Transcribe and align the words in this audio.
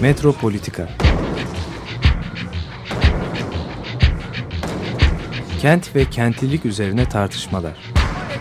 Metropolitika 0.00 0.88
Kent 5.60 5.96
ve 5.96 6.04
kentlilik 6.04 6.66
üzerine 6.66 7.08
tartışmalar. 7.08 7.72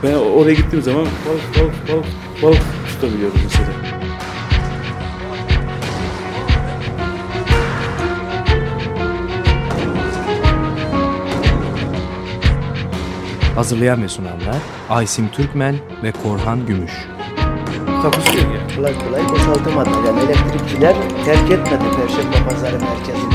Ben 0.04 0.14
oraya 0.14 0.54
gittiğim 0.54 0.84
zaman 0.84 1.06
balık 1.06 1.60
balık 1.60 1.90
balık 1.90 2.06
balık 2.44 2.62
tutabiliyorum 2.88 3.40
mesela. 3.44 3.68
Hazırlayan 13.56 14.04
ve 14.04 14.08
sunanlar 14.08 14.58
Aysim 14.90 15.30
Türkmen 15.32 15.76
ve 16.04 16.12
Korhan 16.12 16.66
Gümüş. 16.66 17.15
Takusu 18.12 18.38
yok 18.38 18.48
yani. 18.56 18.76
Kolay 18.76 18.94
kolay 19.06 19.30
boşaltamadı. 19.30 19.90
Yani 20.08 20.20
elektrikçiler 20.20 20.96
terk 21.26 21.52
etmedi 21.52 21.84
Perşembe 21.96 22.50
Pazarı 22.50 22.80
merkezini. 22.80 23.34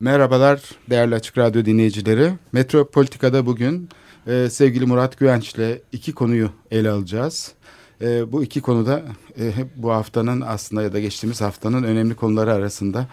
Merhabalar 0.00 0.60
değerli 0.90 1.14
Açık 1.14 1.38
Radyo 1.38 1.64
dinleyicileri. 1.64 2.32
Metropolitika'da 2.52 3.46
bugün 3.46 3.88
e, 4.26 4.50
sevgili 4.50 4.86
Murat 4.86 5.18
Güvenç'le 5.18 5.80
iki 5.92 6.12
konuyu 6.12 6.50
ele 6.70 6.90
alacağız. 6.90 7.52
E, 8.00 8.32
bu 8.32 8.42
iki 8.42 8.60
konuda 8.60 9.02
e, 9.40 9.44
hep 9.52 9.66
bu 9.76 9.90
haftanın 9.92 10.40
aslında 10.40 10.82
ya 10.82 10.92
da 10.92 11.00
geçtiğimiz 11.00 11.40
haftanın 11.40 11.82
önemli 11.82 12.14
konuları 12.14 12.52
arasında. 12.52 13.06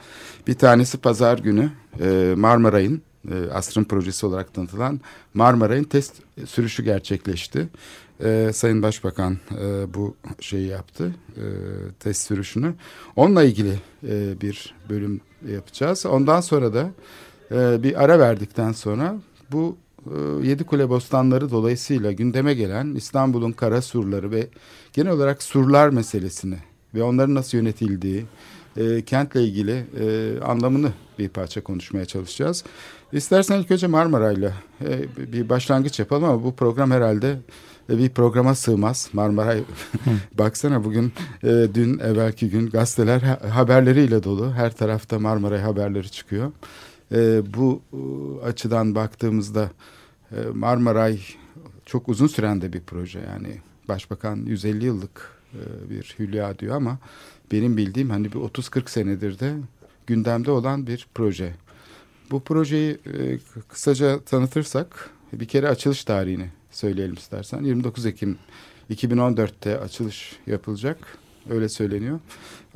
Bir 0.48 0.54
tanesi 0.54 0.98
pazar 0.98 1.38
günü 1.38 1.70
e, 2.02 2.34
Marmaray'ın 2.38 3.02
e, 3.32 3.50
asrın 3.52 3.84
projesi 3.84 4.26
olarak 4.26 4.54
tanıtılan 4.54 5.02
Marmaray'ın 5.34 5.84
test 5.84 6.16
sürüşü 6.46 6.84
gerçekleşti. 6.84 7.70
E, 8.24 8.52
Sayın 8.54 8.82
Başbakan 8.82 9.38
e, 9.62 9.94
bu 9.94 10.16
şeyi 10.40 10.68
yaptı, 10.68 11.16
e, 11.38 11.44
test 12.00 12.22
sürüşünü. 12.22 12.74
Onunla 13.16 13.44
ilgili 13.44 13.80
e, 14.08 14.42
bir 14.42 14.76
bölüm 14.90 15.22
yapacağız. 15.52 16.06
Ondan 16.06 16.42
sonra 16.42 16.74
da 16.74 16.92
e, 17.52 17.84
bir 17.84 18.04
ara 18.04 18.20
verdikten 18.20 18.72
sonra 18.72 19.16
bu 19.52 19.78
e, 20.06 20.48
Yedi 20.48 20.64
Kule 20.64 20.90
Bostanları 20.90 21.52
dolayısıyla 21.52 22.12
gündeme 22.12 22.54
gelen 22.54 22.96
İstanbul'un 22.96 23.52
kara 23.52 23.82
surları 23.82 24.32
ve 24.32 24.48
genel 24.94 25.12
olarak 25.12 25.44
surlar 25.44 25.90
meselesini 25.90 26.58
ve 26.96 27.04
onların 27.04 27.36
nasıl 27.36 27.58
yönetildiği, 27.58 28.26
e, 28.78 29.02
kentle 29.02 29.44
ilgili 29.44 29.86
e, 30.00 30.40
anlamını 30.42 30.94
bir 31.20 31.30
parça 31.30 31.64
konuşmaya 31.64 32.06
çalışacağız. 32.06 32.64
İstersen 33.14 33.60
ilk 33.60 33.72
önce 33.72 33.88
Marmaray'la 33.88 34.54
e, 34.86 35.06
bir 35.34 35.50
başlangıç 35.50 36.00
yapalım 36.00 36.24
ama 36.24 36.44
bu 36.44 36.56
program 36.56 36.92
herhalde 36.92 37.38
e, 37.90 37.98
bir 37.98 38.10
programa 38.10 38.56
sığmaz. 38.56 39.10
Marmaray 39.14 39.64
baksana 40.38 40.84
bugün 40.84 41.14
e, 41.44 41.68
dün 41.74 42.00
evvelki 42.00 42.50
gün 42.50 42.70
gazeteler 42.70 43.22
ha- 43.22 43.40
haberleriyle 43.56 44.24
dolu. 44.24 44.54
Her 44.54 44.76
tarafta 44.76 45.20
Marmaray 45.20 45.60
haberleri 45.62 46.12
çıkıyor. 46.12 46.52
E, 47.12 47.42
bu 47.54 47.82
açıdan 48.46 48.96
baktığımızda 48.96 49.72
e, 50.32 50.36
Marmaray 50.54 51.20
çok 51.86 52.10
uzun 52.10 52.28
süren 52.28 52.62
de 52.62 52.74
bir 52.74 52.82
proje. 52.82 53.20
Yani 53.20 53.58
Başbakan 53.88 54.36
150 54.46 54.86
yıllık 54.86 55.32
bir 55.90 56.16
hülya 56.20 56.60
diyor 56.60 56.76
ama 56.76 56.98
benim 57.52 57.78
bildiğim 57.78 58.10
hani 58.10 58.26
bir 58.26 58.38
30-40 58.38 58.90
senedir 58.90 59.40
de 59.40 59.54
gündemde 60.08 60.52
olan 60.52 60.88
bir 60.88 61.08
proje. 61.16 61.54
Bu 62.34 62.40
projeyi 62.40 62.92
e, 62.92 63.38
kısaca 63.70 64.20
tanıtırsak 64.20 65.10
bir 65.34 65.48
kere 65.48 65.70
açılış 65.70 66.04
tarihini 66.04 66.50
söyleyelim 66.72 67.16
istersen. 67.16 67.64
29 67.64 68.06
Ekim 68.06 68.38
2014'te 68.90 69.80
açılış 69.80 70.40
yapılacak. 70.48 70.98
Öyle 71.50 71.70
söyleniyor. 71.70 72.20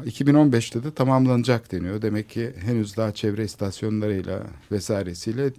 2015'te 0.06 0.84
de 0.84 0.92
tamamlanacak 0.92 1.72
deniyor. 1.72 2.02
Demek 2.02 2.30
ki 2.30 2.54
henüz 2.60 2.98
daha 2.98 3.12
çevre 3.12 3.44
istasyonlarıyla 3.44 4.44
vesairesiyle 4.72 5.52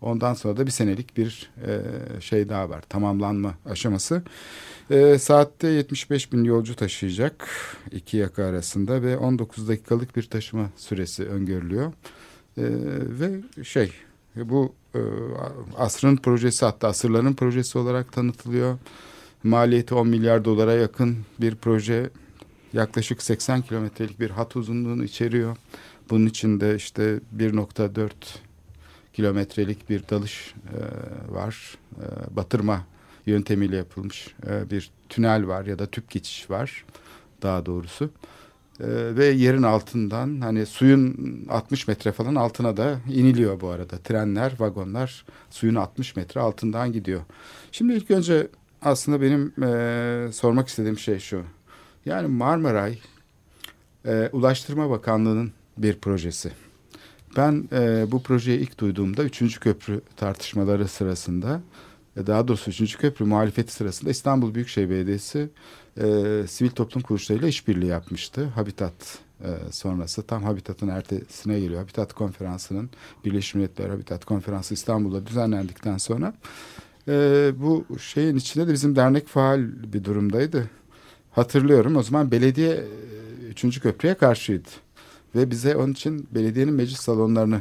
ondan 0.00 0.34
sonra 0.34 0.56
da 0.56 0.66
bir 0.66 0.70
senelik 0.70 1.16
bir 1.16 1.50
e, 1.66 1.80
şey 2.20 2.48
daha 2.48 2.70
var. 2.70 2.82
Tamamlanma 2.88 3.54
aşaması. 3.66 4.22
E, 4.90 5.18
saatte 5.18 5.68
75 5.68 6.32
bin 6.32 6.44
yolcu 6.44 6.76
taşıyacak 6.76 7.48
iki 7.92 8.16
yaka 8.16 8.44
arasında 8.44 9.02
ve 9.02 9.16
19 9.16 9.68
dakikalık 9.68 10.16
bir 10.16 10.22
taşıma 10.22 10.70
süresi 10.76 11.24
öngörülüyor. 11.24 11.92
E, 12.58 12.64
ve 13.20 13.64
şey 13.64 13.92
bu 14.36 14.74
e, 14.94 15.00
asrın 15.76 16.16
projesi 16.16 16.64
hatta 16.64 16.88
asırların 16.88 17.34
projesi 17.34 17.78
olarak 17.78 18.12
tanıtılıyor. 18.12 18.78
Maliyeti 19.44 19.94
10 19.94 20.08
milyar 20.08 20.44
dolara 20.44 20.72
yakın 20.72 21.16
bir 21.40 21.54
proje. 21.54 22.10
Yaklaşık 22.72 23.22
80 23.22 23.62
kilometrelik 23.62 24.20
bir 24.20 24.30
hat 24.30 24.56
uzunluğunu 24.56 25.04
içeriyor. 25.04 25.56
Bunun 26.10 26.26
içinde 26.26 26.76
işte 26.76 27.20
1.4 27.36 28.10
kilometrelik 29.12 29.90
bir 29.90 30.02
dalış 30.10 30.54
e, 30.72 31.34
var. 31.34 31.78
E, 31.96 32.36
batırma 32.36 32.84
yöntemiyle 33.26 33.76
yapılmış 33.76 34.34
e, 34.46 34.70
bir 34.70 34.90
tünel 35.08 35.46
var 35.46 35.66
ya 35.66 35.78
da 35.78 35.86
tüp 35.86 36.10
geçiş 36.10 36.50
var 36.50 36.84
daha 37.42 37.66
doğrusu. 37.66 38.10
E, 38.80 39.16
ve 39.16 39.26
yerin 39.26 39.62
altından 39.62 40.40
hani 40.40 40.66
suyun 40.66 41.16
60 41.48 41.88
metre 41.88 42.12
falan 42.12 42.34
altına 42.34 42.76
da 42.76 43.00
iniliyor 43.12 43.60
bu 43.60 43.68
arada. 43.68 43.98
Trenler, 43.98 44.52
vagonlar 44.58 45.24
suyun 45.50 45.74
60 45.74 46.16
metre 46.16 46.40
altından 46.40 46.92
gidiyor. 46.92 47.20
Şimdi 47.72 47.92
ilk 47.92 48.10
önce 48.10 48.48
aslında 48.82 49.20
benim 49.20 49.64
e, 49.64 50.32
sormak 50.32 50.68
istediğim 50.68 50.98
şey 50.98 51.18
şu. 51.18 51.42
Yani 52.06 52.28
Marmaray 52.28 52.98
e, 54.06 54.30
Ulaştırma 54.32 54.90
Bakanlığı'nın 54.90 55.52
bir 55.78 55.98
projesi. 55.98 56.52
Ben 57.36 57.68
e, 57.72 58.12
bu 58.12 58.22
projeyi 58.22 58.58
ilk 58.58 58.78
duyduğumda 58.78 59.24
3. 59.24 59.60
köprü 59.60 60.00
tartışmaları 60.16 60.88
sırasında 60.88 61.60
e, 62.16 62.26
daha 62.26 62.48
doğrusu 62.48 62.70
3. 62.70 62.98
köprü 62.98 63.24
muhalefeti 63.24 63.72
sırasında 63.72 64.10
İstanbul 64.10 64.54
Büyükşehir 64.54 64.90
Belediyesi 64.90 65.48
e, 66.00 66.44
sivil 66.48 66.70
toplum 66.70 67.02
kuruluşlarıyla 67.02 67.48
işbirliği 67.48 67.86
yapmıştı. 67.86 68.44
Habitat 68.44 69.18
e, 69.40 69.48
sonrası 69.70 70.22
tam 70.22 70.42
Habitat'ın 70.42 70.88
ertesine 70.88 71.60
geliyor. 71.60 71.80
Habitat 71.80 72.12
konferansının 72.12 72.90
Birleşmiş 73.24 73.54
Milletler 73.54 73.90
Habitat 73.90 74.24
Konferansı 74.24 74.74
İstanbul'da 74.74 75.26
düzenlendikten 75.26 75.98
sonra 75.98 76.34
e, 77.08 77.52
bu 77.56 77.84
şeyin 77.98 78.36
içinde 78.36 78.68
de 78.68 78.72
bizim 78.72 78.96
dernek 78.96 79.26
faal 79.26 79.60
bir 79.92 80.04
durumdaydı. 80.04 80.70
Hatırlıyorum 81.32 81.96
o 81.96 82.02
zaman 82.02 82.30
belediye 82.30 82.70
e, 82.70 83.64
3. 83.64 83.80
köprüye 83.80 84.14
karşıydı. 84.14 84.68
Ve 85.34 85.50
bize 85.50 85.76
onun 85.76 85.92
için 85.92 86.28
belediyenin 86.34 86.74
meclis 86.74 87.00
salonlarını 87.00 87.60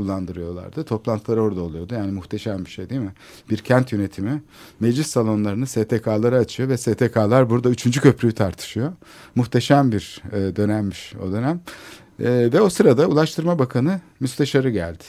kullandırıyorlardı. 0.00 0.84
Toplantılar 0.84 1.36
orada 1.36 1.60
oluyordu. 1.60 1.94
Yani 1.94 2.12
muhteşem 2.12 2.64
bir 2.64 2.70
şey 2.70 2.90
değil 2.90 3.00
mi? 3.00 3.12
Bir 3.50 3.58
kent 3.58 3.92
yönetimi 3.92 4.42
meclis 4.80 5.06
salonlarını 5.06 5.66
STK'lara 5.66 6.36
açıyor 6.36 6.68
ve 6.68 6.76
STK'lar 6.76 7.50
burada 7.50 7.70
üçüncü 7.70 8.00
köprüyü 8.00 8.32
tartışıyor. 8.32 8.92
Muhteşem 9.34 9.92
bir 9.92 10.22
e, 10.32 10.56
dönemmiş 10.56 11.14
o 11.22 11.32
dönem. 11.32 11.60
E, 12.20 12.52
ve 12.52 12.60
o 12.60 12.70
sırada 12.70 13.06
Ulaştırma 13.06 13.58
Bakanı 13.58 14.00
müsteşarı 14.20 14.70
geldi. 14.70 15.04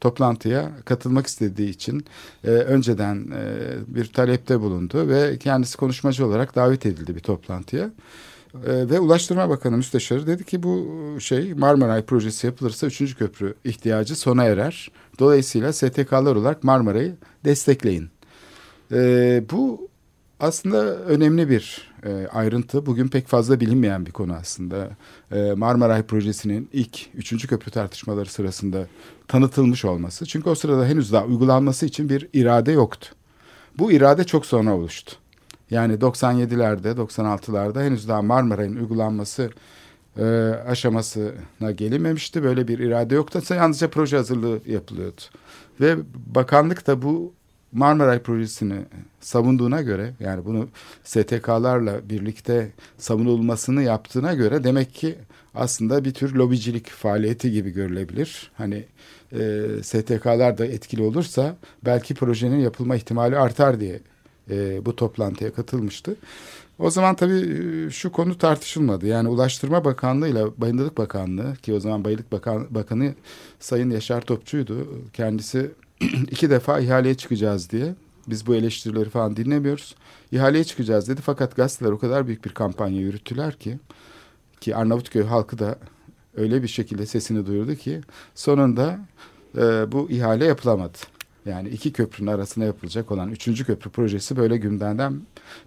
Toplantıya 0.00 0.70
katılmak 0.84 1.26
istediği 1.26 1.70
için 1.70 2.04
e, 2.44 2.50
önceden 2.50 3.16
e, 3.16 3.44
bir 3.86 4.04
talepte 4.04 4.60
bulundu 4.60 5.08
ve 5.08 5.38
kendisi 5.38 5.76
konuşmacı 5.76 6.26
olarak 6.26 6.56
davet 6.56 6.86
edildi 6.86 7.16
bir 7.16 7.20
toplantıya. 7.20 7.90
Ee, 8.54 8.90
ve 8.90 9.00
Ulaştırma 9.00 9.48
Bakanı 9.48 9.76
Müsteşarı 9.76 10.26
dedi 10.26 10.44
ki 10.44 10.62
bu 10.62 10.86
şey 11.20 11.54
Marmaray 11.54 12.04
projesi 12.04 12.46
yapılırsa 12.46 12.86
3. 12.86 13.16
köprü 13.16 13.54
ihtiyacı 13.64 14.16
sona 14.16 14.44
erer. 14.44 14.90
Dolayısıyla 15.18 15.72
STK'lar 15.72 16.36
olarak 16.36 16.64
Marmaray'ı 16.64 17.16
destekleyin. 17.44 18.08
Ee, 18.92 19.44
bu 19.50 19.88
aslında 20.40 20.96
önemli 20.96 21.50
bir 21.50 21.92
e, 22.04 22.26
ayrıntı. 22.26 22.86
Bugün 22.86 23.08
pek 23.08 23.26
fazla 23.26 23.60
bilinmeyen 23.60 24.06
bir 24.06 24.12
konu 24.12 24.32
aslında. 24.34 24.90
E, 25.32 25.52
Marmaray 25.52 26.02
projesinin 26.02 26.68
ilk 26.72 27.06
3. 27.14 27.46
köprü 27.46 27.70
tartışmaları 27.70 28.26
sırasında 28.28 28.86
tanıtılmış 29.28 29.84
olması. 29.84 30.26
Çünkü 30.26 30.50
o 30.50 30.54
sırada 30.54 30.86
henüz 30.86 31.12
daha 31.12 31.24
uygulanması 31.24 31.86
için 31.86 32.08
bir 32.08 32.28
irade 32.32 32.72
yoktu. 32.72 33.08
Bu 33.78 33.92
irade 33.92 34.24
çok 34.24 34.46
sonra 34.46 34.74
oluştu. 34.74 35.16
Yani 35.70 35.94
97'lerde, 35.94 36.96
96'larda 36.96 37.84
henüz 37.84 38.08
daha 38.08 38.22
Marmaray'ın 38.22 38.76
uygulanması 38.76 39.50
e, 40.18 40.24
aşamasına 40.66 41.70
gelinmemişti. 41.76 42.42
Böyle 42.42 42.68
bir 42.68 42.78
irade 42.78 43.14
yoktu. 43.14 43.40
Yalnızca 43.50 43.90
proje 43.90 44.16
hazırlığı 44.16 44.60
yapılıyordu. 44.66 45.20
Ve 45.80 45.96
bakanlık 46.34 46.86
da 46.86 47.02
bu 47.02 47.32
Marmaray 47.72 48.18
projesini 48.18 48.78
savunduğuna 49.20 49.82
göre 49.82 50.12
yani 50.20 50.44
bunu 50.44 50.68
STK'larla 51.04 52.08
birlikte 52.10 52.72
savunulmasını 52.98 53.82
yaptığına 53.82 54.34
göre 54.34 54.64
demek 54.64 54.94
ki 54.94 55.14
aslında 55.54 56.04
bir 56.04 56.14
tür 56.14 56.34
lobicilik 56.34 56.90
faaliyeti 56.90 57.52
gibi 57.52 57.70
görülebilir. 57.70 58.50
Hani 58.54 58.84
e, 59.32 59.62
STK'lar 59.82 60.58
da 60.58 60.66
etkili 60.66 61.02
olursa 61.02 61.56
belki 61.84 62.14
projenin 62.14 62.58
yapılma 62.58 62.96
ihtimali 62.96 63.38
artar 63.38 63.80
diye 63.80 64.00
e, 64.50 64.86
bu 64.86 64.96
toplantıya 64.96 65.52
katılmıştı. 65.52 66.16
O 66.78 66.90
zaman 66.90 67.16
tabii 67.16 67.86
e, 67.86 67.90
şu 67.90 68.12
konu 68.12 68.38
tartışılmadı. 68.38 69.06
Yani 69.06 69.28
Ulaştırma 69.28 69.84
Bakanlığı 69.84 70.28
ile 70.28 70.44
Bayındırlık 70.56 70.98
Bakanlığı 70.98 71.56
ki 71.56 71.74
o 71.74 71.80
zaman 71.80 72.04
Bayılık 72.04 72.32
Bakan, 72.32 72.66
Bakanı 72.70 73.14
Sayın 73.60 73.90
Yaşar 73.90 74.20
Topçu'ydu. 74.20 75.02
Kendisi 75.12 75.70
iki 76.30 76.50
defa 76.50 76.80
ihaleye 76.80 77.14
çıkacağız 77.14 77.70
diye. 77.70 77.94
Biz 78.28 78.46
bu 78.46 78.54
eleştirileri 78.54 79.10
falan 79.10 79.36
dinlemiyoruz. 79.36 79.94
İhaleye 80.32 80.64
çıkacağız 80.64 81.08
dedi. 81.08 81.20
Fakat 81.24 81.56
gazeteler 81.56 81.90
o 81.90 81.98
kadar 81.98 82.26
büyük 82.26 82.44
bir 82.44 82.50
kampanya 82.50 83.00
yürüttüler 83.00 83.54
ki 83.58 83.78
ki 84.60 84.76
Arnavutköy 84.76 85.22
halkı 85.22 85.58
da 85.58 85.78
öyle 86.36 86.62
bir 86.62 86.68
şekilde 86.68 87.06
sesini 87.06 87.46
duyurdu 87.46 87.74
ki 87.74 88.00
sonunda 88.34 88.98
e, 89.56 89.92
bu 89.92 90.10
ihale 90.10 90.44
yapılamadı. 90.44 90.98
Yani 91.50 91.68
iki 91.68 91.92
köprünün 91.92 92.30
arasına 92.30 92.64
yapılacak 92.64 93.12
olan 93.12 93.30
üçüncü 93.30 93.64
köprü 93.64 93.90
projesi 93.90 94.36
böyle 94.36 94.56
gündemden 94.56 95.20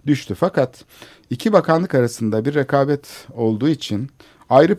düştü. 0.06 0.34
Fakat 0.34 0.84
iki 1.30 1.52
bakanlık 1.52 1.94
arasında 1.94 2.44
bir 2.44 2.54
rekabet 2.54 3.26
olduğu 3.34 3.68
için 3.68 4.10
ayrı 4.50 4.78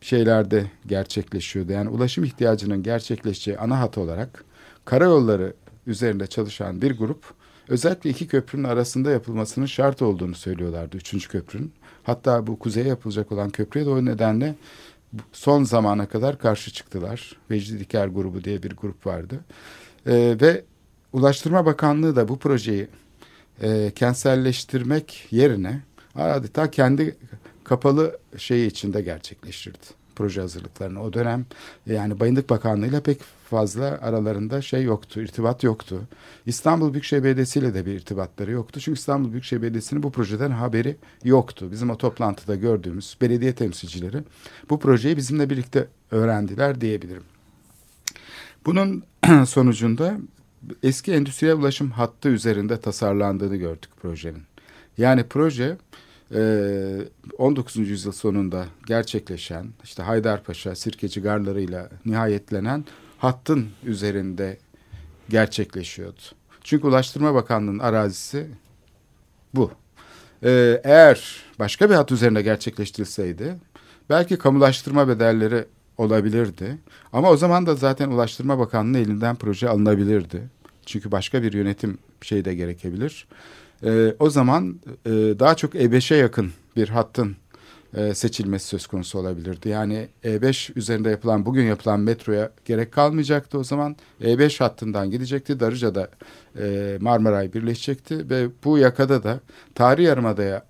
şeylerde 0.00 0.70
gerçekleşiyordu. 0.86 1.72
Yani 1.72 1.88
ulaşım 1.88 2.24
ihtiyacının 2.24 2.82
gerçekleşeceği 2.82 3.58
ana 3.58 3.80
hat 3.80 3.98
olarak 3.98 4.44
karayolları 4.84 5.54
üzerinde 5.86 6.26
çalışan 6.26 6.82
bir 6.82 6.98
grup 6.98 7.24
özellikle 7.68 8.10
iki 8.10 8.28
köprünün 8.28 8.64
arasında 8.64 9.10
yapılmasının 9.10 9.66
şart 9.66 10.02
olduğunu 10.02 10.34
söylüyorlardı 10.34 10.96
üçüncü 10.96 11.28
köprünün. 11.28 11.72
Hatta 12.02 12.46
bu 12.46 12.58
kuzeye 12.58 12.86
yapılacak 12.86 13.32
olan 13.32 13.50
köprüye 13.50 13.86
de 13.86 13.90
o 13.90 14.04
nedenle 14.04 14.54
son 15.32 15.64
zamana 15.64 16.06
kadar 16.08 16.38
karşı 16.38 16.70
çıktılar. 16.70 17.36
Vecdi 17.50 17.78
Diker 17.78 18.06
grubu 18.06 18.44
diye 18.44 18.62
bir 18.62 18.76
grup 18.76 19.06
vardı. 19.06 19.40
Ee, 20.06 20.36
ve 20.40 20.64
Ulaştırma 21.12 21.66
Bakanlığı 21.66 22.16
da 22.16 22.28
bu 22.28 22.38
projeyi 22.38 22.88
e, 23.62 23.92
kentselleştirmek 23.94 25.26
yerine 25.30 25.80
adeta 26.14 26.70
kendi 26.70 27.16
kapalı 27.64 28.18
şeyi 28.36 28.66
içinde 28.66 29.02
gerçekleştirdi 29.02 29.98
proje 30.18 30.40
hazırlıklarını. 30.40 31.02
O 31.02 31.12
dönem 31.12 31.46
yani 31.86 32.20
Bayındık 32.20 32.50
Bakanlığı'yla 32.50 33.00
pek 33.00 33.20
fazla 33.50 33.84
aralarında 33.84 34.62
şey 34.62 34.82
yoktu, 34.82 35.20
irtibat 35.20 35.64
yoktu. 35.64 36.00
İstanbul 36.46 36.92
Büyükşehir 36.92 37.24
Belediyesi 37.24 37.58
ile 37.58 37.74
de 37.74 37.86
bir 37.86 37.92
irtibatları 37.92 38.50
yoktu. 38.50 38.80
Çünkü 38.80 38.98
İstanbul 38.98 39.32
Büyükşehir 39.32 39.62
Belediyesi'nin 39.62 40.02
bu 40.02 40.12
projeden 40.12 40.50
haberi 40.50 40.96
yoktu. 41.24 41.68
Bizim 41.72 41.90
o 41.90 41.98
toplantıda 41.98 42.54
gördüğümüz 42.54 43.16
belediye 43.20 43.54
temsilcileri 43.54 44.18
bu 44.70 44.80
projeyi 44.80 45.16
bizimle 45.16 45.50
birlikte 45.50 45.88
öğrendiler 46.10 46.80
diyebilirim. 46.80 47.24
Bunun 48.68 49.02
sonucunda 49.46 50.16
eski 50.82 51.12
endüstriyel 51.12 51.56
ulaşım 51.56 51.90
hattı 51.90 52.28
üzerinde 52.28 52.80
tasarlandığını 52.80 53.56
gördük 53.56 53.90
projenin. 54.02 54.42
Yani 54.98 55.24
proje 55.24 55.76
19. 57.38 57.76
yüzyıl 57.76 58.12
sonunda 58.12 58.66
gerçekleşen 58.86 59.66
işte 59.84 60.02
Haydarpaşa, 60.02 60.74
Sirkeci 60.74 61.20
garlarıyla 61.20 61.90
nihayetlenen 62.06 62.84
hattın 63.18 63.68
üzerinde 63.84 64.58
gerçekleşiyordu. 65.28 66.20
Çünkü 66.64 66.86
Ulaştırma 66.86 67.34
Bakanlığı'nın 67.34 67.78
arazisi 67.78 68.46
bu. 69.54 69.70
Eğer 70.42 71.44
başka 71.58 71.90
bir 71.90 71.94
hat 71.94 72.12
üzerinde 72.12 72.42
gerçekleştirilseydi 72.42 73.56
belki 74.10 74.38
kamulaştırma 74.38 75.08
bedelleri 75.08 75.64
olabilirdi. 75.98 76.78
Ama 77.12 77.30
o 77.30 77.36
zaman 77.36 77.66
da 77.66 77.74
zaten 77.74 78.10
Ulaştırma 78.10 78.58
Bakanlığı 78.58 78.98
elinden 78.98 79.36
proje 79.36 79.68
alınabilirdi. 79.68 80.42
Çünkü 80.86 81.12
başka 81.12 81.42
bir 81.42 81.52
yönetim 81.52 81.98
şey 82.20 82.44
de 82.44 82.54
gerekebilir. 82.54 83.26
E, 83.84 84.14
o 84.18 84.30
zaman 84.30 84.80
e, 85.06 85.10
daha 85.10 85.54
çok 85.54 85.74
E5'e 85.74 86.16
yakın 86.16 86.52
bir 86.76 86.88
hattın 86.88 87.36
e, 87.94 88.14
seçilmesi 88.14 88.66
söz 88.66 88.86
konusu 88.86 89.18
olabilirdi. 89.18 89.68
Yani 89.68 90.08
E5 90.24 90.72
üzerinde 90.78 91.10
yapılan 91.10 91.46
bugün 91.46 91.64
yapılan 91.64 92.00
metroya 92.00 92.50
gerek 92.64 92.92
kalmayacaktı 92.92 93.58
o 93.58 93.64
zaman. 93.64 93.96
E5 94.20 94.58
hattından 94.58 95.10
gidecekti. 95.10 95.60
Darıca'da 95.60 96.10
e, 96.58 96.98
Marmaray 97.00 97.52
birleşecekti 97.52 98.30
ve 98.30 98.48
bu 98.64 98.78
yakada 98.78 99.22
da 99.22 99.40
Tarih 99.74 100.04
Yarımada'ya 100.04 100.64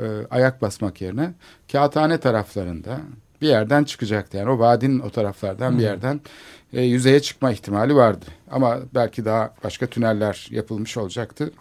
e, 0.00 0.04
ayak 0.30 0.62
basmak 0.62 1.00
yerine 1.00 1.34
Kağıthane 1.72 2.20
taraflarında 2.20 3.00
bir 3.42 3.48
yerden 3.48 3.84
çıkacaktı. 3.84 4.36
Yani 4.36 4.50
o 4.50 4.58
vadinin 4.58 5.00
o 5.00 5.10
taraflardan 5.10 5.70
hmm. 5.70 5.78
bir 5.78 5.82
yerden 5.82 6.20
e, 6.72 6.82
yüzeye 6.82 7.20
çıkma 7.20 7.52
ihtimali 7.52 7.96
vardı. 7.96 8.26
Ama 8.50 8.78
belki 8.94 9.24
daha 9.24 9.54
başka 9.64 9.86
tüneller 9.86 10.48
yapılmış 10.50 10.96
olacaktı. 10.96 11.52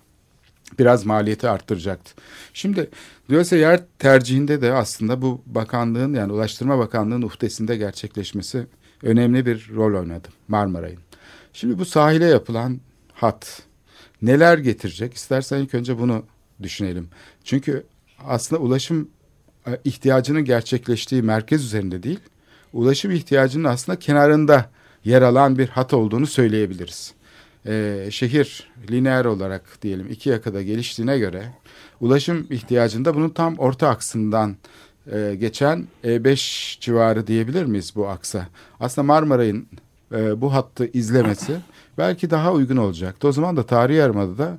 Biraz 0.79 1.05
maliyeti 1.05 1.49
arttıracaktı. 1.49 2.21
Şimdi 2.53 2.89
dolayısıyla 3.29 3.71
yer 3.71 3.81
tercihinde 3.99 4.61
de 4.61 4.73
aslında 4.73 5.21
bu 5.21 5.41
bakanlığın 5.45 6.13
yani 6.13 6.33
Ulaştırma 6.33 6.79
Bakanlığı'nın 6.79 7.21
uhdesinde 7.21 7.77
gerçekleşmesi 7.77 8.67
önemli 9.03 9.45
bir 9.45 9.69
rol 9.75 9.99
oynadı 9.99 10.27
Marmaray'ın. 10.47 10.99
Şimdi 11.53 11.79
bu 11.79 11.85
sahile 11.85 12.25
yapılan 12.25 12.79
hat 13.13 13.61
neler 14.21 14.57
getirecek? 14.57 15.13
İstersen 15.13 15.57
ilk 15.57 15.73
önce 15.73 15.99
bunu 15.99 16.23
düşünelim. 16.63 17.09
Çünkü 17.43 17.83
aslında 18.25 18.61
ulaşım 18.61 19.09
ihtiyacının 19.83 20.45
gerçekleştiği 20.45 21.21
merkez 21.21 21.65
üzerinde 21.65 22.03
değil, 22.03 22.19
ulaşım 22.73 23.11
ihtiyacının 23.11 23.63
aslında 23.63 23.99
kenarında 23.99 24.69
yer 25.05 25.21
alan 25.21 25.57
bir 25.57 25.67
hat 25.67 25.93
olduğunu 25.93 26.27
söyleyebiliriz. 26.27 27.13
Ee, 27.65 28.07
şehir 28.11 28.69
lineer 28.91 29.25
olarak 29.25 29.81
diyelim 29.81 30.07
iki 30.11 30.29
yakada 30.29 30.61
geliştiğine 30.61 31.19
göre 31.19 31.43
ulaşım 32.01 32.47
ihtiyacında 32.49 33.15
bunun 33.15 33.29
tam 33.29 33.55
orta 33.55 33.89
aksından 33.89 34.55
e, 35.11 35.35
geçen 35.39 35.87
E5 36.03 36.79
civarı 36.79 37.27
diyebilir 37.27 37.65
miyiz 37.65 37.93
bu 37.95 38.07
aksa? 38.07 38.47
Aslında 38.79 39.05
Marmaray'ın 39.05 39.67
e, 40.11 40.41
bu 40.41 40.53
hattı 40.53 40.89
izlemesi 40.93 41.57
belki 41.97 42.29
daha 42.29 42.53
uygun 42.53 42.77
olacaktı. 42.77 43.27
O 43.27 43.31
zaman 43.31 43.57
da 43.57 43.63
Tarihi 43.63 43.97
Yarımada'da 43.97 44.57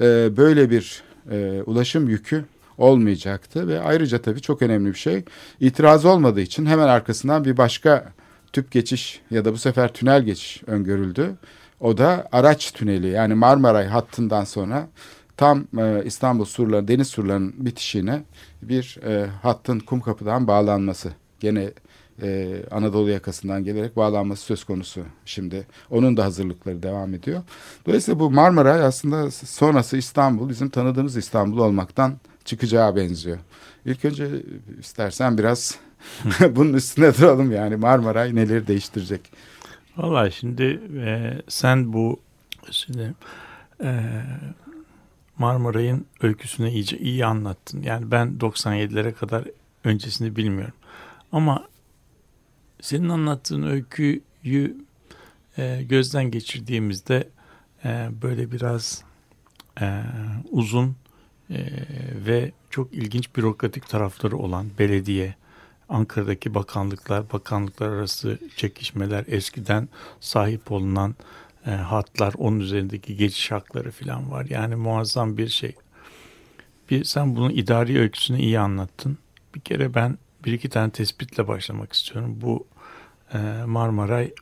e, 0.00 0.36
böyle 0.36 0.70
bir 0.70 1.02
e, 1.30 1.62
ulaşım 1.66 2.08
yükü 2.08 2.44
olmayacaktı 2.78 3.68
ve 3.68 3.80
ayrıca 3.80 4.22
tabii 4.22 4.40
çok 4.40 4.62
önemli 4.62 4.88
bir 4.88 4.98
şey 4.98 5.24
itiraz 5.60 6.04
olmadığı 6.04 6.40
için 6.40 6.66
hemen 6.66 6.88
arkasından 6.88 7.44
bir 7.44 7.56
başka 7.56 8.12
tüp 8.52 8.70
geçiş 8.72 9.20
ya 9.30 9.44
da 9.44 9.52
bu 9.52 9.58
sefer 9.58 9.92
tünel 9.92 10.22
geçiş 10.22 10.62
öngörüldü. 10.66 11.34
O 11.80 11.98
da 11.98 12.28
araç 12.32 12.72
tüneli 12.72 13.08
yani 13.08 13.34
Marmaray 13.34 13.86
hattından 13.86 14.44
sonra 14.44 14.88
tam 15.36 15.64
e, 15.78 16.04
İstanbul 16.04 16.44
surları 16.44 16.88
deniz 16.88 17.08
surlarının 17.08 17.54
bitişine 17.56 18.22
bir 18.62 18.98
e, 19.04 19.26
hattın 19.42 19.78
Kumkapı'dan 19.78 20.46
bağlanması. 20.46 21.12
Gene 21.40 21.70
e, 22.22 22.56
Anadolu 22.70 23.10
yakasından 23.10 23.64
gelerek 23.64 23.96
bağlanması 23.96 24.42
söz 24.42 24.64
konusu 24.64 25.04
şimdi. 25.24 25.66
Onun 25.90 26.16
da 26.16 26.24
hazırlıkları 26.24 26.82
devam 26.82 27.14
ediyor. 27.14 27.42
Dolayısıyla 27.86 28.20
bu 28.20 28.30
Marmaray 28.30 28.82
aslında 28.82 29.30
sonrası 29.30 29.96
İstanbul 29.96 30.48
bizim 30.48 30.68
tanıdığımız 30.68 31.16
İstanbul 31.16 31.58
olmaktan 31.58 32.14
çıkacağı 32.46 32.96
benziyor. 32.96 33.38
İlk 33.84 34.04
önce 34.04 34.28
istersen 34.78 35.38
biraz 35.38 35.78
bunun 36.50 36.72
üstüne 36.72 37.14
duralım 37.14 37.52
yani 37.52 37.76
Marmaray 37.76 38.34
neleri 38.34 38.66
değiştirecek? 38.66 39.20
Valla 39.96 40.30
şimdi 40.30 40.80
e, 40.96 41.34
sen 41.48 41.92
bu 41.92 42.20
şimdi, 42.70 43.14
e, 43.82 44.22
Marmaray'ın 45.38 46.06
öyküsünü 46.20 46.70
iyice 46.70 46.98
iyi 46.98 47.26
anlattın. 47.26 47.82
Yani 47.82 48.10
ben 48.10 48.38
97'lere 48.40 49.12
kadar 49.12 49.44
öncesini 49.84 50.36
bilmiyorum. 50.36 50.74
Ama 51.32 51.68
senin 52.80 53.08
anlattığın 53.08 53.62
öyküyü 53.62 54.76
e, 55.58 55.82
gözden 55.82 56.30
geçirdiğimizde 56.30 57.28
e, 57.84 58.08
böyle 58.22 58.52
biraz 58.52 59.04
e, 59.80 60.02
uzun 60.50 60.96
e, 61.50 61.58
ve 62.26 62.52
çok 62.70 62.92
ilginç 62.92 63.36
bürokratik 63.36 63.88
tarafları 63.88 64.36
olan 64.36 64.66
belediye, 64.78 65.34
Ankara'daki 65.88 66.54
bakanlıklar, 66.54 67.32
bakanlıklar 67.32 67.88
arası 67.88 68.38
çekişmeler, 68.56 69.24
eskiden 69.28 69.88
sahip 70.20 70.72
olunan 70.72 71.14
e, 71.66 71.70
hatlar, 71.70 72.34
onun 72.38 72.60
üzerindeki 72.60 73.16
geçiş 73.16 73.50
hakları 73.50 73.90
falan 73.90 74.30
var. 74.30 74.46
Yani 74.50 74.76
muazzam 74.76 75.38
bir 75.38 75.48
şey. 75.48 75.74
Bir, 76.90 77.04
sen 77.04 77.36
bunun 77.36 77.50
idari 77.50 77.98
öyküsünü 78.00 78.38
iyi 78.38 78.58
anlattın. 78.58 79.18
Bir 79.54 79.60
kere 79.60 79.94
ben 79.94 80.18
bir 80.44 80.52
iki 80.52 80.68
tane 80.68 80.90
tespitle 80.90 81.48
başlamak 81.48 81.92
istiyorum. 81.92 82.38
Bu 82.40 82.66
e, 83.34 83.38
Marmaray 83.66 84.34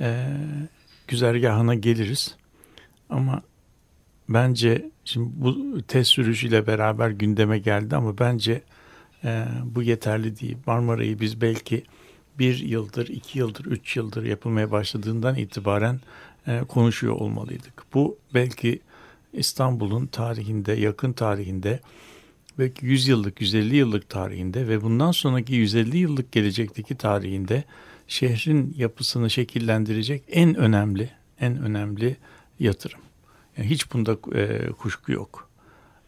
e, 0.00 0.26
güzergahına 1.08 1.74
geliriz. 1.74 2.36
Ama 3.10 3.42
bence 4.30 4.90
şimdi 5.04 5.30
bu 5.32 5.82
test 5.82 6.10
sürüşüyle 6.10 6.66
beraber 6.66 7.10
gündeme 7.10 7.58
geldi 7.58 7.96
ama 7.96 8.18
bence 8.18 8.62
e, 9.24 9.44
bu 9.64 9.82
yeterli 9.82 10.40
değil. 10.40 10.56
Marmara'yı 10.66 11.20
biz 11.20 11.40
belki 11.40 11.84
bir 12.38 12.58
yıldır, 12.58 13.08
iki 13.08 13.38
yıldır, 13.38 13.64
üç 13.64 13.96
yıldır 13.96 14.24
yapılmaya 14.24 14.70
başladığından 14.70 15.36
itibaren 15.36 16.00
e, 16.46 16.60
konuşuyor 16.68 17.14
olmalıydık. 17.14 17.84
Bu 17.94 18.18
belki 18.34 18.80
İstanbul'un 19.32 20.06
tarihinde, 20.06 20.72
yakın 20.72 21.12
tarihinde 21.12 21.80
belki 22.58 22.86
100 22.86 23.08
yıllık, 23.08 23.40
150 23.40 23.76
yıllık 23.76 24.08
tarihinde 24.08 24.68
ve 24.68 24.82
bundan 24.82 25.10
sonraki 25.10 25.54
150 25.54 25.98
yıllık 25.98 26.32
gelecekteki 26.32 26.94
tarihinde 26.94 27.64
şehrin 28.08 28.74
yapısını 28.76 29.30
şekillendirecek 29.30 30.22
en 30.28 30.54
önemli, 30.54 31.10
en 31.40 31.58
önemli 31.62 32.16
yatırım. 32.58 33.00
Yani 33.60 33.70
hiç 33.70 33.92
bunda 33.92 34.16
e, 34.34 34.70
kuşku 34.70 35.12
yok. 35.12 35.48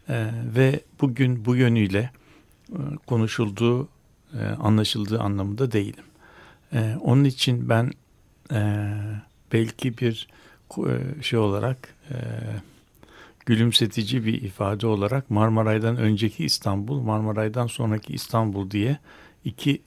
E, 0.08 0.30
ve 0.56 0.80
bugün 1.00 1.44
bu 1.44 1.56
yönüyle 1.56 2.10
e, 2.70 2.78
konuşulduğu, 3.06 3.88
e, 4.38 4.44
anlaşıldığı 4.44 5.20
anlamında 5.20 5.72
değilim. 5.72 6.04
E, 6.72 6.96
onun 7.00 7.24
için 7.24 7.68
ben 7.68 7.90
e, 8.52 8.90
belki 9.52 9.98
bir 9.98 10.28
e, 10.78 11.22
şey 11.22 11.38
olarak 11.38 11.94
e, 12.10 12.16
gülümsetici 13.46 14.24
bir 14.24 14.42
ifade 14.42 14.86
olarak 14.86 15.30
Marmaray'dan 15.30 15.96
önceki 15.96 16.44
İstanbul, 16.44 17.00
Marmaray'dan 17.00 17.66
sonraki 17.66 18.12
İstanbul 18.12 18.70
diye 18.70 18.98
iki 19.44 19.82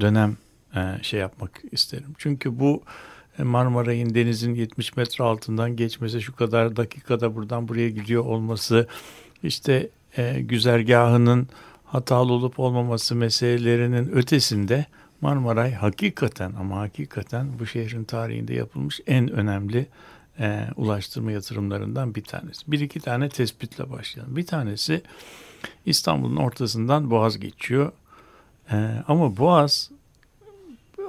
dönem 0.00 0.36
e, 0.74 0.98
şey 1.02 1.20
yapmak 1.20 1.62
isterim. 1.72 2.14
Çünkü 2.18 2.60
bu 2.60 2.82
e, 2.82 2.84
Marmaray'ın 3.42 4.14
denizin 4.14 4.54
70 4.54 4.96
metre 4.96 5.24
altından 5.24 5.76
geçmesi, 5.76 6.22
şu 6.22 6.36
kadar 6.36 6.76
dakikada 6.76 7.34
buradan 7.34 7.68
buraya 7.68 7.88
gidiyor 7.88 8.24
olması, 8.24 8.86
işte 9.42 9.90
e, 10.16 10.40
güzergahının 10.40 11.48
hatalı 11.84 12.32
olup 12.32 12.58
olmaması 12.58 13.14
meselelerinin 13.14 14.08
ötesinde 14.12 14.86
Marmaray 15.20 15.72
hakikaten 15.72 16.52
ama 16.60 16.76
hakikaten 16.76 17.48
bu 17.58 17.66
şehrin 17.66 18.04
tarihinde 18.04 18.54
yapılmış 18.54 19.00
en 19.06 19.30
önemli 19.30 19.86
e, 20.38 20.66
ulaştırma 20.76 21.32
yatırımlarından 21.32 22.14
bir 22.14 22.24
tanesi. 22.24 22.72
Bir 22.72 22.80
iki 22.80 23.00
tane 23.00 23.28
tespitle 23.28 23.90
başlayalım. 23.90 24.36
Bir 24.36 24.46
tanesi 24.46 25.02
İstanbul'un 25.86 26.36
ortasından 26.36 27.10
Boğaz 27.10 27.38
geçiyor. 27.38 27.92
E, 28.72 29.02
ama 29.08 29.36
Boğaz 29.36 29.90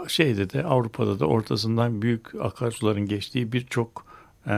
şeyde 0.08 0.50
de 0.50 0.64
Avrupa'da 0.64 1.20
da 1.20 1.26
ortasından 1.26 2.02
büyük 2.02 2.36
akarsuların 2.36 3.06
geçtiği 3.06 3.52
birçok 3.52 4.06
e, 4.48 4.56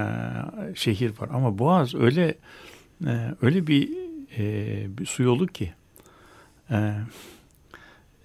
şehir 0.75 1.12
var. 1.19 1.29
Ama 1.33 1.57
Boğaz 1.57 1.95
öyle 1.95 2.35
e, 3.05 3.35
öyle 3.41 3.67
bir, 3.67 3.89
e, 4.38 4.97
bir 4.97 5.05
su 5.05 5.23
yolu 5.23 5.47
ki 5.47 5.73
e, 6.71 6.93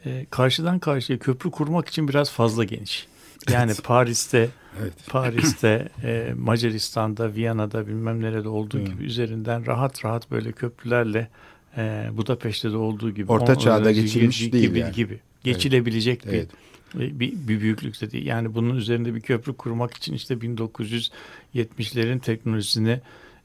e, 0.05 0.27
karşıdan 0.31 0.79
karşıya 0.79 1.19
köprü 1.19 1.51
kurmak 1.51 1.89
için 1.89 2.09
biraz 2.09 2.31
fazla 2.31 2.65
geniş. 2.65 3.07
Yani 3.51 3.73
Paris'te 3.85 4.49
evet. 4.81 4.93
Paris'te, 5.09 5.89
e, 6.05 6.33
Macaristan'da, 6.37 7.35
Viyana'da 7.35 7.87
bilmem 7.87 8.23
nerede 8.23 8.49
olduğu 8.49 8.85
gibi 8.85 9.05
üzerinden 9.05 9.67
rahat 9.67 10.05
rahat 10.05 10.31
böyle 10.31 10.53
köprülerle 10.53 11.29
e, 11.77 12.09
Budapeşte 12.13 12.73
de 12.73 12.77
olduğu 12.77 13.11
gibi 13.11 13.33
Orta 13.33 13.59
çağda 13.59 13.93
geçilmiş 13.93 14.39
gibi, 14.39 14.53
değil 14.53 14.69
gibi, 14.69 14.79
yani. 14.79 14.93
gibi 14.95 15.21
geçilebilecek 15.45 16.21
evet. 16.25 16.33
bir, 16.33 16.39
evet. 16.39 16.51
Bir 16.95 17.21
bir 17.49 17.61
büyüklükte 17.61 18.11
değil. 18.11 18.27
Yani 18.27 18.55
bunun 18.55 18.77
üzerinde 18.77 19.15
bir 19.15 19.21
köprü 19.21 19.57
kurmak 19.57 19.95
için 19.95 20.15
işte 20.15 20.35
1970'lerin 20.35 22.21
teknolojisini 22.21 23.01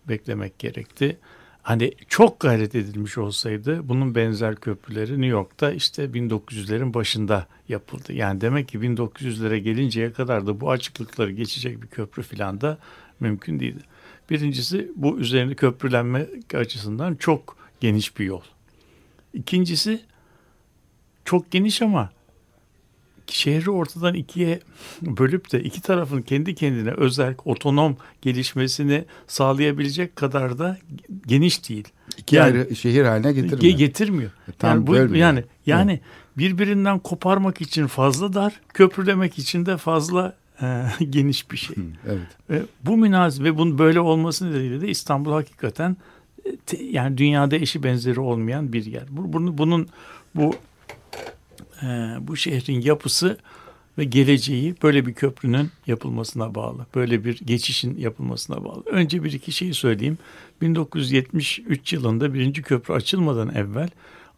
beklemek 0.09 0.59
gerekti. 0.59 1.17
Hani 1.63 1.91
çok 2.07 2.39
gayret 2.39 2.75
edilmiş 2.75 3.17
olsaydı 3.17 3.89
bunun 3.89 4.15
benzer 4.15 4.55
köprüleri 4.55 5.11
New 5.11 5.25
York'ta 5.25 5.71
işte 5.71 6.05
1900'lerin 6.05 6.93
başında 6.93 7.47
yapıldı. 7.69 8.13
Yani 8.13 8.41
demek 8.41 8.67
ki 8.67 8.77
1900'lere 8.77 9.57
gelinceye 9.57 10.11
kadar 10.11 10.47
da 10.47 10.61
bu 10.61 10.71
açıklıkları 10.71 11.31
geçecek 11.31 11.81
bir 11.81 11.87
köprü 11.87 12.23
filan 12.23 12.61
da 12.61 12.77
mümkün 13.19 13.59
değildi. 13.59 13.83
Birincisi 14.29 14.91
bu 14.95 15.19
üzerinde 15.19 15.55
köprülenme 15.55 16.27
açısından 16.53 17.15
çok 17.15 17.57
geniş 17.79 18.19
bir 18.19 18.25
yol. 18.25 18.41
İkincisi 19.33 20.01
çok 21.25 21.51
geniş 21.51 21.81
ama 21.81 22.11
şehri 23.27 23.71
ortadan 23.71 24.13
ikiye 24.13 24.59
bölüp 25.01 25.51
de 25.51 25.63
iki 25.63 25.81
tarafın 25.81 26.21
kendi 26.21 26.55
kendine 26.55 26.91
özel 26.91 27.35
otonom 27.45 27.97
gelişmesini 28.21 29.05
sağlayabilecek 29.27 30.15
kadar 30.15 30.59
da 30.59 30.77
geniş 31.27 31.69
değil. 31.69 31.87
İki 32.17 32.35
yani, 32.35 32.45
ayrı 32.45 32.75
şehir 32.75 33.05
haline 33.05 33.33
getirmiyor. 33.33 33.77
Getirmiyor. 33.77 34.31
E, 34.47 34.51
tam 34.51 34.69
yani 34.69 34.87
bu 34.87 34.91
bölmüyor. 34.91 35.15
yani 35.15 35.43
yani 35.65 35.99
birbirinden 36.37 36.99
koparmak 36.99 37.61
için 37.61 37.87
fazla 37.87 38.33
dar, 38.33 38.61
köprülemek 38.73 39.39
için 39.39 39.65
de 39.65 39.77
fazla 39.77 40.35
e, 40.61 40.85
geniş 41.09 41.51
bir 41.51 41.57
şey. 41.57 41.75
evet. 42.07 42.27
Ve 42.49 42.61
bu 42.83 42.97
münaz 42.97 43.43
ve 43.43 43.57
bunun 43.57 43.79
böyle 43.79 43.99
olması 43.99 44.49
nedeniyle 44.49 44.81
de 44.81 44.87
İstanbul 44.87 45.31
hakikaten 45.31 45.97
e, 46.45 46.57
te, 46.57 46.83
yani 46.83 47.17
dünyada 47.17 47.55
eşi 47.55 47.83
benzeri 47.83 48.19
olmayan 48.19 48.73
bir 48.73 48.85
yer. 48.85 49.03
Bu, 49.09 49.33
bunu, 49.33 49.57
bunun 49.57 49.87
bu 50.35 50.43
e, 50.43 50.57
bu 52.19 52.37
şehrin 52.37 52.81
yapısı 52.81 53.37
ve 53.97 54.03
geleceği 54.03 54.75
böyle 54.83 55.05
bir 55.05 55.13
köprünün 55.13 55.71
yapılmasına 55.87 56.55
bağlı. 56.55 56.85
Böyle 56.95 57.25
bir 57.25 57.39
geçişin 57.39 57.97
yapılmasına 57.97 58.65
bağlı. 58.65 58.83
Önce 58.85 59.23
bir 59.23 59.31
iki 59.31 59.51
şeyi 59.51 59.73
söyleyeyim. 59.73 60.17
1973 60.61 61.93
yılında 61.93 62.33
birinci 62.33 62.61
köprü 62.61 62.93
açılmadan 62.93 63.55
evvel 63.55 63.89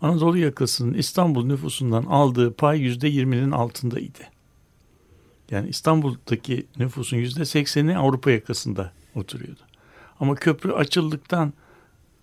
Anadolu 0.02 0.38
yakasının 0.38 0.94
İstanbul 0.94 1.46
nüfusundan 1.46 2.04
aldığı 2.04 2.54
pay 2.54 2.80
yüzde 2.80 3.08
yirminin 3.08 3.52
altındaydı. 3.52 4.20
Yani 5.52 5.70
İstanbul'daki 5.70 6.66
nüfusun 6.80 7.18
yüzde 7.18 7.46
sekseni 7.46 7.98
Avrupa 7.98 8.32
yakasında 8.32 8.92
oturuyordu. 9.16 9.60
Ama 10.20 10.36
köprü 10.36 10.72
açıldıktan 10.72 11.54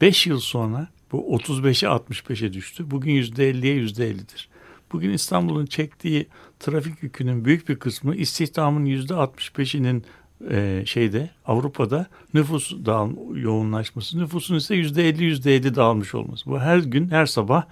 5 0.00 0.26
yıl 0.26 0.41
sonra 0.41 0.88
bu 1.12 1.37
35'e 1.37 1.88
65'e 1.88 2.52
düştü. 2.52 2.91
Bugün 2.91 3.12
yüzde 3.12 3.50
50'ye 3.50 3.75
yüzde 3.75 4.11
50'dir. 4.11 4.49
Bugün 4.93 5.11
İstanbul'un 5.11 5.67
çektiği 5.67 6.27
trafik 6.61 7.03
yükünün 7.03 7.45
büyük 7.45 7.69
bir 7.69 7.77
kısmı 7.77 8.17
istihdamın 8.17 8.85
yüzde 8.85 9.15
65'inin 9.15 10.05
e, 10.51 10.83
şeyde 10.87 11.31
Avrupa'da 11.47 12.07
nüfus 12.35 12.73
dağıl 12.87 13.37
yoğunlaşması, 13.37 14.19
nüfusun 14.19 14.55
ise 14.55 14.75
yüzde 14.75 15.09
50 15.09 15.25
yüzde 15.25 15.57
50 15.57 15.75
dağılmış 15.75 16.15
olması. 16.15 16.51
Bu 16.51 16.61
her 16.61 16.79
gün 16.79 17.11
her 17.11 17.27
sabah 17.27 17.65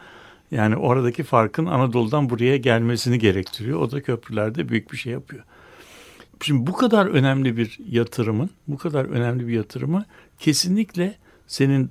yani 0.50 0.76
oradaki 0.76 1.22
farkın 1.22 1.66
Anadolu'dan 1.66 2.30
buraya 2.30 2.56
gelmesini 2.56 3.18
gerektiriyor. 3.18 3.80
O 3.80 3.90
da 3.90 4.02
köprülerde 4.02 4.68
büyük 4.68 4.92
bir 4.92 4.96
şey 4.96 5.12
yapıyor. 5.12 5.44
Şimdi 6.42 6.66
bu 6.66 6.72
kadar 6.72 7.06
önemli 7.06 7.56
bir 7.56 7.78
yatırımın, 7.90 8.50
bu 8.68 8.78
kadar 8.78 9.04
önemli 9.04 9.48
bir 9.48 9.52
yatırımı 9.52 10.04
kesinlikle 10.38 11.14
senin 11.46 11.90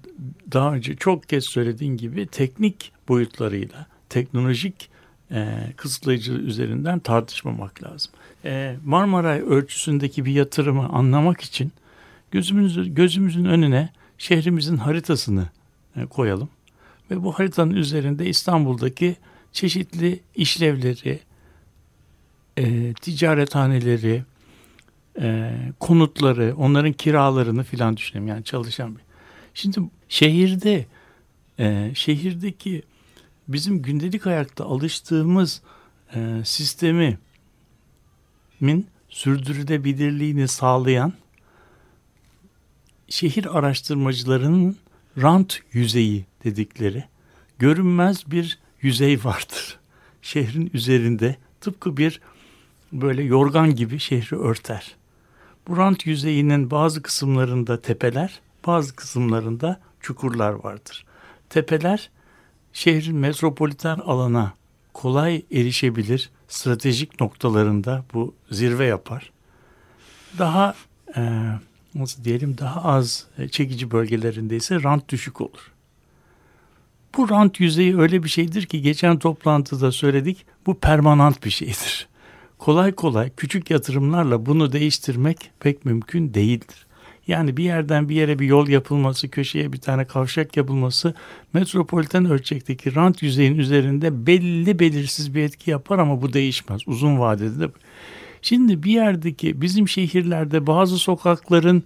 daha 0.52 0.74
önce 0.74 0.96
çok 0.96 1.30
kez 1.30 1.44
söylediğin 1.44 1.98
gibi 1.98 2.28
teknik 2.28 2.92
boyutlarıyla, 3.08 3.88
teknolojik 4.10 4.90
e, 5.32 5.74
kısıtlayıcı 5.78 6.34
üzerinden 6.34 7.00
tartışmamak 7.00 7.84
lazım. 7.84 8.12
E, 8.46 8.76
Marmaray 8.86 9.42
ölçüsündeki 9.42 10.26
bir 10.26 10.32
yatırımı 10.32 10.90
anlamak 10.90 11.42
için 11.42 11.72
gözümüzün, 12.32 12.96
gözümüzün 12.96 13.46
önüne 13.46 13.90
şehrimizin 14.18 14.78
haritasını 14.78 15.50
e, 15.96 16.06
koyalım. 16.06 16.50
Ve 17.12 17.24
bu 17.24 17.32
haritanın 17.32 17.74
üzerinde 17.74 18.26
İstanbul'daki 18.26 19.16
çeşitli 19.52 20.20
işlevleri, 20.36 21.20
e, 22.58 22.94
ticarethaneleri, 22.94 24.24
e, 25.22 25.52
konutları, 25.80 26.54
onların 26.58 26.94
kiralarını 26.94 27.64
filan 27.64 27.98
düşünelim. 27.98 28.28
Yani 28.28 28.44
çalışan 28.44 28.96
bir. 28.96 29.02
Şimdi 29.54 29.80
şehirde, 30.10 30.86
e, 31.60 31.92
şehirdeki 31.96 32.84
bizim 33.50 33.82
gündelik 33.82 34.25
hayatta 34.25 34.65
alıştığımız 34.65 35.62
e, 36.15 36.41
sistemi 36.46 37.18
min 38.60 38.88
sürdürülebilirliğini 39.10 40.48
sağlayan 40.48 41.13
şehir 43.08 43.58
araştırmacılarının 43.58 44.77
rant 45.18 45.60
yüzeyi 45.72 46.25
dedikleri 46.44 47.03
görünmez 47.60 48.32
bir 48.32 48.60
yüzey 48.82 49.24
vardır. 49.24 49.79
Şehrin 50.22 50.72
üzerinde 50.74 51.36
tıpkı 51.62 51.98
bir 51.98 52.22
böyle 52.91 53.24
yorgan 53.24 53.75
gibi 53.75 54.00
şehri 54.00 54.38
örter. 54.38 54.96
Bu 55.68 55.77
rant 55.77 56.06
yüzeyinin 56.06 56.72
bazı 56.72 57.01
kısımlarında 57.01 57.82
tepeler, 57.82 58.39
bazı 58.68 58.96
kısımlarında 58.96 59.79
çukurlar 60.01 60.51
vardır. 60.51 61.06
Tepeler 61.50 62.10
şehrin 62.80 63.16
metropoliten 63.16 63.98
alana 63.98 64.54
kolay 64.94 65.46
erişebilir 65.52 66.30
stratejik 66.48 67.22
noktalarında 67.22 68.06
bu 68.14 68.36
zirve 68.52 68.86
yapar. 68.86 69.32
Daha 70.38 70.76
e, 71.18 71.22
nasıl 71.96 72.24
diyelim 72.24 72.58
daha 72.58 72.84
az 72.84 73.28
çekici 73.52 73.92
bölgelerinde 73.92 74.56
ise 74.56 74.84
rant 74.84 75.10
düşük 75.10 75.42
olur. 75.42 75.72
Bu 77.18 77.30
rant 77.30 77.60
yüzeyi 77.60 77.98
öyle 77.98 78.24
bir 78.24 78.30
şeydir 78.30 78.66
ki 78.66 78.82
geçen 78.82 79.20
toplantıda 79.20 79.92
söyledik 79.92 80.46
bu 80.66 80.80
permanent 80.80 81.46
bir 81.46 81.50
şeydir. 81.50 82.08
Kolay 82.58 82.92
kolay 82.92 83.32
küçük 83.38 83.70
yatırımlarla 83.70 84.46
bunu 84.46 84.72
değiştirmek 84.72 85.52
pek 85.60 85.86
mümkün 85.86 86.34
değildir. 86.34 86.88
Yani 87.30 87.58
bir 87.58 87.64
yerden 87.64 88.10
bir 88.10 88.16
yere 88.16 88.40
bir 88.40 88.46
yol 88.46 88.68
yapılması, 88.68 89.30
köşeye 89.30 89.74
bir 89.74 89.78
tane 89.78 90.06
kavşak 90.06 90.58
yapılması 90.58 91.14
metropoliten 91.54 92.26
ölçekteki 92.26 92.96
rant 92.96 93.24
yüzeyin 93.24 93.58
üzerinde 93.58 94.28
belli 94.28 94.80
belirsiz 94.80 95.36
bir 95.36 95.44
etki 95.44 95.72
yapar 95.72 96.00
ama 96.00 96.22
bu 96.22 96.34
değişmez. 96.34 96.82
Uzun 96.88 97.20
vadede 97.20 97.60
de. 97.60 97.70
Şimdi 98.42 98.84
bir 98.84 98.92
yerdeki 98.92 99.62
bizim 99.62 99.88
şehirlerde 99.88 100.68
bazı 100.68 100.98
sokakların 100.98 101.84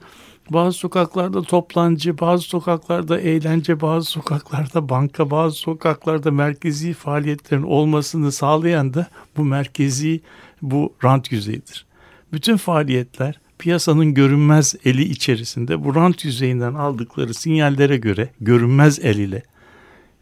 bazı 0.49 0.77
sokaklarda 0.77 1.41
toplancı, 1.41 2.19
bazı 2.19 2.43
sokaklarda 2.43 3.19
eğlence, 3.19 3.81
bazı 3.81 4.09
sokaklarda 4.09 4.89
banka, 4.89 5.31
bazı 5.31 5.55
sokaklarda 5.55 6.31
merkezi 6.31 6.93
faaliyetlerin 6.93 7.63
olmasını 7.63 8.31
sağlayan 8.31 8.93
da 8.93 9.07
bu 9.37 9.45
merkezi, 9.45 10.21
bu 10.61 10.93
rant 11.03 11.31
yüzeyidir. 11.31 11.85
Bütün 12.33 12.57
faaliyetler 12.57 13.42
piyasanın 13.63 14.13
görünmez 14.13 14.75
eli 14.85 15.03
içerisinde 15.03 15.83
bu 15.83 15.95
rant 15.95 16.25
yüzeyinden 16.25 16.73
aldıkları 16.73 17.33
sinyallere 17.33 17.97
göre 17.97 18.29
görünmez 18.41 18.99
el 18.99 19.17
ile 19.17 19.43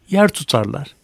yer 0.09 0.27
tutarlar. 0.27 0.95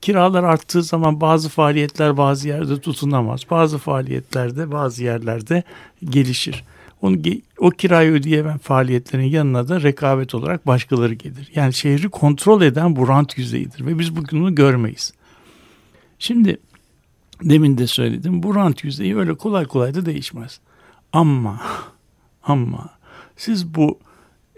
Kiralar 0.00 0.44
arttığı 0.44 0.82
zaman 0.82 1.20
bazı 1.20 1.48
faaliyetler 1.48 2.16
bazı 2.16 2.48
yerde 2.48 2.80
tutunamaz. 2.80 3.40
Bazı 3.50 3.78
faaliyetlerde 3.78 4.72
bazı 4.72 5.04
yerlerde 5.04 5.62
gelişir. 6.04 6.64
Onu, 7.02 7.16
o 7.58 7.70
kirayı 7.70 8.12
ödeyemeyen 8.12 8.58
faaliyetlerin 8.58 9.24
yanına 9.24 9.68
da 9.68 9.82
rekabet 9.82 10.34
olarak 10.34 10.66
başkaları 10.66 11.14
gelir. 11.14 11.50
Yani 11.54 11.72
şehri 11.72 12.08
kontrol 12.08 12.62
eden 12.62 12.96
bu 12.96 13.08
rant 13.08 13.38
yüzeyidir 13.38 13.86
ve 13.86 13.98
biz 13.98 14.16
bunu 14.16 14.54
görmeyiz. 14.54 15.12
Şimdi 16.18 16.56
demin 17.42 17.78
de 17.78 17.86
söyledim 17.86 18.42
bu 18.42 18.54
rant 18.54 18.84
yüzeyi 18.84 19.16
öyle 19.16 19.34
kolay 19.34 19.64
kolay 19.64 19.94
da 19.94 20.06
değişmez. 20.06 20.60
Ama 21.12 21.60
ama 22.42 22.90
siz 23.36 23.74
bu 23.74 23.98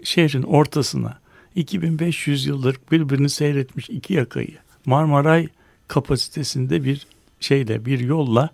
şehrin 0.03 0.43
ortasına 0.43 1.19
2500 1.55 2.45
yıldır 2.45 2.77
birbirini 2.91 3.29
seyretmiş 3.29 3.89
iki 3.89 4.13
yakayı 4.13 4.57
Marmaray 4.85 5.47
kapasitesinde 5.87 6.83
bir 6.83 7.07
şeyle 7.39 7.85
bir 7.85 7.99
yolla 7.99 8.49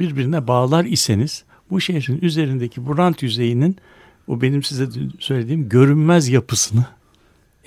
birbirine 0.00 0.46
bağlar 0.46 0.84
iseniz 0.84 1.44
bu 1.70 1.80
şehrin 1.80 2.18
üzerindeki 2.22 2.86
bu 2.86 2.98
rant 2.98 3.22
yüzeyinin 3.22 3.76
o 4.26 4.40
benim 4.40 4.62
size 4.62 4.88
söylediğim 5.18 5.68
görünmez 5.68 6.28
yapısını 6.28 6.86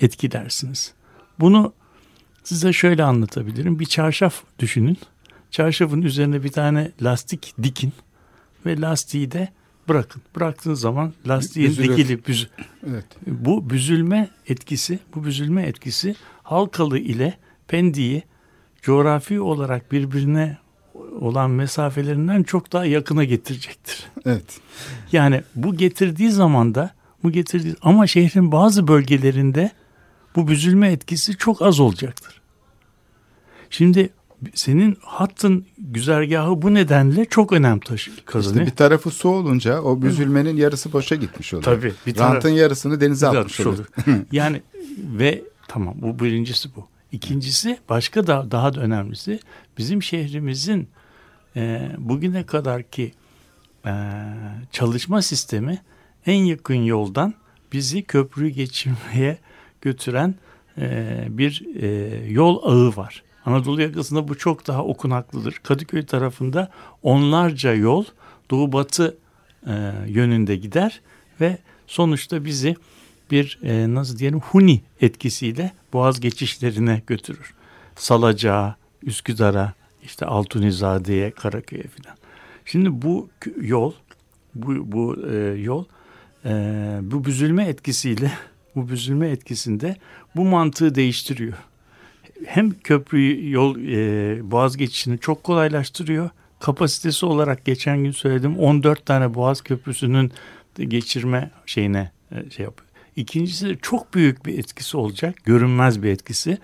etkilersiniz. 0.00 0.92
Bunu 1.40 1.72
size 2.44 2.72
şöyle 2.72 3.04
anlatabilirim. 3.04 3.78
Bir 3.78 3.86
çarşaf 3.86 4.42
düşünün. 4.58 4.98
Çarşafın 5.50 6.02
üzerine 6.02 6.44
bir 6.44 6.52
tane 6.52 6.90
lastik 7.02 7.54
dikin 7.62 7.92
ve 8.66 8.80
lastiği 8.80 9.32
de 9.32 9.48
bırakın. 9.88 10.22
Bıraktığınız 10.36 10.80
zaman 10.80 11.12
lastiğin 11.28 11.68
Büzülür. 11.68 11.96
dikili 11.96 12.26
büz 12.26 12.48
evet. 12.86 13.04
bu 13.26 13.70
büzülme 13.70 14.30
etkisi, 14.46 14.98
bu 15.14 15.24
büzülme 15.24 15.62
etkisi 15.62 16.16
Halkalı 16.42 16.98
ile 16.98 17.38
Pendik'i 17.68 18.22
coğrafi 18.82 19.40
olarak 19.40 19.92
birbirine 19.92 20.58
olan 21.20 21.50
mesafelerinden 21.50 22.42
çok 22.42 22.72
daha 22.72 22.86
yakına 22.86 23.24
getirecektir. 23.24 24.06
Evet. 24.26 24.60
Yani 25.12 25.42
bu 25.54 25.74
getirdiği 25.76 26.30
zaman 26.30 26.74
da 26.74 26.90
bu 27.22 27.30
getirdiği 27.30 27.74
ama 27.82 28.06
şehrin 28.06 28.52
bazı 28.52 28.88
bölgelerinde 28.88 29.70
bu 30.36 30.48
büzülme 30.48 30.92
etkisi 30.92 31.36
çok 31.36 31.62
az 31.62 31.80
olacaktır. 31.80 32.40
Şimdi 33.70 34.10
senin 34.54 34.98
hattın 35.00 35.66
güzergahı 35.78 36.62
bu 36.62 36.74
nedenle 36.74 37.24
çok 37.24 37.52
önem 37.52 37.80
taşıyor. 37.80 38.16
İşte 38.40 38.66
bir 38.66 38.70
tarafı 38.70 39.10
su 39.10 39.28
olunca 39.28 39.80
o 39.82 40.02
büzülmenin 40.02 40.56
yarısı 40.56 40.92
boşa 40.92 41.14
gitmiş 41.14 41.54
oluyor. 41.54 41.64
Tabii. 41.64 41.92
Bir 42.06 42.14
taraf, 42.14 42.34
Rantın 42.34 42.48
yarısını 42.48 43.00
denize 43.00 43.28
atmış 43.28 43.60
olur. 43.60 43.78
olur. 43.78 43.86
yani 44.32 44.62
ve 44.98 45.42
tamam 45.68 45.94
bu 45.96 46.18
birincisi 46.18 46.68
bu. 46.76 46.86
İkincisi 47.12 47.78
başka 47.88 48.26
da 48.26 48.50
daha 48.50 48.74
da 48.74 48.80
önemlisi 48.80 49.40
bizim 49.78 50.02
şehrimizin 50.02 50.88
e, 51.56 51.90
bugüne 51.98 52.46
kadar 52.46 52.82
ki 52.82 53.12
e, 53.86 53.92
çalışma 54.72 55.22
sistemi 55.22 55.82
en 56.26 56.44
yakın 56.44 56.74
yoldan 56.74 57.34
bizi 57.72 58.02
köprüyü 58.02 58.50
geçirmeye 58.50 59.38
götüren 59.80 60.34
e, 60.78 61.24
bir 61.28 61.62
e, 61.82 61.86
yol 62.30 62.62
ağı 62.62 62.96
var. 62.96 63.22
Anadolu 63.46 63.82
yakasında 63.82 64.28
bu 64.28 64.38
çok 64.38 64.66
daha 64.66 64.84
okunaklıdır. 64.84 65.60
Kadıköy 65.62 66.06
tarafında 66.06 66.70
onlarca 67.02 67.74
yol 67.74 68.04
doğu 68.50 68.72
batı 68.72 69.16
e, 69.66 69.92
yönünde 70.06 70.56
gider 70.56 71.00
ve 71.40 71.58
sonuçta 71.86 72.44
bizi 72.44 72.76
bir 73.30 73.58
e, 73.62 73.94
nasıl 73.94 74.18
diyelim 74.18 74.40
huni 74.40 74.80
etkisiyle 75.00 75.72
boğaz 75.92 76.20
geçişlerine 76.20 77.02
götürür. 77.06 77.54
Salacağa, 77.96 78.76
Üsküdar'a, 79.02 79.72
işte 80.02 80.26
Altunizade'ye, 80.26 81.30
Karaköy'e 81.30 81.82
filan. 81.82 82.16
Şimdi 82.64 83.02
bu 83.02 83.28
yol, 83.60 83.92
bu, 84.54 84.92
bu 84.92 85.16
e, 85.30 85.36
yol 85.60 85.84
e, 86.44 86.50
bu 87.02 87.24
büzülme 87.24 87.64
etkisiyle, 87.64 88.32
bu 88.76 88.88
büzülme 88.88 89.28
etkisinde 89.28 89.96
bu 90.36 90.44
mantığı 90.44 90.94
değiştiriyor. 90.94 91.54
Hem 92.46 92.70
köprüyü, 92.70 93.52
yol, 93.52 93.76
e, 93.78 94.50
boğaz 94.50 94.76
geçişini 94.76 95.18
çok 95.18 95.44
kolaylaştırıyor. 95.44 96.30
Kapasitesi 96.60 97.26
olarak 97.26 97.64
geçen 97.64 98.04
gün 98.04 98.10
söyledim 98.10 98.58
14 98.58 99.06
tane 99.06 99.34
boğaz 99.34 99.60
köprüsünün 99.60 100.32
geçirme 100.78 101.50
şeyine 101.66 102.10
e, 102.32 102.50
şey 102.50 102.64
yapıyor. 102.64 102.88
İkincisi 103.16 103.68
de 103.68 103.76
çok 103.82 104.14
büyük 104.14 104.46
bir 104.46 104.58
etkisi 104.58 104.96
olacak, 104.96 105.34
görünmez 105.44 106.02
bir 106.02 106.08
etkisi. 106.08 106.58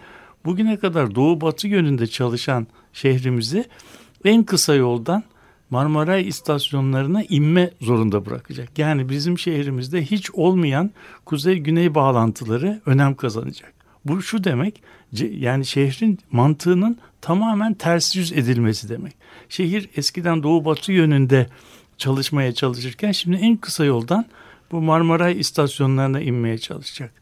Bugüne 0.44 0.76
kadar 0.76 1.14
doğu 1.14 1.40
batı 1.40 1.68
yönünde 1.68 2.06
çalışan 2.06 2.66
şehrimizi 2.92 3.64
en 4.24 4.44
kısa 4.44 4.74
yoldan 4.74 5.22
Marmaray 5.70 6.28
istasyonlarına 6.28 7.22
inme 7.22 7.70
zorunda 7.80 8.26
bırakacak. 8.26 8.78
Yani 8.78 9.08
bizim 9.08 9.38
şehrimizde 9.38 10.02
hiç 10.02 10.30
olmayan 10.30 10.90
kuzey-güney 11.24 11.94
bağlantıları 11.94 12.80
önem 12.86 13.14
kazanacak. 13.14 13.77
Bu 14.08 14.22
şu 14.22 14.44
demek 14.44 14.82
yani 15.30 15.66
şehrin 15.66 16.18
mantığının 16.30 16.98
tamamen 17.20 17.74
ters 17.74 18.16
yüz 18.16 18.32
edilmesi 18.32 18.88
demek. 18.88 19.14
Şehir 19.48 19.88
eskiden 19.96 20.42
doğu 20.42 20.64
batı 20.64 20.92
yönünde 20.92 21.46
çalışmaya 21.98 22.54
çalışırken 22.54 23.12
şimdi 23.12 23.36
en 23.36 23.56
kısa 23.56 23.84
yoldan 23.84 24.26
bu 24.72 24.80
Marmaray 24.80 25.40
istasyonlarına 25.40 26.20
inmeye 26.20 26.58
çalışacak. 26.58 27.12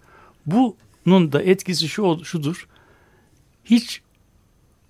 Bunun 0.47 1.33
da 1.33 1.43
etkisi 1.43 1.89
şu 1.89 2.21
şudur. 2.25 2.69
Hiç 3.65 4.03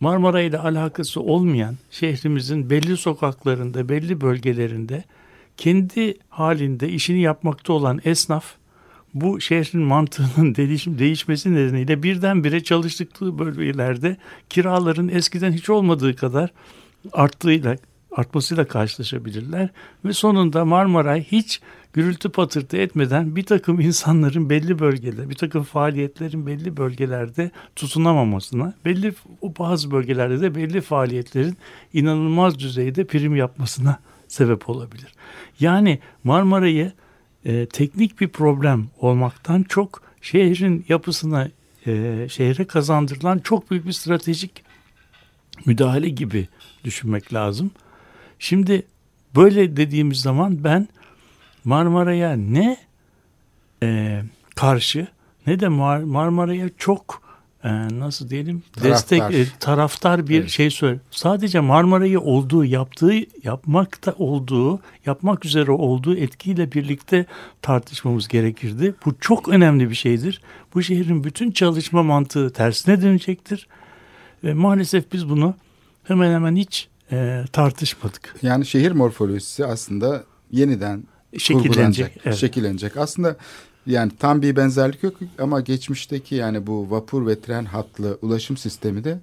Marmara 0.00 0.40
ile 0.40 0.58
alakası 0.58 1.20
olmayan 1.20 1.76
şehrimizin 1.90 2.70
belli 2.70 2.96
sokaklarında, 2.96 3.88
belli 3.88 4.20
bölgelerinde 4.20 5.04
kendi 5.56 6.14
halinde 6.28 6.88
işini 6.88 7.20
yapmakta 7.20 7.72
olan 7.72 8.00
esnaf 8.04 8.44
bu 9.20 9.40
şehrin 9.40 9.82
mantığının 9.82 10.54
değişim, 10.56 10.98
değişmesi 10.98 11.54
nedeniyle 11.54 12.02
birdenbire 12.02 12.62
çalıştıkları 12.62 13.38
bölgelerde 13.38 14.16
kiraların 14.50 15.08
eskiden 15.08 15.52
hiç 15.52 15.70
olmadığı 15.70 16.16
kadar 16.16 16.50
arttığıyla 17.12 17.76
artmasıyla 18.16 18.64
karşılaşabilirler 18.64 19.68
ve 20.04 20.12
sonunda 20.12 20.64
Marmaray 20.64 21.24
hiç 21.24 21.60
gürültü 21.92 22.28
patırtı 22.28 22.76
etmeden 22.76 23.36
bir 23.36 23.42
takım 23.42 23.80
insanların 23.80 24.50
belli 24.50 24.78
bölgelerde, 24.78 25.30
bir 25.30 25.34
takım 25.34 25.62
faaliyetlerin 25.62 26.46
belli 26.46 26.76
bölgelerde 26.76 27.50
tutunamamasına, 27.76 28.74
belli 28.84 29.14
bazı 29.42 29.90
bölgelerde 29.90 30.40
de 30.40 30.54
belli 30.54 30.80
faaliyetlerin 30.80 31.56
inanılmaz 31.92 32.58
düzeyde 32.58 33.04
prim 33.04 33.36
yapmasına 33.36 33.98
sebep 34.28 34.68
olabilir. 34.68 35.14
Yani 35.60 35.98
Marmara'yı 36.24 36.92
e, 37.46 37.66
teknik 37.66 38.20
bir 38.20 38.28
problem 38.28 38.88
olmaktan 39.00 39.62
çok 39.62 40.02
şehrin 40.22 40.84
yapısına, 40.88 41.48
e, 41.86 42.26
şehre 42.28 42.64
kazandırılan 42.64 43.38
çok 43.38 43.70
büyük 43.70 43.86
bir 43.86 43.92
stratejik 43.92 44.64
müdahale 45.66 46.08
gibi 46.08 46.48
düşünmek 46.84 47.34
lazım. 47.34 47.70
Şimdi 48.38 48.82
böyle 49.36 49.76
dediğimiz 49.76 50.20
zaman 50.20 50.64
ben 50.64 50.88
Marmara'ya 51.64 52.36
ne 52.36 52.76
e, 53.82 54.22
karşı 54.54 55.06
ne 55.46 55.60
de 55.60 55.68
Mar 55.68 55.98
Marmara'ya 55.98 56.70
çok 56.78 57.25
e, 57.64 57.98
nasıl 57.98 58.30
diyelim 58.30 58.62
taraftar. 58.72 58.92
destek 58.92 59.48
e, 59.48 59.58
taraftar 59.60 60.28
bir 60.28 60.40
evet. 60.40 60.50
şey 60.50 60.70
söyle. 60.70 61.00
Sadece 61.10 61.60
Marmara'yı 61.60 62.20
olduğu 62.20 62.64
yaptığı 62.64 63.14
yapmakta 63.42 64.14
olduğu 64.18 64.80
yapmak 65.06 65.44
üzere 65.44 65.70
olduğu 65.70 66.16
etkiyle 66.16 66.72
birlikte 66.72 67.26
tartışmamız 67.62 68.28
gerekirdi. 68.28 68.94
Bu 69.04 69.14
çok 69.20 69.48
önemli 69.48 69.90
bir 69.90 69.94
şeydir. 69.94 70.40
Bu 70.74 70.82
şehrin 70.82 71.24
bütün 71.24 71.50
çalışma 71.50 72.02
mantığı 72.02 72.52
tersine 72.52 73.02
dönecektir. 73.02 73.68
Ve 74.44 74.54
maalesef 74.54 75.12
biz 75.12 75.28
bunu 75.28 75.54
hemen 76.04 76.34
hemen 76.34 76.56
hiç 76.56 76.88
e, 77.12 77.44
tartışmadık. 77.52 78.34
Yani 78.42 78.66
şehir 78.66 78.92
morfolojisi 78.92 79.66
aslında 79.66 80.24
yeniden 80.50 81.04
Şekillenecek. 81.38 82.20
Evet. 82.24 82.36
şekillenecek. 82.36 82.96
Aslında 82.96 83.36
yani 83.86 84.12
tam 84.18 84.42
bir 84.42 84.56
benzerlik 84.56 85.02
yok 85.02 85.14
ama 85.38 85.60
geçmişteki 85.60 86.34
yani 86.34 86.66
bu 86.66 86.90
vapur 86.90 87.26
ve 87.26 87.40
tren 87.40 87.64
hatlı 87.64 88.18
ulaşım 88.22 88.56
sistemi 88.56 89.04
de 89.04 89.18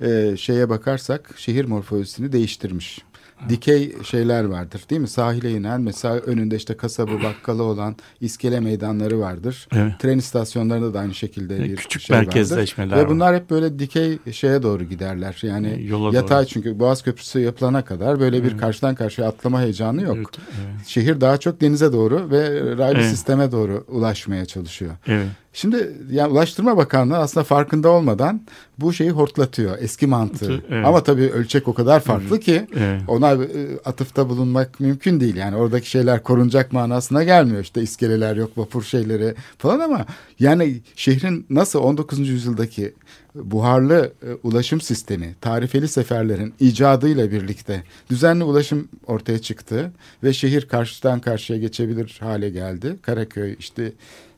e, 0.00 0.36
şeye 0.36 0.68
bakarsak 0.68 1.34
şehir 1.36 1.64
morfolojisini 1.64 2.32
değiştirmiş. 2.32 3.07
Dikey 3.48 3.94
şeyler 4.04 4.44
vardır 4.44 4.82
değil 4.90 5.00
mi? 5.00 5.08
Sahile 5.08 5.50
inen 5.52 5.80
mesela 5.80 6.14
önünde 6.14 6.56
işte 6.56 6.76
kasabı 6.76 7.22
bakkalı 7.22 7.62
olan 7.62 7.96
iskele 8.20 8.60
meydanları 8.60 9.20
vardır. 9.20 9.68
Evet. 9.72 9.92
Tren 9.98 10.18
istasyonlarında 10.18 10.94
da 10.94 10.98
aynı 11.00 11.14
şekilde 11.14 11.64
bir 11.64 11.76
Küçük 11.76 12.02
şey 12.02 12.16
vardır. 12.16 12.26
merkezleşmeler 12.26 12.96
Ve 12.96 13.00
var. 13.02 13.08
bunlar 13.08 13.34
hep 13.36 13.50
böyle 13.50 13.78
dikey 13.78 14.18
şeye 14.32 14.62
doğru 14.62 14.84
giderler. 14.84 15.38
Yani 15.42 15.86
Yola 15.86 16.16
yatay 16.16 16.38
doğru. 16.42 16.46
çünkü 16.48 16.78
Boğaz 16.78 17.02
Köprüsü 17.02 17.40
yapılana 17.40 17.84
kadar 17.84 18.20
böyle 18.20 18.44
bir 18.44 18.58
karşıdan 18.58 18.94
karşıya 18.94 19.28
atlama 19.28 19.60
heyecanı 19.60 20.02
yok. 20.02 20.16
Evet, 20.16 20.28
evet. 20.38 20.86
Şehir 20.86 21.20
daha 21.20 21.36
çok 21.38 21.60
denize 21.60 21.92
doğru 21.92 22.30
ve 22.30 22.60
raylı 22.78 22.98
Evet. 22.98 23.10
sisteme 23.10 23.52
doğru 23.52 23.84
ulaşmaya 23.88 24.46
çalışıyor. 24.46 24.92
evet. 25.06 25.26
Şimdi 25.52 25.92
yani 26.10 26.32
Ulaştırma 26.32 26.76
Bakanlığı 26.76 27.16
aslında 27.16 27.44
farkında 27.44 27.88
olmadan 27.88 28.42
bu 28.78 28.92
şeyi 28.92 29.10
hortlatıyor 29.10 29.78
eski 29.80 30.06
mantığı. 30.06 30.62
Evet. 30.70 30.86
Ama 30.86 31.02
tabii 31.02 31.30
ölçek 31.30 31.68
o 31.68 31.74
kadar 31.74 32.00
farklı 32.00 32.40
ki 32.40 32.66
Evet. 32.76 33.02
ona 33.08 33.32
e, 33.32 33.78
atıfta 33.84 34.28
bulunmak 34.28 34.80
mümkün 34.80 35.20
değil. 35.20 35.36
Yani 35.36 35.56
oradaki 35.56 35.90
şeyler 35.90 36.22
korunacak 36.22 36.72
manasına 36.72 37.24
gelmiyor. 37.24 37.62
İşte 37.62 37.82
iskeleler 37.82 38.36
yok, 38.36 38.58
vapur 38.58 38.82
şeyleri 38.82 39.34
falan 39.58 39.80
ama 39.80 40.06
yani 40.40 40.80
şehrin 40.96 41.46
nasıl 41.50 41.78
19. 41.78 42.18
yüzyıldaki 42.28 42.94
buharlı 43.34 44.12
e, 44.22 44.32
ulaşım 44.42 44.80
sistemi, 44.80 45.34
tarifeli 45.40 45.88
seferlerin 45.88 46.54
icadıyla 46.60 47.30
birlikte 47.30 47.82
düzenli 48.10 48.44
ulaşım 48.44 48.88
ortaya 49.06 49.38
çıktı 49.38 49.92
ve 50.22 50.32
şehir 50.32 50.68
karşıdan 50.68 51.20
karşıya 51.20 51.58
geçebilir 51.58 52.16
hale 52.20 52.50
geldi. 52.50 52.96
Karaköy 53.02 53.56
işte 53.58 53.92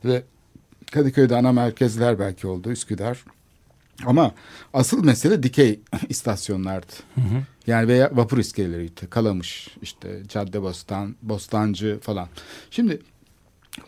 ve 0.05 0.23
Kadıköy'de 0.91 1.35
ana 1.35 1.51
merkezler 1.51 2.19
belki 2.19 2.47
oldu, 2.47 2.71
Üsküdar. 2.71 3.23
Ama 4.05 4.31
asıl 4.73 5.03
mesele 5.03 5.43
dikey 5.43 5.79
istasyonlardı. 6.09 6.93
Yani 7.67 7.87
veya 7.87 8.09
vapur 8.13 8.37
iskeleleriydi. 8.37 9.07
Kalamış, 9.09 9.67
işte 9.81 10.23
Caddebostan, 10.27 11.15
Bostancı 11.21 11.99
falan. 12.01 12.27
Şimdi 12.71 12.99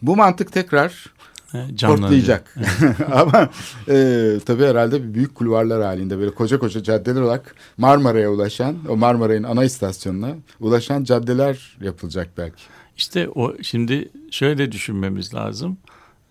bu 0.02 0.16
mantık 0.16 0.52
tekrar 0.52 1.14
Evet, 1.56 1.76
canlanacak. 1.76 2.56
portlayacak. 2.56 3.12
Ama 3.12 3.50
e, 3.90 4.40
tabii 4.46 4.64
herhalde 4.66 5.14
büyük 5.14 5.36
kulvarlar 5.36 5.84
halinde 5.84 6.18
böyle 6.18 6.32
koca 6.32 6.60
koca 6.60 6.84
caddeler 6.84 7.22
olarak 7.22 7.56
Marmara'ya 7.78 8.32
ulaşan, 8.32 8.78
o 8.90 8.98
Marmaray'ın 8.98 9.44
ana 9.44 9.64
istasyonuna 9.64 10.36
ulaşan 10.60 11.04
caddeler 11.04 11.78
yapılacak 11.82 12.30
belki. 12.38 12.64
İşte 12.98 13.30
o 13.30 13.54
şimdi 13.62 14.10
şöyle 14.32 14.72
düşünmemiz 14.72 15.34
lazım. 15.34 15.78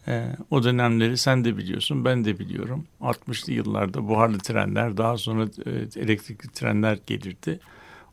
Ee, 0.09 0.37
o 0.51 0.63
dönemleri 0.63 1.19
sen 1.19 1.45
de 1.45 1.57
biliyorsun, 1.57 2.05
ben 2.05 2.25
de 2.25 2.39
biliyorum. 2.39 2.85
60'lı 3.01 3.53
yıllarda 3.53 4.09
buharlı 4.09 4.39
trenler, 4.39 4.97
daha 4.97 5.17
sonra 5.17 5.49
e, 5.67 6.01
elektrikli 6.01 6.49
trenler 6.49 6.99
gelirdi. 7.07 7.61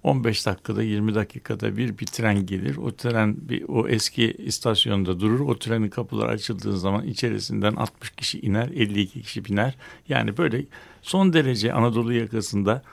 15 0.03 0.45
dakikada, 0.45 0.83
20 0.83 1.15
dakikada 1.15 1.77
bir 1.77 1.99
bir 1.99 2.05
tren 2.05 2.45
gelir. 2.45 2.77
O 2.77 2.91
tren 2.91 3.35
bir, 3.49 3.63
o 3.67 3.87
eski 3.87 4.33
istasyonda 4.33 5.19
durur. 5.19 5.39
O 5.39 5.59
trenin 5.59 5.89
kapıları 5.89 6.31
açıldığı 6.31 6.79
zaman 6.79 7.07
içerisinden 7.07 7.75
60 7.75 8.09
kişi 8.09 8.39
iner, 8.39 8.67
52 8.67 9.21
kişi 9.21 9.45
biner. 9.45 9.75
Yani 10.09 10.37
böyle 10.37 10.65
son 11.01 11.33
derece 11.33 11.73
Anadolu 11.73 12.13
yakasında 12.13 12.83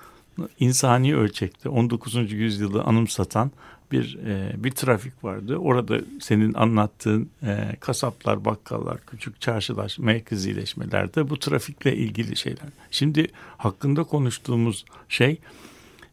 insani 0.60 1.16
ölçekte 1.16 1.68
19. 1.68 2.32
yüzyılı 2.32 2.82
anımsatan 2.82 3.50
bir 3.92 4.18
e, 4.26 4.64
bir 4.64 4.70
trafik 4.70 5.24
vardı. 5.24 5.56
Orada 5.56 6.00
senin 6.20 6.54
anlattığın 6.54 7.30
e, 7.42 7.76
kasaplar, 7.80 8.44
bakkallar, 8.44 8.98
küçük 9.06 9.40
çarşılar, 9.40 9.96
merkezileşmelerde 10.00 11.30
bu 11.30 11.38
trafikle 11.38 11.96
ilgili 11.96 12.36
şeyler. 12.36 12.68
Şimdi 12.90 13.26
hakkında 13.56 14.04
konuştuğumuz 14.04 14.84
şey 15.08 15.38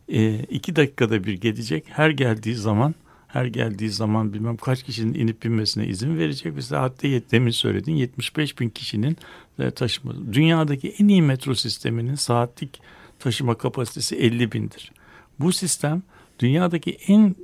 e, 0.10 0.40
iki 0.40 0.76
dakikada 0.76 1.24
bir 1.24 1.34
gelecek. 1.34 1.86
Her 1.90 2.10
geldiği 2.10 2.56
zaman 2.56 2.96
her 3.28 3.46
geldiği 3.46 3.90
zaman 3.90 4.34
bilmem 4.34 4.58
kaç 4.58 4.84
kişinin 4.84 5.14
inip 5.14 5.44
binmesine 5.44 5.88
izin 5.88 6.18
verecek. 6.18 6.54
Mesela 6.56 6.82
hatta 6.82 7.08
demin 7.08 7.52
söyledin 7.52 7.96
75 7.96 8.60
bin 8.60 8.70
kişinin 8.70 9.18
e, 9.60 9.72
taşıma. 9.72 10.14
Dünyadaki 10.34 10.96
en 11.00 11.08
iyi 11.08 11.22
metro 11.22 11.56
sisteminin 11.56 12.16
saatlik 12.16 12.82
taşıma 13.20 13.56
kapasitesi 13.56 14.16
50 14.16 14.52
bindir. 14.52 14.92
Bu 15.40 15.52
sistem 15.52 16.04
dünyadaki 16.40 16.98
en 17.08 17.36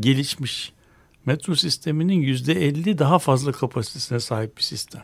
gelişmiş 0.00 0.72
metro 1.26 1.54
sisteminin 1.54 2.20
yüzde 2.20 2.66
50 2.66 2.98
daha 2.98 3.18
fazla 3.18 3.52
kapasitesine 3.52 4.20
sahip 4.20 4.56
bir 4.56 4.62
sistem. 4.62 5.02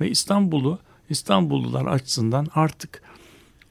Ve 0.00 0.10
İstanbul'u 0.10 0.78
İstanbullular 1.10 1.86
açısından 1.86 2.46
artık 2.54 3.02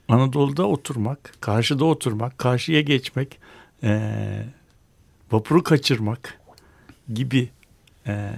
Anadolu'da 0.07 0.67
oturmak, 0.67 1.33
karşıda 1.41 1.85
oturmak, 1.85 2.37
karşıya 2.37 2.81
geçmek, 2.81 3.39
eee, 3.83 4.45
vapuru 5.31 5.63
kaçırmak 5.63 6.41
gibi 7.13 7.49
eee, 8.07 8.29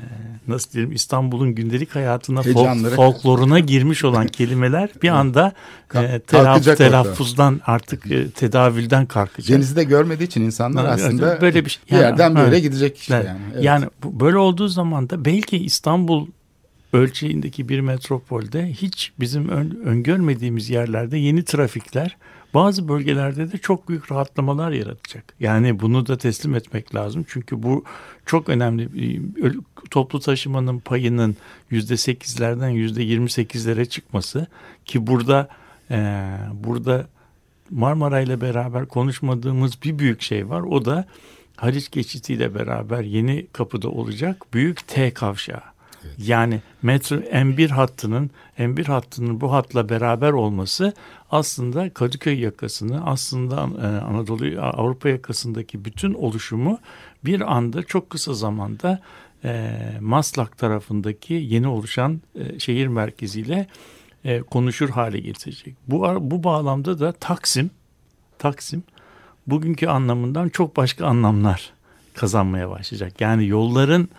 nasıl 0.48 0.72
diyelim 0.72 0.92
İstanbul'un 0.92 1.56
gündelik 1.56 1.96
hayatına 1.96 2.40
folk- 2.40 2.96
folkloruna 2.96 3.60
girmiş 3.60 4.04
olan 4.04 4.28
kelimeler 4.28 4.90
bir 5.04 5.10
anda 5.20 5.54
kalkacak 5.88 6.28
telaff- 6.32 6.60
orada. 6.62 6.76
telaffuzdan 6.76 7.62
artık 7.66 8.06
eee, 8.06 8.30
tedavülden 8.30 9.06
kalkacak. 9.06 9.58
Denizi 9.58 9.76
de 9.76 9.84
görmediği 9.84 10.28
için 10.28 10.42
insanlar 10.42 10.84
Yani 10.84 10.94
aslında 10.94 11.42
böyle 11.42 11.66
bir 11.66 11.70
şey- 11.70 11.82
bir 11.92 11.96
yani- 11.96 12.02
yerden 12.04 12.36
yere 12.36 12.48
evet. 12.48 12.62
gidecek 12.64 12.98
işte 12.98 13.14
yani. 13.28 13.40
Evet. 13.54 13.64
Yani 13.64 13.86
bu- 14.04 14.20
böyle 14.20 14.38
olduğu 14.38 14.68
zaman 14.68 15.10
da 15.10 15.26
belki 15.26 15.58
İstanbul 15.58 16.28
ölçeğindeki 16.94 17.70
bir 17.70 17.80
metropolde 17.80 18.72
hiç 18.74 19.12
bizim 19.20 19.50
ön- 19.50 19.80
öngörmediğimiz 19.86 20.70
yerlerde 20.70 21.18
yeni 21.18 21.44
trafikler 21.46 22.18
bazı 22.54 22.88
bölgelerde 22.88 23.52
de 23.52 23.58
çok 23.58 23.90
büyük 23.90 24.12
rahatlamalar 24.12 24.72
yaratacak. 24.72 25.34
Yani 25.40 25.80
bunu 25.80 26.08
da 26.08 26.18
teslim 26.18 26.56
etmek 26.56 26.96
lazım. 26.96 27.26
Çünkü 27.28 27.64
bu 27.64 27.84
çok 28.26 28.50
önemli. 28.50 28.90
Toplu 29.92 30.20
taşımanın 30.20 30.80
payının 30.80 31.36
yüzde 31.70 31.98
sekizlerden 31.98 32.70
yüzde 32.70 33.04
yirmi 33.04 33.30
sekizlere 33.30 33.86
çıkması 33.86 34.48
ki 34.86 35.08
burada 35.08 35.50
e, 35.92 36.28
burada 36.54 37.08
Marmara 37.72 38.20
ile 38.20 38.42
beraber 38.42 38.86
konuşmadığımız 38.86 39.84
bir 39.84 40.00
büyük 40.00 40.22
şey 40.22 40.50
var. 40.50 40.62
O 40.62 40.86
da 40.86 41.06
Haliç 41.58 41.92
geçitiyle 41.92 42.56
beraber 42.56 43.02
yeni 43.04 43.48
kapıda 43.48 43.90
olacak 43.90 44.54
büyük 44.54 44.88
T 44.88 45.14
kavşağı. 45.14 45.64
Yani 46.18 46.62
metro 46.82 47.16
M1 47.16 47.68
hattının 47.70 48.32
M1 48.58 48.84
hattının 48.84 49.42
bu 49.42 49.54
hatla 49.54 49.90
beraber 49.90 50.32
olması 50.32 50.94
aslında 51.32 51.90
Kadıköy 51.90 52.40
yakasını 52.40 53.06
aslında 53.06 53.56
e, 53.56 53.88
Anadolu 53.88 54.62
Avrupa 54.62 55.10
yakasındaki 55.10 55.86
bütün 55.86 56.14
oluşumu 56.14 56.80
bir 57.26 57.56
anda 57.56 57.84
çok 57.84 58.10
kısa 58.10 58.34
zamanda 58.34 59.00
e, 59.44 59.78
Maslak 60.02 60.58
tarafındaki 60.58 61.34
yeni 61.34 61.68
oluşan 61.68 62.22
e, 62.36 62.60
şehir 62.60 62.88
merkeziyle 62.88 63.68
e, 64.24 64.42
konuşur 64.42 64.90
hale 64.90 65.20
getirecek. 65.20 65.76
Bu 65.88 66.02
bu 66.22 66.44
bağlamda 66.44 67.00
da 67.00 67.12
Taksim 67.12 67.72
Taksim 68.40 68.84
bugünkü 69.48 69.88
anlamından 69.88 70.50
çok 70.50 70.78
başka 70.78 71.06
anlamlar 71.06 71.74
kazanmaya 72.14 72.70
başlayacak. 72.70 73.22
Yani 73.22 73.48
yolların 73.48 74.10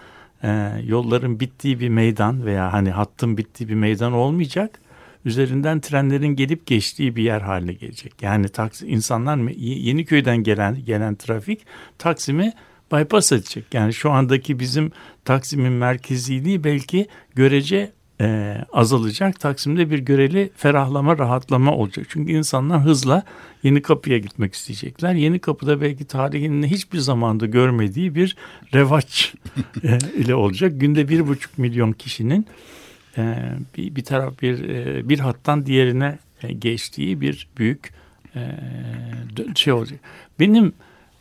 e, 0.42 0.72
yolların 0.85 1.40
bittiği 1.40 1.81
bir 1.81 1.88
meydan 1.88 2.46
veya 2.46 2.72
hani 2.72 2.90
hattın 2.90 3.37
bittiği 3.37 3.68
bir 3.68 3.74
meydan 3.74 4.12
olmayacak. 4.12 4.81
Üzerinden 5.24 5.81
trenlerin 5.81 6.37
gelip 6.37 6.66
geçtiği 6.66 7.16
bir 7.16 7.22
yer 7.22 7.40
haline 7.40 7.72
gelecek. 7.72 8.22
Yani 8.22 8.48
Taksim 8.48 8.88
insanlar 8.88 9.38
Yeniköy'den 9.59 10.37
gelen 10.37 10.85
gelen 10.85 11.14
trafik 11.14 11.66
Taksim'i 11.98 12.53
bypass 12.92 13.33
edecek. 13.33 13.64
Yani 13.72 13.94
şu 13.94 14.11
andaki 14.11 14.61
bizim 14.61 14.92
Taksim'in 15.24 15.72
merkeziliği 15.72 16.64
belki 16.64 17.07
görece 17.35 17.92
e, 18.20 18.57
azalacak. 18.72 19.40
Taksim'de 19.40 19.90
bir 19.90 19.98
göreli 19.98 20.50
ferahlama, 20.57 21.18
rahatlama 21.18 21.74
olacak. 21.74 22.07
Çünkü 22.09 22.33
insanlar 22.33 22.83
hızla 22.83 23.22
yeni 23.62 23.83
kapıya 23.83 24.18
gitmek 24.18 24.54
isteyecekler. 24.54 25.14
Yeni 25.14 25.38
kapıda 25.38 25.81
belki 25.81 26.04
tarihinin 26.04 26.66
hiçbir 26.66 26.98
zamanda 26.98 27.46
görmediği 27.46 28.14
bir 28.14 28.37
revaç 28.74 29.35
e, 29.85 29.98
ile 30.16 30.35
olacak. 30.35 30.72
Günde 30.76 31.09
bir 31.09 31.26
buçuk 31.28 31.59
milyon 31.59 31.92
kişinin 31.92 32.46
e, 33.18 33.52
bir, 33.76 33.96
bir 33.96 34.04
taraf 34.04 34.42
bir 34.42 34.68
e, 34.68 35.09
bir 35.09 35.18
hattan 35.18 35.66
diğerine 35.66 36.18
e, 36.42 36.52
geçtiği 36.52 37.20
bir 37.20 37.48
büyük 37.59 37.92
e, 38.37 38.40
şey 39.54 39.72
olacak. 39.72 40.00
Benim 40.40 40.72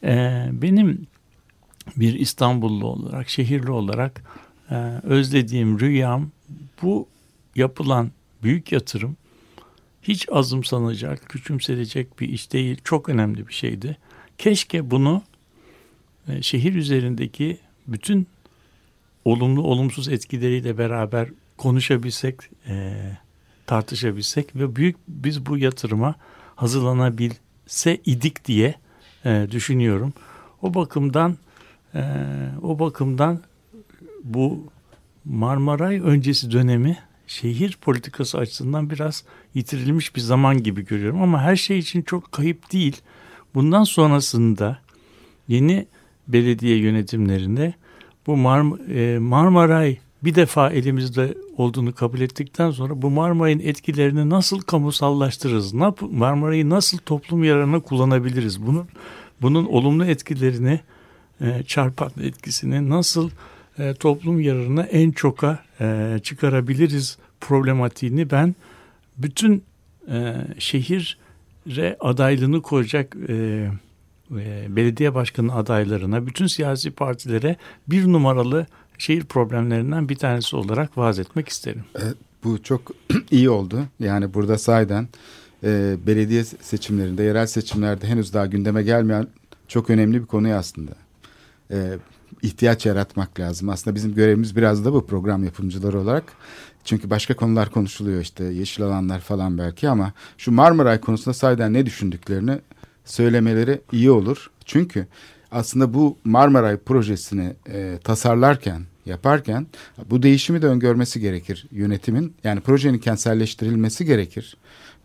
e, 0.03 0.45
benim 0.51 1.07
bir 1.97 2.13
İstanbullu 2.13 2.85
olarak, 2.85 3.29
şehirli 3.29 3.71
olarak 3.71 4.23
e, 4.71 4.75
özlediğim 5.03 5.79
rüyam 5.79 6.31
bu 6.81 7.07
yapılan 7.55 8.11
büyük 8.43 8.71
yatırım 8.71 9.17
hiç 10.01 10.27
azımsanacak, 10.31 11.29
küçümsenecek 11.29 12.19
bir 12.19 12.29
iş 12.29 12.53
değil. 12.53 12.77
Çok 12.83 13.09
önemli 13.09 13.47
bir 13.47 13.53
şeydi. 13.53 13.97
Keşke 14.37 14.91
bunu 14.91 15.23
e, 16.27 16.41
şehir 16.41 16.75
üzerindeki 16.75 17.57
bütün 17.87 18.27
olumlu 19.25 19.61
olumsuz 19.61 20.07
etkileriyle 20.07 20.77
beraber 20.77 21.29
konuşabilsek, 21.57 22.35
e, 22.67 22.95
tartışabilsek 23.65 24.55
ve 24.55 24.75
büyük 24.75 24.95
biz 25.07 25.45
bu 25.45 25.57
yatırıma 25.57 26.15
hazırlanabilse 26.55 27.97
idik 28.05 28.45
diye 28.45 28.75
e, 29.25 29.47
düşünüyorum. 29.51 30.13
O 30.61 30.73
bakımdan 30.73 31.37
e, 31.95 32.01
o 32.61 32.79
bakımdan 32.79 33.41
bu 34.23 34.63
Marmaray 35.29 35.99
öncesi 35.99 36.51
dönemi 36.51 36.97
şehir 37.27 37.77
politikası 37.81 38.37
açısından 38.37 38.89
biraz 38.89 39.23
yitirilmiş 39.53 40.15
bir 40.15 40.21
zaman 40.21 40.63
gibi 40.63 40.85
görüyorum 40.85 41.21
ama 41.21 41.41
her 41.41 41.55
şey 41.55 41.79
için 41.79 42.01
çok 42.01 42.31
kayıp 42.31 42.73
değil. 42.73 43.01
Bundan 43.55 43.83
sonrasında 43.83 44.79
yeni 45.47 45.87
belediye 46.27 46.77
yönetimlerinde 46.77 47.73
bu 48.27 48.37
Mar 48.37 48.89
e, 48.95 49.19
Marmaray 49.19 49.97
bir 50.23 50.35
defa 50.35 50.69
elimizde 50.69 51.37
olduğunu 51.57 51.93
kabul 51.95 52.19
ettikten 52.19 52.71
sonra 52.71 53.01
bu 53.01 53.09
Marmaray'ın 53.09 53.59
etkilerini 53.59 54.29
nasıl 54.29 54.61
kamusallaştırırız? 54.61 55.73
Marmaray'ı 56.01 56.69
nasıl 56.69 56.97
toplum 56.97 57.43
yararına 57.43 57.79
kullanabiliriz? 57.79 58.67
Bunun 58.67 58.87
bunun 59.41 59.65
olumlu 59.65 60.05
etkilerini 60.05 60.79
e, 61.41 61.63
çarpan 61.63 62.11
etkisini 62.21 62.89
nasıl 62.89 63.29
e, 63.79 63.93
toplum 63.93 64.41
yararına 64.41 64.83
en 64.83 65.11
çoka 65.11 65.59
e, 65.81 66.19
çıkarabiliriz 66.23 67.17
problematiğini 67.41 68.31
ben 68.31 68.55
bütün 69.17 69.63
e, 70.11 70.35
şehire 70.59 71.97
adaylığını 71.99 72.61
koyacak 72.61 73.15
e, 73.29 73.33
e, 74.31 74.75
belediye 74.75 75.15
başkanı 75.15 75.55
adaylarına, 75.55 76.27
bütün 76.27 76.47
siyasi 76.47 76.91
partilere 76.91 77.55
bir 77.87 78.07
numaralı 78.07 78.65
şehir 78.97 79.23
problemlerinden 79.23 80.09
bir 80.09 80.15
tanesi 80.15 80.55
olarak 80.55 80.97
vaaz 80.97 81.19
etmek 81.19 81.49
isterim. 81.49 81.83
Evet, 81.95 82.15
bu 82.43 82.63
çok 82.63 82.91
iyi 83.31 83.49
oldu. 83.49 83.83
Yani 83.99 84.33
burada 84.33 84.57
sayeden 84.57 85.07
e, 85.63 85.95
belediye 86.07 86.43
seçimlerinde, 86.43 87.23
yerel 87.23 87.47
seçimlerde 87.47 88.07
henüz 88.07 88.33
daha 88.33 88.45
gündeme 88.45 88.83
gelmeyen 88.83 89.27
çok 89.67 89.89
önemli 89.89 90.21
bir 90.21 90.25
konu 90.25 90.53
aslında. 90.53 90.91
E, 91.71 91.97
ihtiyaç 92.41 92.85
yaratmak 92.85 93.39
lazım. 93.39 93.69
Aslında 93.69 93.95
bizim 93.95 94.15
görevimiz 94.15 94.55
biraz 94.55 94.85
da 94.85 94.93
bu 94.93 95.07
program 95.07 95.43
yapımcıları 95.43 95.99
olarak. 95.99 96.23
Çünkü 96.83 97.09
başka 97.09 97.35
konular 97.35 97.69
konuşuluyor 97.69 98.21
işte 98.21 98.43
yeşil 98.43 98.83
alanlar 98.83 99.19
falan 99.19 99.57
belki 99.57 99.89
ama 99.89 100.13
şu 100.37 100.51
Marmaray 100.51 100.99
konusunda 100.99 101.33
sayeden 101.33 101.73
ne 101.73 101.85
düşündüklerini 101.85 102.59
söylemeleri 103.05 103.81
iyi 103.91 104.11
olur. 104.11 104.49
Çünkü 104.65 105.07
aslında 105.51 105.93
bu 105.93 106.17
Marmaray 106.23 106.77
projesini 106.77 107.53
e, 107.69 107.99
tasarlarken, 108.03 108.81
yaparken 109.05 109.67
bu 110.09 110.23
değişimi 110.23 110.61
de 110.61 110.67
öngörmesi 110.67 111.19
gerekir 111.19 111.67
yönetimin. 111.71 112.33
Yani 112.43 112.61
projenin 112.61 112.99
kentselleştirilmesi 112.99 114.05
gerekir. 114.05 114.57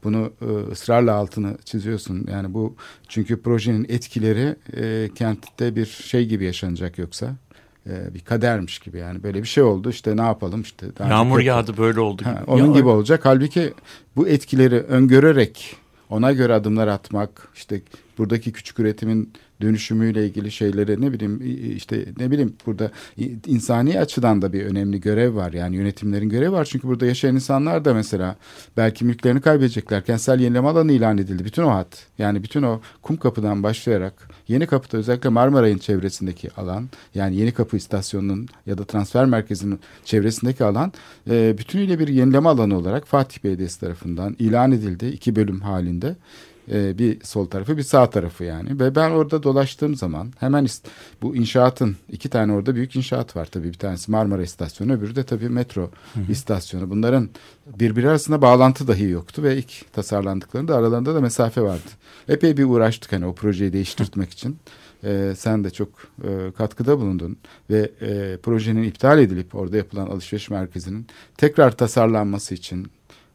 Bunu 0.04 0.32
e, 0.42 0.72
ısrarla 0.72 1.14
altını 1.14 1.56
çiziyorsun. 1.64 2.26
Yani 2.30 2.54
bu 2.54 2.76
çünkü 3.08 3.42
projenin 3.42 3.86
etkileri 3.88 4.56
e, 4.76 5.08
kentte 5.14 5.76
bir 5.76 5.86
şey 5.86 6.26
gibi 6.26 6.44
yaşanacak 6.44 6.98
yoksa 6.98 7.36
e, 7.86 8.14
bir 8.14 8.20
kadermiş 8.20 8.78
gibi. 8.78 8.98
Yani 8.98 9.22
böyle 9.22 9.42
bir 9.42 9.48
şey 9.48 9.62
oldu 9.62 9.90
işte 9.90 10.16
ne 10.16 10.22
yapalım 10.22 10.62
işte 10.62 10.86
yağmur 11.08 11.40
yağdı 11.40 11.76
böyle 11.76 12.00
oldu 12.00 12.22
ha, 12.24 12.42
onun 12.46 12.66
ya, 12.66 12.72
gibi 12.72 12.88
olacak. 12.88 13.20
Halbuki 13.24 13.74
bu 14.16 14.28
etkileri 14.28 14.80
öngörerek 14.80 15.76
ona 16.12 16.32
göre 16.32 16.54
adımlar 16.54 16.88
atmak 16.88 17.48
işte 17.54 17.82
buradaki 18.18 18.52
küçük 18.52 18.78
üretimin 18.78 19.32
dönüşümüyle 19.62 20.26
ilgili 20.26 20.50
şeylere 20.50 21.00
ne 21.00 21.12
bileyim 21.12 21.42
işte 21.76 22.06
ne 22.18 22.30
bileyim 22.30 22.56
burada 22.66 22.90
insani 23.46 24.00
açıdan 24.00 24.42
da 24.42 24.52
bir 24.52 24.66
önemli 24.66 25.00
görev 25.00 25.34
var. 25.34 25.52
Yani 25.52 25.76
yönetimlerin 25.76 26.28
görevi 26.28 26.52
var. 26.52 26.64
Çünkü 26.64 26.88
burada 26.88 27.06
yaşayan 27.06 27.34
insanlar 27.34 27.84
da 27.84 27.94
mesela 27.94 28.36
belki 28.76 29.04
mülklerini 29.04 29.40
kaybedecekler. 29.40 30.04
Kentsel 30.04 30.40
yenileme 30.40 30.68
alanı 30.68 30.92
ilan 30.92 31.18
edildi. 31.18 31.44
Bütün 31.44 31.62
o 31.62 31.70
hat 31.70 32.06
yani 32.18 32.42
bütün 32.42 32.62
o 32.62 32.80
kum 33.02 33.16
kapıdan 33.16 33.62
başlayarak 33.62 34.28
Yeni 34.48 34.66
Kapı'da 34.66 34.96
özellikle 34.96 35.28
Marmaray'ın 35.28 35.78
çevresindeki 35.78 36.50
alan 36.56 36.88
yani 37.14 37.36
Yeni 37.36 37.52
Kapı 37.52 37.76
istasyonunun 37.76 38.48
ya 38.66 38.78
da 38.78 38.84
transfer 38.84 39.24
merkezinin 39.24 39.80
çevresindeki 40.04 40.64
alan 40.64 40.92
e, 41.30 41.58
bütünüyle 41.58 41.98
bir 41.98 42.08
yenileme 42.08 42.48
alanı 42.48 42.78
olarak 42.78 43.06
Fatih 43.06 43.44
Belediyesi 43.44 43.80
tarafından 43.80 44.36
ilan 44.38 44.72
edildi. 44.72 45.06
iki 45.06 45.36
bölüm 45.36 45.60
halinde. 45.60 46.16
E, 46.70 46.98
bir 46.98 47.24
sol 47.24 47.46
tarafı 47.46 47.76
bir 47.76 47.82
sağ 47.82 48.10
tarafı 48.10 48.44
yani. 48.44 48.80
Ve 48.80 48.94
ben 48.94 49.10
orada 49.10 49.42
dolaştığım 49.42 49.94
zaman 49.94 50.32
hemen 50.38 50.66
bu 51.22 51.36
inşaatın 51.36 51.96
iki 52.12 52.28
tane 52.28 52.52
orada 52.52 52.74
büyük 52.74 52.96
inşaat 52.96 53.36
var 53.36 53.46
tabii. 53.46 53.68
Bir 53.68 53.78
tanesi 53.78 54.10
Marmara 54.10 54.42
istasyonu 54.42 54.92
öbürü 54.92 55.16
de 55.16 55.24
tabii 55.24 55.48
metro 55.48 55.90
hı 56.14 56.20
hı. 56.20 56.32
istasyonu. 56.32 56.90
Bunların 56.90 57.28
birbiri 57.78 58.08
arasında 58.08 58.42
bağlantı 58.42 58.88
dahi 58.88 59.08
yoktu 59.08 59.42
ve 59.42 59.56
ilk 59.56 59.92
tasarlandıklarında 59.92 60.76
aralarında 60.76 61.14
da 61.14 61.20
mesafe 61.20 61.62
vardı. 61.62 61.88
Epey 62.28 62.56
bir 62.56 62.64
uğraştık 62.64 63.12
hani 63.12 63.26
o 63.26 63.34
projeyi 63.34 63.72
değiştirmek 63.72 64.30
için. 64.32 64.56
Ee, 65.04 65.32
sen 65.36 65.64
de 65.64 65.70
çok 65.70 65.88
e, 66.24 66.52
katkıda 66.58 66.98
bulundun 66.98 67.36
ve 67.70 67.90
e, 68.00 68.36
projenin 68.42 68.82
iptal 68.82 69.18
edilip 69.18 69.54
orada 69.54 69.76
yapılan 69.76 70.06
alışveriş 70.06 70.50
merkezinin 70.50 71.06
tekrar 71.36 71.76
tasarlanması 71.76 72.54
için 72.54 72.86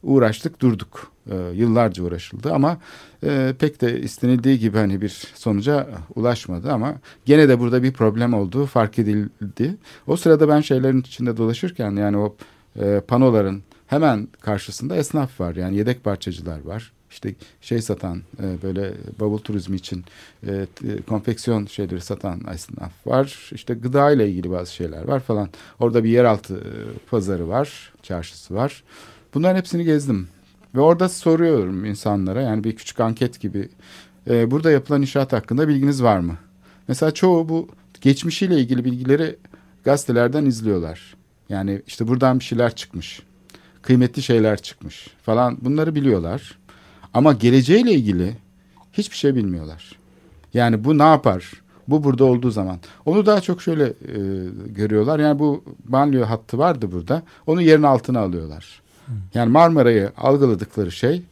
uğraştık 0.08 0.62
durduk. 0.62 1.12
E, 1.32 1.36
yıllarca 1.54 2.04
uğraşıldı 2.04 2.54
ama 2.54 2.78
e, 3.24 3.54
pek 3.60 3.82
de 3.82 4.02
istenildiği 4.02 4.60
gibi 4.60 4.78
hani 4.78 5.02
bir 5.02 5.32
sonuca 5.36 5.88
ulaşmadı 6.16 6.72
ama 6.72 6.96
gene 7.26 7.50
de 7.50 7.60
burada 7.60 7.84
bir 7.84 7.94
problem 7.94 8.34
olduğu 8.34 8.66
fark 8.66 9.00
edildi. 9.00 9.76
O 10.08 10.18
sırada 10.18 10.50
ben 10.50 10.62
şeylerin 10.62 11.02
içinde 11.02 11.38
dolaşırken 11.38 11.92
yani 11.92 12.18
o 12.18 12.36
e, 12.80 13.02
panoların 13.08 13.64
hemen 13.88 14.28
karşısında 14.42 14.96
esnaf 14.96 15.40
var 15.40 15.56
yani 15.56 15.78
yedek 15.78 16.04
parçacılar 16.04 16.66
var. 16.66 16.92
İşte 17.12 17.36
şey 17.62 17.82
satan 17.82 18.22
e, 18.44 18.62
böyle 18.64 18.94
bavul 19.20 19.38
turizmi 19.38 19.76
için 19.76 20.06
e, 20.48 20.66
konfeksiyon 21.10 21.66
şeyleri 21.66 22.02
satan 22.02 22.42
esnaf 22.54 22.92
var. 23.06 23.50
İşte 23.54 23.74
gıda 23.74 24.12
ile 24.12 24.30
ilgili 24.30 24.52
bazı 24.52 24.74
şeyler 24.74 25.08
var 25.08 25.20
falan. 25.20 25.50
Orada 25.80 26.04
bir 26.04 26.10
yeraltı 26.10 26.56
e, 26.56 26.72
pazarı 27.10 27.50
var, 27.50 27.94
çarşısı 28.04 28.56
var. 28.56 28.84
Bunların 29.34 29.58
hepsini 29.58 29.84
gezdim. 29.84 30.28
Ve 30.76 30.80
orada 30.82 31.10
soruyorum 31.10 31.86
insanlara 31.86 32.42
yani 32.42 32.64
bir 32.64 32.76
küçük 32.76 33.00
anket 33.00 33.40
gibi. 33.40 33.70
E, 34.30 34.52
burada 34.52 34.72
yapılan 34.72 35.02
inşaat 35.02 35.34
hakkında 35.34 35.68
bilginiz 35.68 36.04
var 36.04 36.20
mı? 36.20 36.38
Mesela 36.88 37.14
çoğu 37.14 37.50
bu 37.50 37.68
geçmişiyle 38.02 38.60
ilgili 38.60 38.86
bilgileri 38.86 39.36
gazetelerden 39.84 40.46
izliyorlar. 40.46 41.16
Yani 41.50 41.82
işte 41.88 42.08
buradan 42.08 42.40
bir 42.40 42.44
şeyler 42.44 42.76
çıkmış. 42.76 43.22
Kıymetli 43.82 44.22
şeyler 44.22 44.62
çıkmış 44.62 45.08
falan 45.22 45.58
bunları 45.62 45.96
biliyorlar. 45.96 46.58
Ama 47.14 47.34
geleceğiyle 47.34 47.94
ilgili 47.94 48.36
hiçbir 48.94 49.16
şey 49.16 49.36
bilmiyorlar. 49.36 49.92
Yani 50.54 50.84
bu 50.84 50.98
ne 50.98 51.04
yapar? 51.04 51.52
Bu 51.88 52.04
burada 52.04 52.26
olduğu 52.26 52.52
zaman. 52.52 52.80
Onu 53.06 53.26
daha 53.26 53.42
çok 53.42 53.62
şöyle 53.62 53.86
e, 53.86 53.94
görüyorlar. 54.66 55.20
Yani 55.20 55.40
bu 55.40 55.64
banliyö 55.86 56.24
hattı 56.24 56.58
vardı 56.58 56.92
burada. 56.92 57.24
Onu 57.48 57.62
yerin 57.62 57.84
altına 57.84 58.20
alıyorlar. 58.20 58.82
Yani 59.34 59.52
Marmara'yı 59.52 60.12
algıladıkları 60.18 60.92
şey 60.92 61.24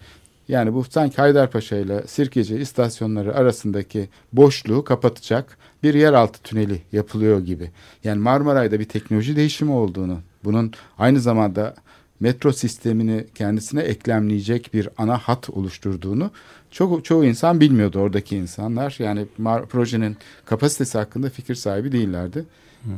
yani 0.47 0.73
bu 0.73 0.83
sanki 0.83 1.15
Haydarpaşa 1.15 1.75
ile 1.75 2.03
Sirkeci 2.07 2.55
istasyonları 2.55 3.35
arasındaki 3.35 4.09
boşluğu 4.33 4.83
kapatacak 4.83 5.57
bir 5.83 5.93
yeraltı 5.93 6.41
tüneli 6.41 6.81
yapılıyor 6.91 7.39
gibi. 7.39 7.71
Yani 8.03 8.19
Marmaray'da 8.19 8.79
bir 8.79 8.85
teknoloji 8.89 9.35
değişimi 9.35 9.71
olduğunu, 9.71 10.19
bunun 10.43 10.73
aynı 10.97 11.19
zamanda 11.19 11.75
metro 12.19 12.51
sistemini 12.51 13.25
kendisine 13.35 13.81
eklemleyecek 13.81 14.73
bir 14.73 14.89
ana 14.97 15.17
hat 15.17 15.49
oluşturduğunu 15.49 16.31
çok 16.71 17.05
çoğu 17.05 17.25
insan 17.25 17.59
bilmiyordu 17.59 17.99
oradaki 17.99 18.37
insanlar. 18.37 18.95
Yani 18.99 19.25
projenin 19.69 20.17
kapasitesi 20.45 20.97
hakkında 20.97 21.29
fikir 21.29 21.55
sahibi 21.55 21.91
değillerdi. 21.91 22.45
Hmm. 22.83 22.93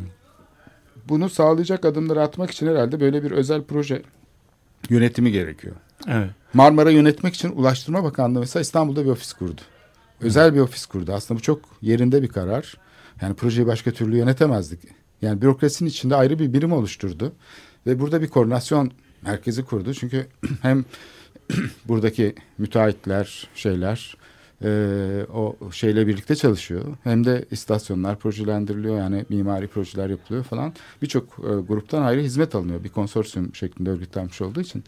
Bunu 1.09 1.29
sağlayacak 1.29 1.85
adımları 1.85 2.21
atmak 2.21 2.51
için 2.51 2.67
herhalde 2.67 2.99
böyle 2.99 3.23
bir 3.23 3.31
özel 3.31 3.63
proje 3.63 4.01
yönetimi 4.89 5.31
gerekiyor. 5.31 5.75
Evet. 6.07 6.29
Marmara 6.53 6.91
yönetmek 6.91 7.33
için 7.33 7.51
Ulaştırma 7.51 8.03
Bakanlığı 8.03 8.39
mesela 8.39 8.61
İstanbul'da 8.61 9.05
bir 9.05 9.09
ofis 9.09 9.33
kurdu. 9.33 9.61
Özel 10.21 10.55
bir 10.55 10.59
ofis 10.59 10.85
kurdu. 10.85 11.13
Aslında 11.13 11.37
bu 11.37 11.43
çok 11.43 11.61
yerinde 11.81 12.21
bir 12.21 12.27
karar. 12.27 12.73
Yani 13.21 13.35
projeyi 13.35 13.67
başka 13.67 13.91
türlü 13.91 14.17
yönetemezdik. 14.17 14.79
Yani 15.21 15.41
bürokrasinin 15.41 15.89
içinde 15.89 16.15
ayrı 16.15 16.39
bir 16.39 16.53
birim 16.53 16.71
oluşturdu. 16.71 17.33
Ve 17.87 17.99
burada 17.99 18.21
bir 18.21 18.27
koordinasyon 18.27 18.91
merkezi 19.21 19.65
kurdu. 19.65 19.93
Çünkü 19.93 20.27
hem 20.61 20.85
buradaki 21.87 22.35
müteahhitler, 22.57 23.47
şeyler 23.55 24.17
e, 24.63 25.25
o 25.33 25.71
şeyle 25.71 26.07
birlikte 26.07 26.35
çalışıyor. 26.35 26.83
Hem 27.03 27.25
de 27.25 27.45
istasyonlar 27.51 28.19
projelendiriliyor 28.19 28.97
yani 28.97 29.25
mimari 29.29 29.67
projeler 29.67 30.09
yapılıyor 30.09 30.43
falan. 30.43 30.73
Birçok 31.01 31.23
e, 31.23 31.61
gruptan 31.67 32.01
ayrı 32.01 32.21
hizmet 32.21 32.55
alınıyor. 32.55 32.83
Bir 32.83 32.89
konsorsiyum 32.89 33.55
şeklinde 33.55 33.89
örgütlenmiş 33.89 34.41
olduğu 34.41 34.61
için. 34.61 34.83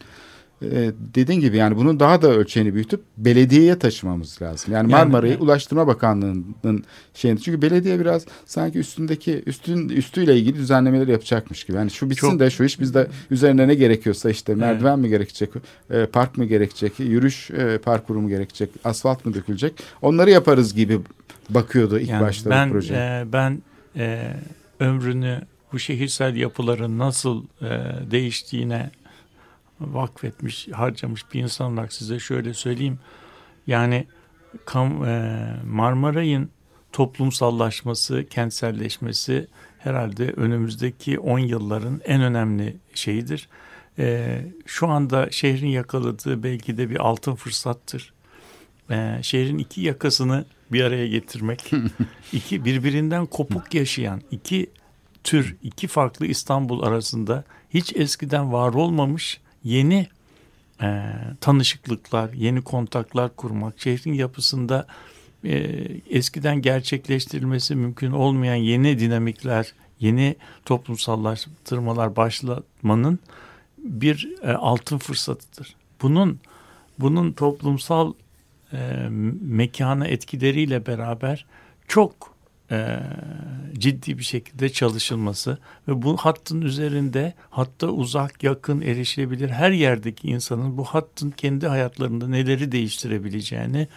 E, 0.62 0.92
dediğin 1.14 1.40
gibi 1.40 1.56
yani 1.56 1.76
bunun 1.76 2.00
daha 2.00 2.22
da 2.22 2.28
ölçeğini 2.28 2.74
büyütüp 2.74 3.00
belediyeye 3.16 3.78
taşımamız 3.78 4.42
lazım. 4.42 4.72
Yani, 4.72 4.92
yani 4.92 5.04
Marmara'yı 5.04 5.32
yani, 5.32 5.42
Ulaştırma 5.42 5.86
Bakanlığı'nın 5.86 6.84
şeyini 7.14 7.40
çünkü 7.40 7.62
belediye 7.62 8.00
biraz 8.00 8.26
sanki 8.46 8.78
üstündeki 8.78 9.42
üstün 9.46 9.88
üstüyle 9.88 10.36
ilgili 10.36 10.56
düzenlemeler 10.56 11.08
yapacakmış 11.08 11.64
gibi. 11.64 11.76
Yani 11.76 11.90
şu 11.90 12.10
bitsin 12.10 12.30
Çok, 12.30 12.40
de 12.40 12.50
şu 12.50 12.64
iş 12.64 12.80
bizde 12.80 13.08
üzerine 13.30 13.68
ne 13.68 13.74
gerekiyorsa 13.74 14.30
işte 14.30 14.54
merdiven 14.54 14.94
evet. 14.94 15.02
mi 15.02 15.08
gerekecek, 15.08 15.50
e, 15.90 16.06
park 16.06 16.38
mı 16.38 16.44
gerekecek, 16.44 17.00
yürüyüş 17.00 17.50
e, 17.50 17.78
parkuru 17.78 18.20
mu 18.20 18.28
gerekecek, 18.28 18.70
asfalt 18.84 19.26
mı 19.26 19.34
dökülecek? 19.34 19.74
Onları 20.02 20.30
yaparız 20.30 20.74
gibi 20.74 21.00
bakıyordu 21.50 21.98
ilk 21.98 22.08
yani 22.08 22.22
başta 22.22 22.50
ben, 22.50 22.68
bu 22.68 22.72
proje. 22.72 22.94
E, 22.94 23.24
ben 23.32 23.62
e, 23.96 24.32
ömrünü 24.80 25.40
bu 25.72 25.78
şehirsel 25.78 26.36
yapıların 26.36 26.98
nasıl 26.98 27.44
e, 27.62 27.68
değiştiğine 28.10 28.90
vakfetmiş, 29.80 30.68
harcamış 30.68 31.24
bir 31.34 31.40
insan 31.40 31.72
olarak 31.72 31.92
size 31.92 32.18
şöyle 32.18 32.54
söyleyeyim. 32.54 32.98
Yani 33.66 34.06
e, 34.74 34.80
Marmaray'ın 35.66 36.50
toplumsallaşması, 36.92 38.26
kentselleşmesi 38.30 39.46
herhalde 39.78 40.32
önümüzdeki 40.32 41.18
10 41.18 41.38
yılların 41.38 42.00
en 42.04 42.22
önemli 42.22 42.76
şeyidir. 42.94 43.48
E, 43.98 44.38
şu 44.66 44.88
anda 44.88 45.30
şehrin 45.30 45.68
yakaladığı 45.68 46.42
belki 46.42 46.76
de 46.76 46.90
bir 46.90 46.96
altın 46.96 47.34
fırsattır. 47.34 48.12
E, 48.90 49.18
şehrin 49.22 49.58
iki 49.58 49.80
yakasını 49.80 50.44
bir 50.72 50.84
araya 50.84 51.08
getirmek, 51.08 51.70
iki 52.32 52.64
birbirinden 52.64 53.26
kopuk 53.26 53.74
yaşayan 53.74 54.22
iki 54.30 54.70
tür, 55.24 55.56
iki 55.62 55.88
farklı 55.88 56.26
İstanbul 56.26 56.82
arasında 56.82 57.44
hiç 57.70 57.96
eskiden 57.96 58.52
var 58.52 58.74
olmamış 58.74 59.40
yeni 59.64 60.08
e, 60.82 61.12
tanışıklıklar, 61.40 62.32
yeni 62.32 62.62
kontaklar 62.62 63.36
kurmak, 63.36 63.80
şehrin 63.80 64.12
yapısında 64.12 64.86
e, 65.44 65.54
eskiden 66.10 66.62
gerçekleştirilmesi 66.62 67.74
mümkün 67.74 68.12
olmayan 68.12 68.54
yeni 68.54 68.98
dinamikler, 68.98 69.72
yeni 70.00 70.36
toplumsallaştırmalar 70.64 72.16
başlatmanın 72.16 73.18
bir 73.78 74.34
e, 74.42 74.52
altın 74.52 74.98
fırsatıdır. 74.98 75.76
Bunun 76.02 76.40
bunun 76.98 77.32
toplumsal 77.32 78.12
e, 78.72 79.08
mekana 79.40 80.06
etkileriyle 80.06 80.86
beraber 80.86 81.46
çok 81.88 82.34
e, 82.70 82.98
ciddi 83.78 84.18
bir 84.18 84.22
şekilde 84.22 84.68
çalışılması 84.68 85.58
ve 85.88 86.02
bu 86.02 86.16
hattın 86.16 86.60
üzerinde 86.60 87.34
hatta 87.50 87.86
uzak 87.86 88.42
yakın 88.42 88.80
erişilebilir 88.80 89.48
her 89.48 89.70
yerdeki 89.70 90.28
insanın 90.28 90.76
bu 90.76 90.84
hattın 90.84 91.30
kendi 91.30 91.66
hayatlarında 91.66 92.28
neleri 92.28 92.72
değiştirebileceğini 92.72 93.88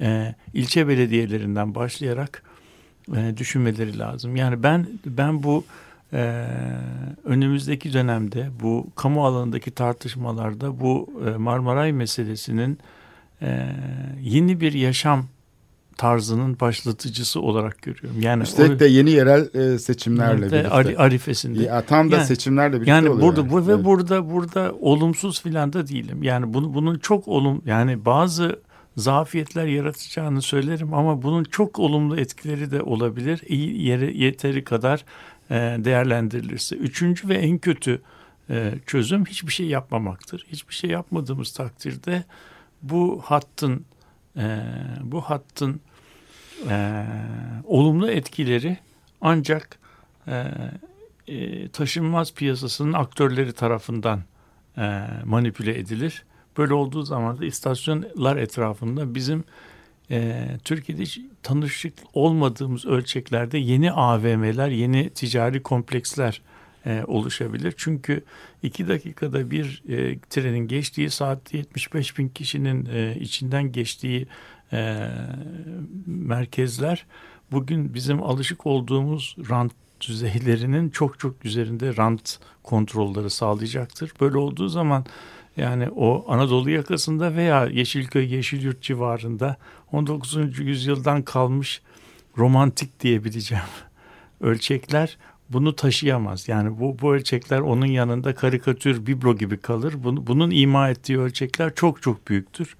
e, 0.00 0.34
ilçe 0.54 0.88
belediyelerinden 0.88 1.74
başlayarak 1.74 2.42
e, 3.16 3.36
düşünmeleri 3.36 3.98
lazım. 3.98 4.36
Yani 4.36 4.62
ben 4.62 4.86
ben 5.06 5.42
bu 5.42 5.64
önümüzdeki 7.24 7.92
dönemde 7.92 8.48
bu 8.60 8.86
kamu 8.96 9.26
alanındaki 9.26 9.70
tartışmalarda 9.70 10.80
bu 10.80 11.10
Marmaray 11.38 11.92
meselesinin 11.92 12.78
yeni 14.20 14.60
bir 14.60 14.72
yaşam 14.72 15.26
tarzının 16.00 16.60
başlatıcısı 16.60 17.40
olarak 17.40 17.82
görüyorum. 17.82 18.20
Yani 18.20 18.42
Üstelik 18.42 18.80
de 18.80 18.86
yeni 18.86 19.10
yerel 19.10 19.54
e, 19.54 19.78
seçimlerle 19.78 20.38
birlikte. 20.38 20.68
Ari, 20.68 20.98
arifesinde. 20.98 21.62
Ya, 21.62 21.82
tam 21.82 22.10
da 22.10 22.16
yani, 22.16 22.26
seçimlerle 22.26 22.72
birlikte 22.72 22.90
yani 22.90 23.08
oluyor. 23.08 23.22
Burada, 23.22 23.40
yani. 23.40 23.50
Bu, 23.50 23.66
ve 23.66 23.72
evet. 23.72 23.84
burada 23.84 24.30
burada 24.30 24.74
olumsuz 24.80 25.42
filan 25.42 25.72
da 25.72 25.88
değilim. 25.88 26.22
Yani 26.22 26.54
bunu, 26.54 26.74
bunun 26.74 26.98
çok 26.98 27.28
olum 27.28 27.62
yani 27.66 28.04
bazı 28.04 28.60
zafiyetler 28.96 29.66
yaratacağını 29.66 30.42
söylerim 30.42 30.94
ama 30.94 31.22
bunun 31.22 31.44
çok 31.44 31.78
olumlu 31.78 32.20
etkileri 32.20 32.70
de 32.70 32.82
olabilir. 32.82 33.40
İyi 33.48 33.82
yere 33.82 34.12
yeteri 34.12 34.64
kadar 34.64 35.04
e, 35.50 35.54
değerlendirilirse. 35.84 36.76
Üçüncü 36.76 37.28
ve 37.28 37.34
en 37.34 37.58
kötü 37.58 38.02
e, 38.50 38.74
çözüm 38.86 39.24
hiçbir 39.24 39.52
şey 39.52 39.66
yapmamaktır. 39.66 40.46
Hiçbir 40.52 40.74
şey 40.74 40.90
yapmadığımız 40.90 41.52
takdirde 41.52 42.24
bu 42.82 43.22
hattın 43.24 43.84
e, 44.36 44.58
bu 45.02 45.20
hattın 45.20 45.80
e, 46.68 47.06
olumlu 47.64 48.10
etkileri 48.10 48.76
ancak 49.20 49.78
e, 50.26 50.44
e, 51.28 51.68
taşınmaz 51.68 52.34
piyasasının 52.34 52.92
aktörleri 52.92 53.52
tarafından 53.52 54.22
e, 54.78 55.04
manipüle 55.24 55.78
edilir. 55.78 56.24
Böyle 56.58 56.74
olduğu 56.74 57.02
zaman 57.02 57.38
da 57.38 57.44
istasyonlar 57.44 58.36
etrafında 58.36 59.14
bizim 59.14 59.44
e, 60.10 60.46
Türkiye'de 60.64 61.02
hiç 61.02 61.20
tanışık 61.42 61.94
olmadığımız 62.14 62.86
ölçeklerde 62.86 63.58
yeni 63.58 63.92
AVM'ler, 63.92 64.68
yeni 64.68 65.10
ticari 65.10 65.62
kompleksler 65.62 66.42
e, 66.86 67.04
oluşabilir. 67.06 67.74
Çünkü 67.76 68.24
iki 68.62 68.88
dakikada 68.88 69.50
bir 69.50 69.82
e, 69.88 70.18
trenin 70.30 70.68
geçtiği 70.68 71.10
saatte 71.10 71.58
75 71.58 72.18
bin 72.18 72.28
kişinin 72.28 72.88
e, 72.92 73.16
içinden 73.20 73.72
geçtiği 73.72 74.26
e, 74.72 75.08
merkezler 76.06 77.06
bugün 77.52 77.94
bizim 77.94 78.22
alışık 78.22 78.66
olduğumuz 78.66 79.36
rant 79.50 79.72
düzeylerinin 80.00 80.90
çok 80.90 81.18
çok 81.18 81.44
üzerinde 81.44 81.96
rant 81.96 82.38
kontrolleri 82.62 83.30
sağlayacaktır. 83.30 84.12
Böyle 84.20 84.38
olduğu 84.38 84.68
zaman 84.68 85.04
yani 85.56 85.88
o 85.88 86.24
Anadolu 86.28 86.70
yakasında 86.70 87.34
veya 87.34 87.66
Yeşilköy, 87.66 88.34
Yeşilyurt 88.34 88.82
civarında 88.82 89.56
19. 89.92 90.58
yüzyıldan 90.58 91.22
kalmış 91.22 91.82
romantik 92.38 93.00
diyebileceğim 93.00 93.64
ölçekler 94.40 95.18
bunu 95.50 95.76
taşıyamaz. 95.76 96.48
Yani 96.48 96.80
bu, 96.80 96.98
bu 97.02 97.14
ölçekler 97.14 97.60
onun 97.60 97.86
yanında 97.86 98.34
karikatür, 98.34 99.06
biblo 99.06 99.36
gibi 99.36 99.56
kalır. 99.56 99.94
Bunu, 100.04 100.26
bunun 100.26 100.50
ima 100.50 100.90
ettiği 100.90 101.18
ölçekler 101.18 101.74
çok 101.74 102.02
çok 102.02 102.28
büyüktür. 102.28 102.76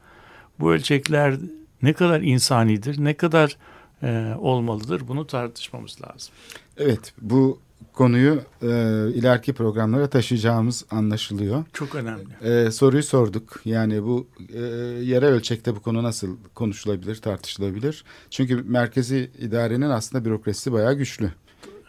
Bu 0.61 0.72
ölçekler 0.72 1.35
ne 1.82 1.92
kadar 1.92 2.20
insanidir, 2.20 3.04
ne 3.04 3.14
kadar 3.14 3.56
e, 4.02 4.34
olmalıdır 4.38 5.08
bunu 5.08 5.26
tartışmamız 5.26 5.98
lazım. 6.02 6.32
Evet 6.76 7.12
bu 7.20 7.58
konuyu 7.92 8.42
e, 8.62 8.66
ileriki 9.14 9.52
programlara 9.52 10.10
taşıyacağımız 10.10 10.84
anlaşılıyor. 10.90 11.64
Çok 11.72 11.94
önemli. 11.94 12.28
E, 12.42 12.70
soruyu 12.70 13.02
sorduk. 13.02 13.60
Yani 13.64 14.02
bu 14.02 14.26
e, 14.52 14.58
yere 15.02 15.26
ölçekte 15.26 15.76
bu 15.76 15.80
konu 15.80 16.02
nasıl 16.02 16.36
konuşulabilir, 16.54 17.16
tartışılabilir? 17.16 18.04
Çünkü 18.30 18.56
merkezi 18.56 19.30
idarenin 19.38 19.90
aslında 19.90 20.24
bürokrasisi 20.24 20.72
bayağı 20.72 20.94
güçlü. 20.94 21.32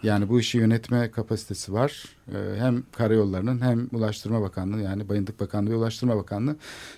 Yani 0.04 0.30
bu 0.30 0.40
işi 0.40 0.58
yönetme 0.58 1.12
kapasitesi 1.12 1.74
var. 1.74 2.04
Ee, 2.28 2.60
hem 2.60 2.84
karayollarının 2.92 3.62
hem 3.62 3.88
Ulaştırma 3.92 4.42
Bakanlığı 4.42 4.82
yani 4.82 5.10
Bayındık 5.10 5.40
Bakanlığı 5.40 5.72
ve 5.72 5.76
Ulaştırma 5.76 6.18
Bakanlığı 6.18 6.56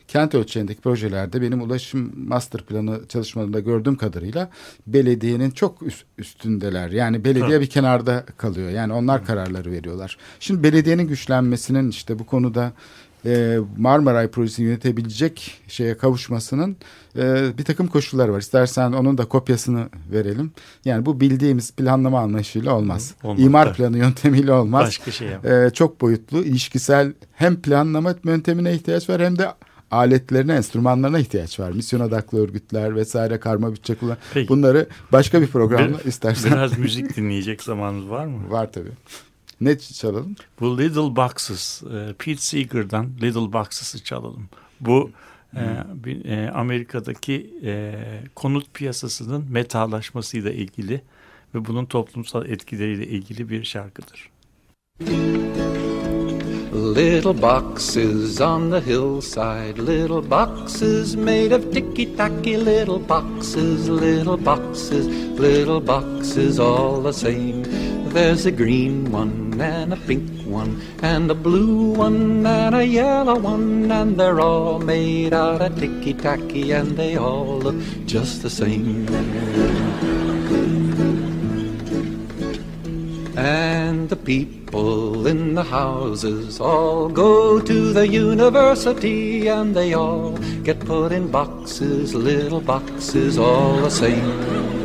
kent 0.08 0.36
ölçeğindeki 0.36 0.82
projelerde 0.82 1.42
benim 1.42 1.62
ulaşım 1.62 2.28
master 2.28 2.62
planı 2.62 3.08
çalışmalarında 3.08 3.60
gördüğüm 3.60 3.96
kadarıyla 3.96 4.50
belediyenin 4.88 5.52
çok 5.52 5.80
üstündeler. 6.18 6.90
Yani 6.90 7.26
belediye 7.26 7.62
bir 7.62 7.68
kenarda 7.68 8.26
kalıyor. 8.38 8.70
Yani 8.70 8.94
onlar 8.94 9.26
kararları 9.26 9.72
veriyorlar. 9.72 10.18
Şimdi 10.40 10.64
belediyenin 10.64 11.08
güçlenmesinin 11.08 11.90
işte 11.90 12.20
bu 12.20 12.26
konuda 12.26 12.74
e, 13.26 13.58
Marmaray 13.78 14.28
projesini 14.28 14.66
yönetebilecek 14.66 15.62
şeye 15.68 15.98
kavuşmasının 15.98 16.78
e, 17.18 17.58
bir 17.58 17.64
takım 17.64 17.88
koşulları 17.88 18.34
var. 18.34 18.40
İstersen 18.40 18.92
onun 18.92 19.18
da 19.18 19.26
kopyasını 19.26 19.90
verelim. 20.12 20.52
Yani 20.86 21.06
bu 21.06 21.20
bildiğimiz 21.20 21.72
planlama 21.72 22.20
anlayışıyla 22.20 22.76
olmaz. 22.76 23.16
olmaz 23.24 23.40
İmar 23.40 23.66
tabii. 23.66 23.78
planı 23.78 23.98
yöntemiyle 23.98 24.54
olmaz. 24.54 24.88
Başka 24.88 25.12
şey 25.12 25.28
e, 25.28 25.70
çok 25.74 26.02
boyutlu, 26.02 26.44
ilişkisel 26.44 27.14
hem 27.34 27.62
planlama 27.62 28.16
yöntemine 28.24 28.74
ihtiyaç 28.74 29.10
var 29.10 29.22
hem 29.22 29.38
de 29.38 29.48
aletlerine, 29.92 30.56
enstrümanlarına 30.56 31.20
ihtiyaç 31.20 31.60
var. 31.60 31.72
Misyon 31.72 32.00
odaklı 32.00 32.40
örgütler 32.40 32.96
vesaire 32.96 33.40
karma 33.40 33.72
bütçe 33.72 33.96
kullan. 33.96 34.18
Peki. 34.34 34.50
Bunları 34.50 34.88
başka 35.12 35.42
bir 35.42 35.48
programda 35.48 36.00
bir, 36.00 36.06
istersen. 36.06 36.52
Biraz 36.52 36.78
müzik 36.78 37.16
dinleyecek 37.16 37.64
zamanımız 37.64 38.10
var 38.10 38.26
mı? 38.26 38.50
Var 38.50 38.72
tabii. 38.72 38.92
Ne 39.64 39.78
çalalım? 39.78 40.36
Bu 40.60 40.78
Little 40.78 41.16
Boxes, 41.16 41.84
e, 41.84 42.14
Pete 42.20 42.42
Seeger'dan 42.42 43.10
Little 43.22 43.54
Boxes'ı 43.54 44.04
çalalım. 44.04 44.50
Bu 44.80 45.12
hmm. 45.52 45.60
e, 45.60 45.84
bir, 45.94 46.26
e, 46.26 46.52
Amerika'daki 46.52 47.54
e, 47.64 47.94
konut 48.36 48.74
piyasasının 48.74 49.46
metalaşmasıyla 49.50 50.52
ilgili 50.52 51.02
ve 51.56 51.66
bunun 51.66 51.86
toplumsal 51.86 52.46
etkileriyle 52.46 53.08
ilgili 53.08 53.50
bir 53.50 53.64
şarkıdır. 53.64 54.30
Little 56.96 57.42
boxes 57.42 58.42
on 58.42 58.72
the 58.72 58.82
hillside, 58.82 59.78
little 59.78 60.30
boxes 60.32 61.16
made 61.16 61.56
of 61.56 61.74
ticky-tacky 61.74 62.66
little 62.66 63.10
boxes, 63.10 63.90
little 63.90 64.46
boxes, 64.46 65.08
little 65.40 65.88
boxes 65.88 66.60
all 66.60 67.04
the 67.04 67.14
same. 67.14 67.93
There's 68.14 68.46
a 68.46 68.52
green 68.52 69.12
one 69.12 69.60
and 69.60 69.92
a 69.92 69.96
pink 69.96 70.46
one 70.46 70.80
and 71.02 71.32
a 71.32 71.34
blue 71.34 71.94
one 71.94 72.46
and 72.46 72.76
a 72.76 72.86
yellow 72.86 73.40
one 73.40 73.92
and 73.92 74.20
they're 74.20 74.40
all 74.40 74.78
made 74.78 75.34
out 75.34 75.64
of 75.64 75.80
ticky-tacky 75.80 76.74
and 76.74 76.96
they 76.96 77.18
all 77.18 77.58
look 77.58 77.76
just 78.06 78.44
the 78.44 78.52
same. 78.52 79.08
And 83.36 84.10
the 84.10 84.16
people 84.16 85.26
in 85.26 85.56
the 85.56 85.64
houses 85.64 86.60
all 86.60 87.10
go 87.10 87.60
to 87.60 87.94
the 87.94 88.08
university 88.08 89.48
and 89.48 89.76
they 89.76 89.96
all 89.96 90.38
get 90.64 90.80
put 90.82 91.12
in 91.12 91.32
boxes, 91.32 92.14
little 92.14 92.62
boxes, 92.62 93.40
all 93.40 93.78
the 93.78 93.90
same. 93.90 94.83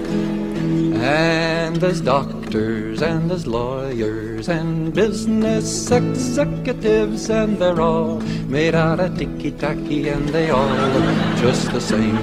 And 1.00 1.76
there's 1.76 2.00
doctors 2.00 3.02
and 3.02 3.30
there's 3.30 3.46
lawyers 3.46 4.48
and 4.48 4.92
business 4.92 5.90
executives 5.90 7.30
and 7.30 7.58
they're 7.58 7.80
all 7.80 8.20
made 8.48 8.74
out 8.74 8.98
of 8.98 9.16
ticky-tacky 9.16 10.08
and 10.08 10.28
they 10.30 10.50
all 10.50 10.68
look 10.68 11.38
just 11.38 11.70
the 11.72 11.80
same. 11.80 12.16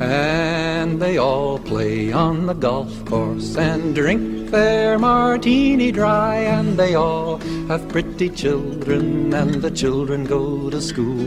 And 0.00 0.55
they 0.94 1.18
all 1.18 1.58
play 1.58 2.12
on 2.12 2.46
the 2.46 2.54
golf 2.54 3.04
course 3.04 3.56
and 3.56 3.94
drink 3.94 4.50
their 4.50 4.98
martini 4.98 5.90
dry. 5.92 6.36
And 6.36 6.78
they 6.78 6.94
all 6.94 7.38
have 7.68 7.88
pretty 7.88 8.30
children, 8.30 9.32
and 9.34 9.62
the 9.62 9.70
children 9.70 10.24
go 10.24 10.70
to 10.70 10.80
school. 10.80 11.26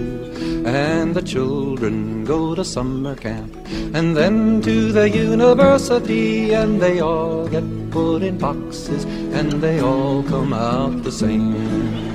And 0.68 1.16
the 1.16 1.22
children 1.22 2.26
go 2.26 2.56
to 2.56 2.66
summer 2.66 3.16
camp, 3.16 3.56
and 3.94 4.18
then 4.18 4.62
to 4.62 4.92
the 4.92 5.10
university. 5.10 6.54
And 6.54 6.82
they 6.82 7.00
all 7.00 7.48
get 7.48 7.66
put 7.92 8.24
in 8.24 8.38
boxes, 8.38 9.04
and 9.38 9.52
they 9.62 9.80
all 9.80 10.24
come 10.24 10.54
out 10.54 11.04
the 11.04 11.12
same. 11.12 12.09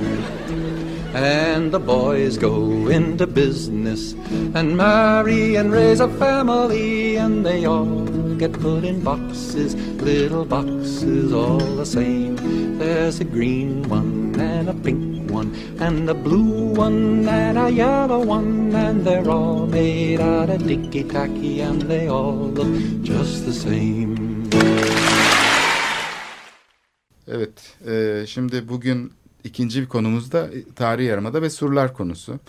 And 1.15 1.71
the 1.71 1.79
boys 1.79 2.37
go 2.37 2.89
into 2.89 3.25
business 3.25 4.11
and 4.53 4.75
marry 4.75 5.55
and 5.55 5.71
raise 5.71 6.01
a 6.01 6.09
family, 6.09 7.15
and 7.15 7.45
they 7.45 7.63
all 7.63 8.05
get 8.35 8.51
put 8.51 8.83
in 8.83 9.01
boxes, 9.01 9.75
little 10.01 10.43
boxes 10.43 11.31
all 11.31 11.59
the 11.59 11.85
same. 11.85 12.35
There's 12.77 13.21
a 13.21 13.23
green 13.23 13.87
one 13.87 14.35
and 14.37 14.67
a 14.67 14.73
pink 14.73 15.31
one, 15.31 15.55
and 15.79 16.09
a 16.09 16.13
blue 16.13 16.73
one 16.75 17.25
and 17.29 17.57
a 17.57 17.69
yellow 17.69 18.19
one, 18.19 18.75
and 18.75 19.05
they're 19.05 19.29
all 19.29 19.67
made 19.67 20.19
out 20.19 20.49
of 20.49 20.67
ticky 20.67 21.05
tacky, 21.05 21.61
and 21.61 21.81
they 21.83 22.09
all 22.09 22.51
look 22.51 23.03
just 23.03 23.45
the 23.45 23.53
same. 23.53 24.49
Evet, 27.27 27.77
e, 27.87 28.25
şimdi 28.27 28.67
bugün 28.69 29.11
ikinci 29.45 29.81
bir 29.81 29.87
konumuz 29.87 30.31
da 30.31 30.49
tarihi 30.75 31.07
yarımada 31.07 31.41
ve 31.41 31.49
surlar 31.49 31.93
konusu. 31.93 32.39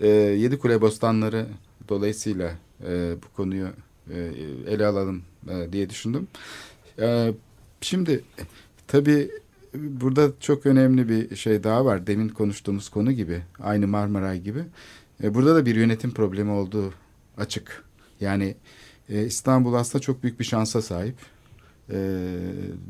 E, 0.00 0.08
Yedi 0.08 0.58
Kule 0.58 0.80
Bostanları 0.80 1.46
dolayısıyla 1.88 2.54
e, 2.88 3.14
bu 3.22 3.36
konuyu 3.36 3.68
e, 4.10 4.18
ele 4.66 4.86
alalım 4.86 5.22
e, 5.50 5.72
diye 5.72 5.90
düşündüm. 5.90 6.28
E, 6.98 7.32
şimdi 7.80 8.24
tabii 8.86 9.30
burada 9.74 10.30
çok 10.40 10.66
önemli 10.66 11.08
bir 11.08 11.36
şey 11.36 11.64
daha 11.64 11.84
var. 11.84 12.06
Demin 12.06 12.28
konuştuğumuz 12.28 12.88
konu 12.88 13.12
gibi, 13.12 13.42
aynı 13.60 13.86
Marmaray 13.86 14.40
gibi. 14.40 14.64
E, 15.22 15.34
burada 15.34 15.54
da 15.54 15.66
bir 15.66 15.76
yönetim 15.76 16.10
problemi 16.10 16.50
olduğu 16.50 16.92
açık. 17.36 17.84
Yani 18.20 18.54
e, 19.08 19.24
İstanbul 19.24 19.74
aslında 19.74 20.02
çok 20.02 20.22
büyük 20.22 20.40
bir 20.40 20.44
şansa 20.44 20.82
sahip 20.82 21.14
e, 21.90 22.28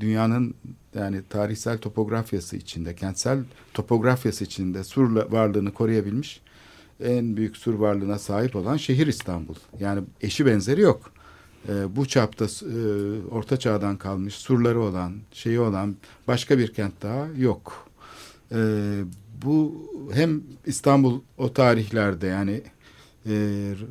dünyanın 0.01 0.55
yani 0.95 1.23
tarihsel 1.29 1.79
topografyası 1.79 2.57
içinde, 2.57 2.95
kentsel 2.95 3.39
topografyası 3.75 4.45
içinde 4.45 4.85
sur 4.85 5.11
varlığını 5.33 5.73
koruyabilmiş 5.73 6.41
en 7.01 7.37
büyük 7.37 7.57
sur 7.57 7.75
varlığına 7.75 8.19
sahip 8.19 8.57
olan 8.57 8.77
şehir 8.77 9.07
İstanbul. 9.07 9.55
Yani 9.81 10.03
eşi 10.21 10.47
benzeri 10.47 10.81
yok. 10.81 11.13
E, 11.69 11.97
bu 11.97 12.07
çapta 12.07 12.45
e, 12.45 12.79
orta 13.31 13.57
çağdan 13.57 13.97
kalmış 13.97 14.35
surları 14.35 14.81
olan, 14.81 15.13
şeyi 15.33 15.61
olan 15.61 15.97
başka 16.29 16.59
bir 16.59 16.73
kent 16.73 17.03
daha 17.03 17.27
yok. 17.37 17.89
E, 18.53 18.59
bu 19.45 19.89
hem 20.13 20.43
İstanbul 20.67 21.21
o 21.39 21.53
tarihlerde 21.53 22.27
yani 22.27 22.63
e, 23.27 23.33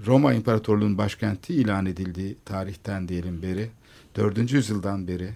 Roma 0.05 0.33
İmparatorluğu'nun 0.33 0.97
başkenti 0.97 1.53
ilan 1.53 1.85
edildiği 1.85 2.35
tarihten 2.45 3.07
diyelim 3.07 3.41
beri 3.41 3.69
4. 4.17 4.51
yüzyıldan 4.51 5.07
beri 5.07 5.29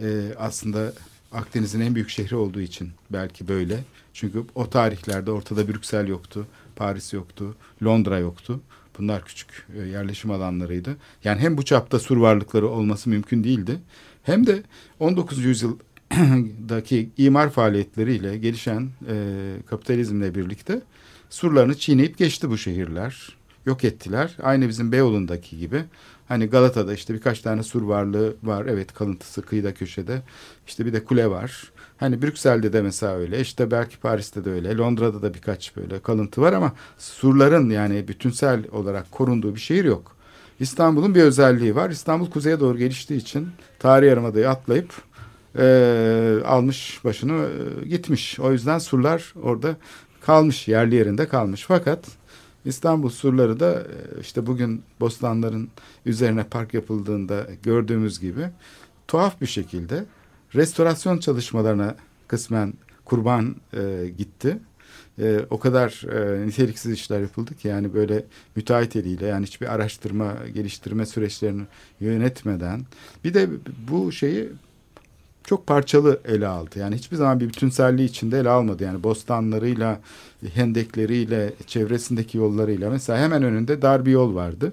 e, 0.00 0.34
aslında 0.38 0.92
Akdeniz'in 1.32 1.80
en 1.80 1.94
büyük 1.94 2.10
şehri 2.10 2.36
olduğu 2.36 2.60
için 2.60 2.90
belki 3.10 3.48
böyle. 3.48 3.84
Çünkü 4.12 4.44
o 4.54 4.70
tarihlerde 4.70 5.30
ortada 5.30 5.68
Brüksel 5.68 6.08
yoktu, 6.08 6.46
Paris 6.76 7.12
yoktu, 7.12 7.56
Londra 7.84 8.18
yoktu. 8.18 8.60
Bunlar 8.98 9.24
küçük 9.24 9.66
e, 9.76 9.78
yerleşim 9.88 10.30
alanlarıydı. 10.30 10.96
Yani 11.24 11.40
hem 11.40 11.58
bu 11.58 11.64
çapta 11.64 11.98
sur 11.98 12.16
varlıkları 12.16 12.68
olması 12.68 13.10
mümkün 13.10 13.44
değildi. 13.44 13.78
Hem 14.22 14.46
de 14.46 14.62
19. 15.00 15.38
yüzyıldaki 15.44 17.10
imar 17.16 17.50
faaliyetleriyle 17.50 18.38
gelişen 18.38 18.88
e, 19.08 19.56
kapitalizmle 19.66 20.34
birlikte 20.34 20.82
surlarını 21.30 21.78
çiğneyip 21.78 22.18
geçti 22.18 22.50
bu 22.50 22.58
şehirler. 22.58 23.39
Yok 23.70 23.84
ettiler. 23.84 24.36
Aynı 24.42 24.68
bizim 24.68 24.92
Beyoğlu'ndaki 24.92 25.58
gibi. 25.58 25.84
Hani 26.28 26.46
Galata'da 26.46 26.94
işte 26.94 27.14
birkaç 27.14 27.40
tane 27.40 27.62
sur 27.62 27.82
varlığı 27.82 28.36
var. 28.42 28.66
Evet 28.66 28.94
kalıntısı 28.94 29.42
kıyıda 29.42 29.74
köşede. 29.74 30.22
İşte 30.66 30.86
bir 30.86 30.92
de 30.92 31.04
kule 31.04 31.30
var. 31.30 31.72
Hani 31.96 32.22
Brüksel'de 32.22 32.72
de 32.72 32.82
mesela 32.82 33.16
öyle. 33.16 33.40
İşte 33.40 33.70
belki 33.70 33.98
Paris'te 33.98 34.44
de 34.44 34.50
öyle. 34.50 34.76
Londra'da 34.76 35.22
da 35.22 35.34
birkaç 35.34 35.76
böyle 35.76 36.00
kalıntı 36.00 36.40
var 36.40 36.52
ama 36.52 36.72
surların 36.98 37.70
yani 37.70 38.08
bütünsel 38.08 38.64
olarak 38.72 39.12
korunduğu 39.12 39.54
bir 39.54 39.60
şehir 39.60 39.84
yok. 39.84 40.16
İstanbul'un 40.60 41.14
bir 41.14 41.22
özelliği 41.22 41.76
var. 41.76 41.90
İstanbul 41.90 42.30
kuzeye 42.30 42.60
doğru 42.60 42.78
geliştiği 42.78 43.20
için 43.20 43.48
tarih 43.78 44.08
yarımadayı 44.08 44.50
atlayıp 44.50 44.92
e, 45.58 45.64
almış 46.46 47.00
başını 47.04 47.48
e, 47.82 47.88
gitmiş. 47.88 48.40
O 48.40 48.52
yüzden 48.52 48.78
surlar 48.78 49.34
orada 49.42 49.76
kalmış 50.20 50.68
yerli 50.68 50.94
yerinde 50.94 51.28
kalmış. 51.28 51.64
Fakat 51.68 52.19
İstanbul 52.64 53.08
surları 53.08 53.60
da 53.60 53.80
e, 53.80 54.20
işte 54.20 54.46
bugün 54.46 54.82
bostanların 55.00 55.68
üzerine 56.06 56.44
park 56.44 56.74
yapıldığında 56.74 57.46
gördüğümüz 57.62 58.20
gibi 58.20 58.48
tuhaf 59.08 59.40
bir 59.40 59.46
şekilde 59.46 60.04
restorasyon 60.54 61.18
çalışmalarına 61.18 61.96
kısmen 62.28 62.74
kurban 63.04 63.56
e, 63.74 64.12
gitti. 64.18 64.58
E, 65.18 65.40
o 65.50 65.58
kadar 65.58 66.04
e, 66.12 66.46
niteliksiz 66.46 66.92
işler 66.92 67.20
yapıldı 67.20 67.54
ki 67.54 67.68
yani 67.68 67.94
böyle 67.94 68.24
müteahhit 68.56 68.96
eliyle 68.96 69.26
yani 69.26 69.46
hiçbir 69.46 69.74
araştırma 69.74 70.36
geliştirme 70.54 71.06
süreçlerini 71.06 71.62
yönetmeden 72.00 72.86
bir 73.24 73.34
de 73.34 73.48
bu 73.90 74.12
şeyi 74.12 74.48
çok 75.50 75.66
parçalı 75.66 76.20
ele 76.24 76.46
aldı. 76.46 76.78
Yani 76.78 76.96
hiçbir 76.96 77.16
zaman 77.16 77.40
bir 77.40 77.48
bütünselliği 77.48 78.08
içinde 78.08 78.38
ele 78.38 78.48
almadı. 78.48 78.84
Yani 78.84 79.02
bostanlarıyla, 79.02 80.00
hendekleriyle, 80.54 81.52
çevresindeki 81.66 82.38
yollarıyla. 82.38 82.90
Mesela 82.90 83.18
hemen 83.18 83.42
önünde 83.42 83.82
dar 83.82 84.06
bir 84.06 84.10
yol 84.10 84.34
vardı. 84.34 84.72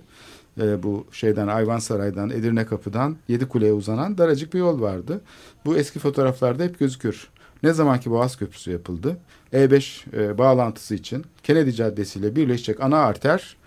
Ee, 0.62 0.84
bu 0.84 1.06
şeyden 1.12 1.48
Ayvansaray'dan, 1.48 2.30
Edirne 2.30 2.66
Kapı'dan 2.66 3.18
Yedikule'ye 3.28 3.74
uzanan 3.74 4.18
daracık 4.18 4.54
bir 4.54 4.60
yol 4.60 4.82
vardı. 4.82 5.22
Bu 5.66 5.78
eski 5.78 6.00
fotoğraflarda 6.00 6.64
hep 6.64 6.80
gözükür. 6.80 7.28
Ne 7.64 7.74
zamanki 7.74 8.12
Boğaz 8.12 8.38
Köprüsü 8.38 8.72
yapıldı, 8.72 9.18
E5 9.54 10.06
e, 10.18 10.38
bağlantısı 10.38 10.96
için 10.96 11.26
Kennedy 11.44 11.72
Caddesi 11.72 12.20
ile 12.20 12.36
birleşecek 12.36 12.82
ana 12.82 12.98
arter 12.98 13.58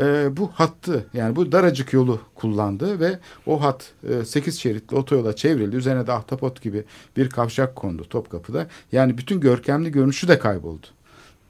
e, 0.00 0.36
bu 0.36 0.50
hattı 0.54 1.06
yani 1.14 1.36
bu 1.36 1.52
daracık 1.52 1.92
yolu 1.92 2.20
kullandı 2.34 3.00
ve 3.00 3.18
o 3.46 3.62
hat 3.62 3.92
e, 4.08 4.24
8 4.24 4.58
şeritli 4.58 4.96
otoyola 4.96 5.36
çevrildi. 5.36 5.76
Üzerine 5.76 6.06
de 6.06 6.12
ahtapot 6.12 6.62
gibi 6.62 6.84
bir 7.16 7.30
kavşak 7.30 7.76
kondu 7.76 8.04
Topkapı'da. 8.08 8.66
Yani 8.92 9.18
bütün 9.18 9.40
görkemli 9.40 9.92
görünüşü 9.92 10.28
de 10.28 10.38
kayboldu. 10.38 10.86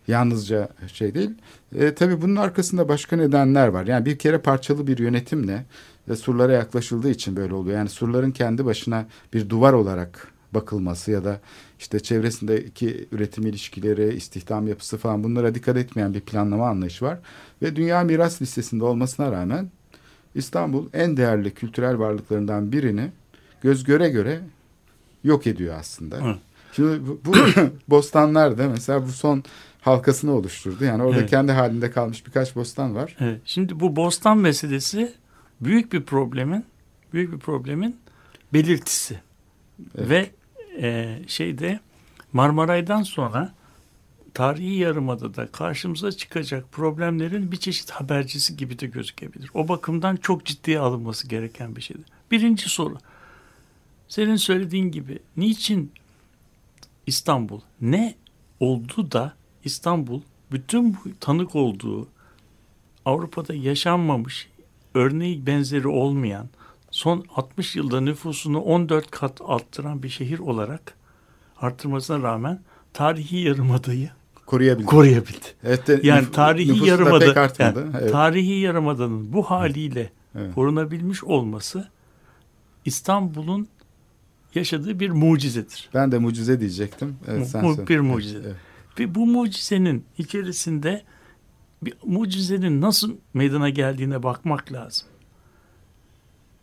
Yalnızca 0.08 0.68
şey 0.92 1.14
değil. 1.14 1.30
E, 1.74 1.94
tabii 1.94 2.22
bunun 2.22 2.36
arkasında 2.36 2.88
başka 2.88 3.16
nedenler 3.16 3.68
var. 3.68 3.86
Yani 3.86 4.06
bir 4.06 4.18
kere 4.18 4.38
parçalı 4.38 4.86
bir 4.86 4.98
yönetimle 4.98 5.64
ve 6.08 6.16
surlara 6.16 6.52
yaklaşıldığı 6.52 7.10
için 7.10 7.36
böyle 7.36 7.54
oluyor. 7.54 7.76
Yani 7.76 7.88
surların 7.88 8.30
kendi 8.30 8.64
başına 8.64 9.06
bir 9.32 9.48
duvar 9.48 9.72
olarak 9.72 10.28
bakılması 10.54 11.10
ya 11.10 11.24
da 11.24 11.40
işte 11.78 12.00
çevresindeki 12.00 13.08
üretim 13.12 13.46
ilişkileri, 13.46 14.14
istihdam 14.14 14.68
yapısı 14.68 14.98
falan 14.98 15.24
bunlara 15.24 15.54
dikkat 15.54 15.76
etmeyen 15.76 16.14
bir 16.14 16.20
planlama 16.20 16.68
anlayışı 16.68 17.04
var. 17.04 17.18
Ve 17.62 17.76
dünya 17.76 18.02
miras 18.02 18.42
listesinde 18.42 18.84
olmasına 18.84 19.32
rağmen 19.32 19.70
İstanbul 20.34 20.88
en 20.92 21.16
değerli 21.16 21.50
kültürel 21.50 21.98
varlıklarından 21.98 22.72
birini 22.72 23.10
göz 23.62 23.84
göre 23.84 24.08
göre 24.08 24.40
yok 25.24 25.46
ediyor 25.46 25.76
aslında. 25.78 26.16
Hı. 26.16 26.36
Şimdi 26.72 27.06
bu, 27.06 27.20
bu 27.24 27.32
bostanlar 27.88 28.58
da 28.58 28.68
mesela 28.68 29.06
bu 29.06 29.08
son 29.08 29.44
halkasını 29.80 30.32
oluşturdu. 30.32 30.84
Yani 30.84 31.02
orada 31.02 31.20
evet. 31.20 31.30
kendi 31.30 31.52
halinde 31.52 31.90
kalmış 31.90 32.26
birkaç 32.26 32.56
bostan 32.56 32.94
var. 32.94 33.16
Evet. 33.20 33.40
Şimdi 33.44 33.80
bu 33.80 33.96
bostan 33.96 34.38
meselesi 34.38 35.12
büyük 35.60 35.92
bir 35.92 36.02
problemin 36.02 36.64
büyük 37.12 37.32
bir 37.32 37.38
problemin 37.38 37.96
belirtisi. 38.52 39.20
Evet. 39.98 40.10
Ve 40.10 40.30
e, 40.78 41.18
şeyde 41.26 41.80
Marmaray'dan 42.32 43.02
sonra 43.02 43.54
tarihi 44.34 44.74
yarımadada 44.74 45.46
karşımıza 45.46 46.12
çıkacak 46.12 46.72
problemlerin 46.72 47.52
bir 47.52 47.56
çeşit 47.56 47.90
habercisi 47.90 48.56
gibi 48.56 48.78
de 48.78 48.86
gözükebilir. 48.86 49.50
O 49.54 49.68
bakımdan 49.68 50.16
çok 50.16 50.44
ciddiye 50.44 50.78
alınması 50.78 51.28
gereken 51.28 51.76
bir 51.76 51.80
şeydir. 51.80 52.04
Birinci 52.30 52.68
soru. 52.68 52.98
Senin 54.08 54.36
söylediğin 54.36 54.90
gibi 54.90 55.18
niçin 55.36 55.92
İstanbul 57.06 57.60
ne 57.80 58.14
oldu 58.60 59.12
da 59.12 59.34
İstanbul 59.64 60.20
bütün 60.52 60.94
bu 60.94 60.98
tanık 61.20 61.56
olduğu 61.56 62.08
Avrupa'da 63.04 63.54
yaşanmamış 63.54 64.48
örneği 64.94 65.46
benzeri 65.46 65.88
olmayan 65.88 66.48
son 66.98 67.24
60 67.36 67.76
yılda 67.76 68.00
nüfusunu 68.00 68.60
14 68.60 69.10
kat 69.10 69.40
arttıran 69.46 70.02
bir 70.02 70.08
şehir 70.08 70.38
olarak 70.38 70.94
arttırmasına 71.60 72.22
rağmen 72.22 72.60
tarihi 72.92 73.36
yarımadayı 73.36 74.10
Koruyabildik. 74.46 74.88
koruyabildi. 74.88 75.46
Evet 75.64 75.86
de 75.86 76.00
Yani 76.02 76.30
tarihi 76.32 76.88
yarımada 76.88 77.24
yani 77.58 77.78
evet. 78.00 78.12
tarihi 78.12 78.52
yarımadanın 78.60 79.32
bu 79.32 79.42
haliyle 79.42 80.10
Evet. 80.34 80.54
korunabilmiş 80.54 81.24
olması 81.24 81.88
İstanbul'un 82.84 83.68
yaşadığı 84.54 85.00
bir 85.00 85.10
mucizedir. 85.10 85.88
Ben 85.94 86.12
de 86.12 86.18
mucize 86.18 86.60
diyecektim. 86.60 87.16
Evet, 87.28 87.38
Mu- 87.38 87.46
sen 87.46 87.62
bir 87.86 87.94
Evet, 87.94 88.04
mucize. 88.04 88.38
evet. 88.38 88.56
Ve 88.98 89.14
bu 89.14 89.26
mucizenin 89.26 90.04
içerisinde 90.18 91.02
bir 91.82 91.94
mucizenin 92.04 92.80
nasıl 92.80 93.16
meydana 93.34 93.68
geldiğine 93.68 94.22
bakmak 94.22 94.72
lazım. 94.72 95.08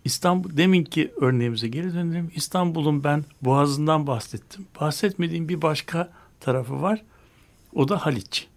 İstanbul 0.05 0.57
deminki 0.57 1.11
örneğimize 1.21 1.67
geri 1.67 1.93
dönelim. 1.93 2.31
İstanbul'un 2.35 3.03
ben 3.03 3.25
Boğazı'ndan 3.41 4.07
bahsettim. 4.07 4.65
Bahsetmediğim 4.81 5.49
bir 5.49 5.61
başka 5.61 6.09
tarafı 6.39 6.81
var. 6.81 7.01
O 7.73 7.87
da 7.87 8.05
Haliç. 8.05 8.47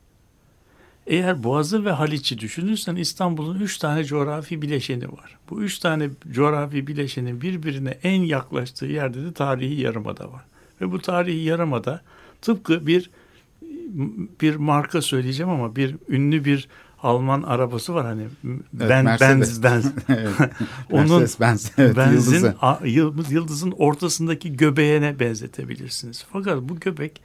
Eğer 1.06 1.42
Boğazı 1.42 1.84
ve 1.84 1.90
Haliç'i 1.90 2.38
düşünürsen 2.38 2.96
İstanbul'un 2.96 3.60
üç 3.60 3.78
tane 3.78 4.04
coğrafi 4.04 4.62
bileşeni 4.62 5.12
var. 5.12 5.38
Bu 5.50 5.62
üç 5.62 5.78
tane 5.78 6.10
coğrafi 6.30 6.86
bileşenin 6.86 7.40
birbirine 7.40 7.98
en 8.02 8.22
yaklaştığı 8.22 8.86
yerde 8.86 9.24
de 9.24 9.32
tarihi 9.32 9.80
yarımada 9.80 10.32
var. 10.32 10.44
Ve 10.80 10.92
bu 10.92 10.98
tarihi 10.98 11.44
yarımada 11.44 12.02
tıpkı 12.42 12.86
bir 12.86 13.10
bir 14.40 14.56
marka 14.56 15.02
söyleyeceğim 15.02 15.50
ama 15.50 15.76
bir 15.76 15.96
ünlü 16.08 16.44
bir 16.44 16.68
Alman 17.02 17.42
arabası 17.42 17.94
var 17.94 18.06
hani 18.06 18.22
ben 18.72 19.04
Mercedes. 19.04 19.30
Benz 19.38 19.62
Benz. 19.62 19.92
Evet. 20.08 20.30
Onun 20.92 21.28
Benz, 21.40 21.72
evet, 21.78 21.96
benzin 21.96 22.14
yıldızı. 22.34 22.54
a- 22.62 22.86
yıldız, 22.86 23.32
yıldızın 23.32 23.70
ortasındaki 23.78 24.56
göbeğine 24.56 25.20
benzetebilirsiniz. 25.20 26.26
Fakat 26.32 26.58
bu 26.62 26.80
göbek 26.80 27.20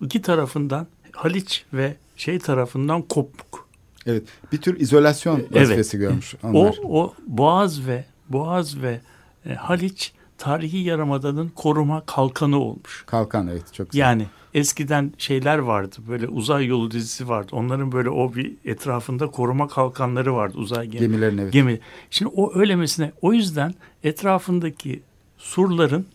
iki 0.00 0.22
tarafından 0.22 0.86
Haliç 1.12 1.64
ve 1.72 1.96
şey 2.16 2.38
tarafından 2.38 3.02
kopuk. 3.02 3.68
Evet. 4.06 4.22
Bir 4.52 4.58
tür 4.60 4.80
izolasyon 4.80 5.38
Evet. 5.40 5.56
vazifesi 5.56 5.98
görmüş 5.98 6.34
O 6.42 6.48
onlar. 6.48 6.76
o 6.84 7.14
Boğaz 7.26 7.86
ve 7.86 8.04
Boğaz 8.28 8.82
ve 8.82 9.00
e, 9.46 9.54
Haliç 9.54 10.12
tarihi 10.38 10.78
yarımadanın 10.78 11.48
koruma 11.48 12.02
kalkanı 12.06 12.58
olmuş. 12.58 13.04
Kalkan 13.06 13.48
evet 13.48 13.74
çok 13.74 13.90
güzel. 13.90 14.00
Yani 14.02 14.26
eskiden 14.58 15.12
şeyler 15.18 15.58
vardı. 15.58 15.96
Böyle 16.08 16.28
uzay 16.28 16.66
yolu 16.66 16.90
dizisi 16.90 17.28
vardı. 17.28 17.48
Onların 17.52 17.92
böyle 17.92 18.10
o 18.10 18.34
bir 18.34 18.54
etrafında 18.64 19.26
koruma 19.26 19.68
kalkanları 19.68 20.34
vardı 20.34 20.58
uzay 20.58 20.86
gemi. 20.86 21.00
Gemilerin 21.00 21.38
evet. 21.38 21.52
Gemi. 21.52 21.80
Şimdi 22.10 22.32
o 22.36 22.58
öylemesine 22.58 23.12
o 23.22 23.32
yüzden 23.32 23.74
etrafındaki 24.04 25.02
surların 25.38 26.06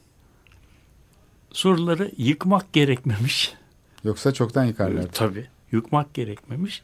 surları 1.51 2.11
yıkmak 2.17 2.73
gerekmemiş. 2.73 3.53
Yoksa 4.03 4.33
çoktan 4.33 4.65
yıkarlardı. 4.65 5.09
Tabii. 5.13 5.47
Yıkmak 5.71 6.13
gerekmemiş. 6.13 6.81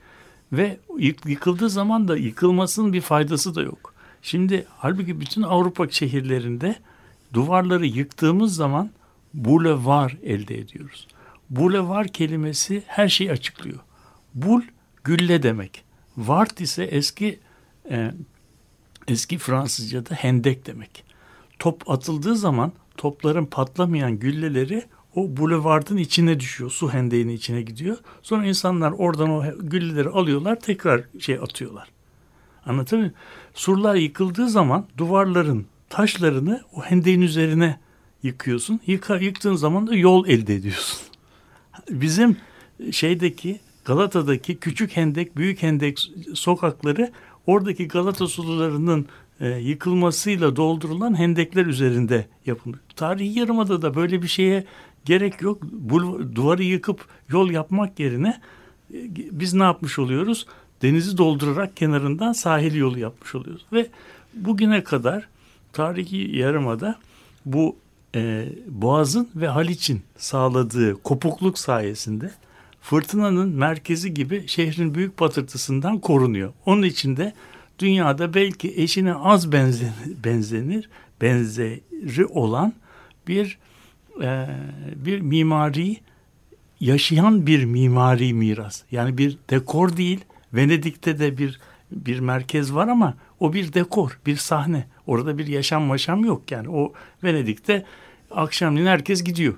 Ve 0.53 0.77
yık- 0.97 1.25
yıkıldığı 1.25 1.69
zaman 1.69 2.07
da 2.07 2.17
yıkılmasının 2.17 2.93
bir 2.93 3.01
faydası 3.01 3.55
da 3.55 3.61
yok. 3.61 3.93
Şimdi 4.21 4.65
halbuki 4.77 5.19
bütün 5.19 5.41
Avrupa 5.41 5.89
şehirlerinde 5.89 6.75
duvarları 7.33 7.85
yıktığımız 7.85 8.55
zaman 8.55 8.89
bulevar 9.33 10.17
elde 10.23 10.57
ediyoruz. 10.57 11.07
Bulevar 11.49 12.07
kelimesi 12.07 12.83
her 12.87 13.09
şeyi 13.09 13.31
açıklıyor. 13.31 13.79
Bul 14.33 14.61
gülle 15.03 15.43
demek. 15.43 15.83
Vart 16.17 16.61
ise 16.61 16.83
eski 16.83 17.39
e, 17.91 18.11
eski 19.07 19.37
Fransızca'da 19.37 20.15
hendek 20.15 20.65
demek. 20.65 21.03
Top 21.59 21.89
atıldığı 21.89 22.35
zaman 22.35 22.71
topların 22.97 23.45
patlamayan 23.45 24.19
gülleleri 24.19 24.83
o 25.15 25.37
bulevardın 25.37 25.97
içine 25.97 26.39
düşüyor. 26.39 26.71
Su 26.71 26.93
hendeğinin 26.93 27.33
içine 27.33 27.61
gidiyor. 27.61 27.97
Sonra 28.21 28.45
insanlar 28.45 28.91
oradan 28.91 29.29
o 29.29 29.43
gülleleri 29.59 30.09
alıyorlar 30.09 30.59
tekrar 30.59 31.03
şey 31.19 31.35
atıyorlar. 31.35 31.89
Anlatabiliyor 32.65 33.11
muyum? 33.11 33.23
Surlar 33.53 33.95
yıkıldığı 33.95 34.49
zaman 34.49 34.85
duvarların 34.97 35.65
taşlarını 35.89 36.61
o 36.73 36.81
hendeğin 36.81 37.21
üzerine 37.21 37.79
yıkıyorsun. 38.23 38.79
Yıka, 38.85 39.17
yıktığın 39.17 39.55
zaman 39.55 39.87
da 39.87 39.95
yol 39.95 40.27
elde 40.27 40.55
ediyorsun. 40.55 41.08
Bizim 41.89 42.37
şeydeki 42.91 43.59
Galata'daki 43.85 44.57
küçük 44.57 44.97
hendek, 44.97 45.37
büyük 45.37 45.63
hendek 45.63 46.11
sokakları 46.33 47.11
oradaki 47.47 47.87
Galata 47.87 48.27
sulularının 48.27 49.05
e, 49.39 49.47
yıkılmasıyla 49.49 50.55
doldurulan 50.55 51.17
hendekler 51.19 51.65
üzerinde 51.65 52.25
yapılmış. 52.45 52.79
Tarihi 52.95 53.39
yarımada 53.39 53.81
da 53.81 53.95
böyle 53.95 54.21
bir 54.21 54.27
şeye 54.27 54.65
gerek 55.05 55.41
yok. 55.41 55.63
Bu 55.63 56.21
duvarı 56.35 56.63
yıkıp 56.63 57.05
yol 57.29 57.49
yapmak 57.49 57.99
yerine 57.99 58.41
e, 58.93 58.97
biz 59.31 59.53
ne 59.53 59.63
yapmış 59.63 59.99
oluyoruz? 59.99 60.45
Denizi 60.81 61.17
doldurarak 61.17 61.77
kenarından 61.77 62.33
sahil 62.33 62.75
yolu 62.75 62.99
yapmış 62.99 63.35
oluyoruz. 63.35 63.65
Ve 63.73 63.87
bugüne 64.33 64.83
kadar 64.83 65.27
tarihi 65.73 66.37
yarımada 66.37 66.95
bu 67.45 67.75
e, 68.15 68.49
Boğaz'ın 68.67 69.29
ve 69.35 69.47
Haliç'in 69.47 70.01
sağladığı 70.17 71.03
kopukluk 71.03 71.59
sayesinde 71.59 72.31
fırtınanın 72.81 73.49
merkezi 73.49 74.13
gibi 74.13 74.47
şehrin 74.47 74.95
büyük 74.95 75.17
patırtısından 75.17 75.99
korunuyor. 75.99 76.53
Onun 76.65 76.83
için 76.83 77.17
de 77.17 77.33
dünyada 77.79 78.33
belki 78.33 78.73
eşine 78.81 79.13
az 79.13 79.51
benzenir, 79.51 79.93
benzenir 80.23 80.89
benzeri 81.21 82.25
olan 82.25 82.73
bir 83.27 83.57
e, 84.21 84.47
bir 84.95 85.21
mimari 85.21 85.97
yaşayan 86.79 87.47
bir 87.47 87.65
mimari 87.65 88.33
miras. 88.33 88.83
Yani 88.91 89.17
bir 89.17 89.37
dekor 89.49 89.97
değil. 89.97 90.25
Venedik'te 90.53 91.19
de 91.19 91.37
bir 91.37 91.59
bir 91.91 92.19
merkez 92.19 92.73
var 92.75 92.87
ama 92.87 93.13
o 93.39 93.53
bir 93.53 93.73
dekor, 93.73 94.19
bir 94.25 94.37
sahne. 94.37 94.87
Orada 95.07 95.37
bir 95.37 95.47
yaşam 95.47 95.83
maşam 95.83 96.25
yok 96.25 96.51
yani. 96.51 96.69
O 96.69 96.93
Venedik'te 97.23 97.85
akşamleyin 98.31 98.87
herkes 98.87 99.23
gidiyor. 99.23 99.53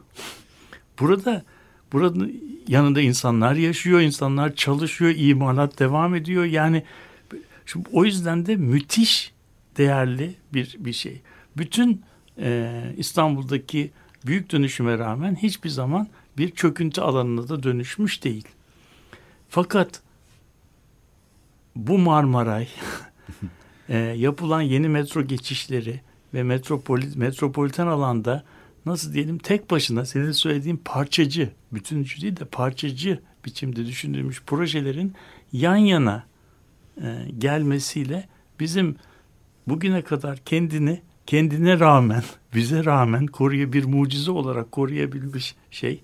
Burada 1.00 1.44
burada 1.92 2.26
yanında 2.68 3.02
insanlar 3.02 3.56
yaşıyor, 3.56 4.02
insanlar 4.02 4.56
çalışıyor, 4.56 5.14
imalat 5.18 5.80
devam 5.80 6.16
ediyor. 6.16 6.46
Yani 6.46 6.84
şimdi 7.66 7.90
o 7.92 8.06
yüzden 8.06 8.46
de 8.46 8.56
müthiş 8.56 9.34
değerli 9.78 10.36
bir 10.54 10.76
bir 10.80 10.94
şey. 10.94 11.22
Bütün 11.58 12.02
e, 12.38 12.72
İstanbul'daki 12.98 13.92
büyük 14.26 14.52
dönüşüme 14.52 14.98
rağmen 14.98 15.36
hiçbir 15.36 15.70
zaman 15.70 16.08
bir 16.38 16.52
çöküntü 16.52 17.02
alanına 17.02 17.50
da 17.50 17.64
dönüşmüş 17.64 18.24
değil. 18.24 18.48
Fakat 19.50 20.02
bu 21.76 21.98
Marmaray 21.98 22.68
e, 23.92 23.98
yapılan 23.98 24.62
yeni 24.62 24.90
metro 24.90 25.22
geçişleri 25.22 26.02
ve 26.34 26.44
metropolit, 26.44 27.16
metropoliten 27.16 27.88
alanda 27.88 28.44
nasıl 28.86 29.14
diyelim 29.14 29.38
tek 29.38 29.72
başına 29.72 30.06
senin 30.06 30.32
söylediğin 30.32 30.82
parçacı, 30.86 31.52
bütüncü 31.72 32.22
değil 32.22 32.38
de 32.38 32.46
parçacı 32.46 33.20
biçimde 33.46 33.86
düşündürmüş 33.86 34.44
projelerin 34.44 35.14
yan 35.54 35.76
yana 35.76 36.24
e, 37.02 37.16
gelmesiyle 37.38 38.28
bizim 38.60 38.96
bugüne 39.68 40.02
kadar 40.02 40.38
kendini 40.38 41.02
kendine 41.26 41.80
rağmen, 41.80 42.24
bize 42.56 42.86
rağmen 42.86 43.26
koruya 43.26 43.74
bir 43.74 43.86
mucize 43.86 44.32
olarak 44.32 44.72
koruyabilmiş 44.72 45.56
şey 45.72 46.04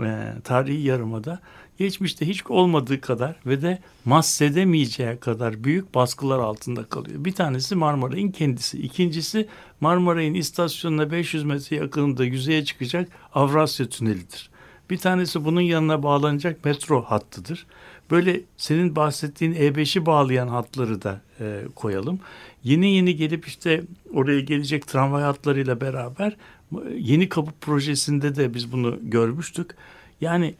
e, 0.00 0.32
tarihi 0.44 0.82
yarımada 0.82 1.40
geçmişte 1.78 2.28
hiç 2.28 2.46
olmadığı 2.46 3.00
kadar 3.00 3.36
ve 3.46 3.62
de 3.62 3.78
mahsedemeyeceği 4.04 5.16
kadar 5.16 5.64
büyük 5.64 5.94
baskılar 5.94 6.38
altında 6.38 6.84
kalıyor. 6.84 7.24
Bir 7.24 7.32
tanesi 7.32 7.74
Marmaray'ın 7.74 8.30
kendisi. 8.30 8.78
İkincisi 8.78 9.48
Marmaray'ın 9.80 10.34
istasyonuna 10.34 11.10
500 11.10 11.44
metre 11.44 11.76
yakınında 11.76 12.24
yüzeye 12.24 12.64
çıkacak 12.64 13.08
Avrasya 13.34 13.88
Tüneli'dir. 13.88 14.50
Bir 14.90 14.98
tanesi 14.98 15.44
bunun 15.44 15.60
yanına 15.60 16.02
bağlanacak 16.02 16.64
metro 16.64 17.02
hattıdır. 17.02 17.66
böyle 18.10 18.40
senin 18.56 18.96
bahsettiğin 18.96 19.54
E5'i 19.54 20.06
bağlayan 20.06 20.48
hatları 20.48 21.02
da 21.02 21.20
e, 21.40 21.62
koyalım. 21.74 22.20
Yeni 22.64 22.94
yeni 22.94 23.16
gelip 23.16 23.46
işte 23.46 23.82
oraya 24.14 24.40
gelecek 24.40 24.86
tramvay 24.86 25.22
hatlarıyla 25.22 25.80
beraber 25.80 26.36
yeni 26.94 27.28
kapı 27.28 27.52
projesinde 27.60 28.36
de 28.36 28.54
biz 28.54 28.72
bunu 28.72 28.98
görmüştük. 29.02 29.70
Yani 30.20 30.54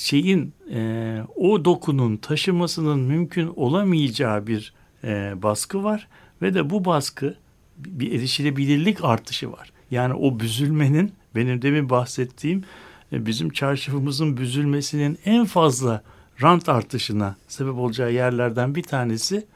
şeyin 0.00 0.54
e, 0.72 1.20
o 1.36 1.64
dokunun 1.64 2.16
taşımasının 2.16 3.00
mümkün 3.00 3.52
olamayacağı 3.56 4.46
bir 4.46 4.72
e, 5.04 5.42
baskı 5.42 5.84
var 5.84 6.08
ve 6.42 6.54
de 6.54 6.70
bu 6.70 6.84
baskı 6.84 7.34
bir 7.76 8.12
erişilebilirlik 8.12 9.04
artışı 9.04 9.52
var. 9.52 9.72
Yani 9.90 10.14
o 10.14 10.40
büzülmenin 10.40 11.12
benim 11.34 11.62
demin 11.62 11.90
bahsettiğim 11.90 12.64
e, 13.12 13.26
bizim 13.26 13.50
çarşafımızın 13.50 14.36
büzülmesinin 14.36 15.18
en 15.24 15.44
fazla 15.44 16.02
rant 16.42 16.68
artışına 16.68 17.36
sebep 17.48 17.74
olacağı 17.74 18.12
yerlerden 18.12 18.74
bir 18.74 18.82
tanesi 18.82 19.46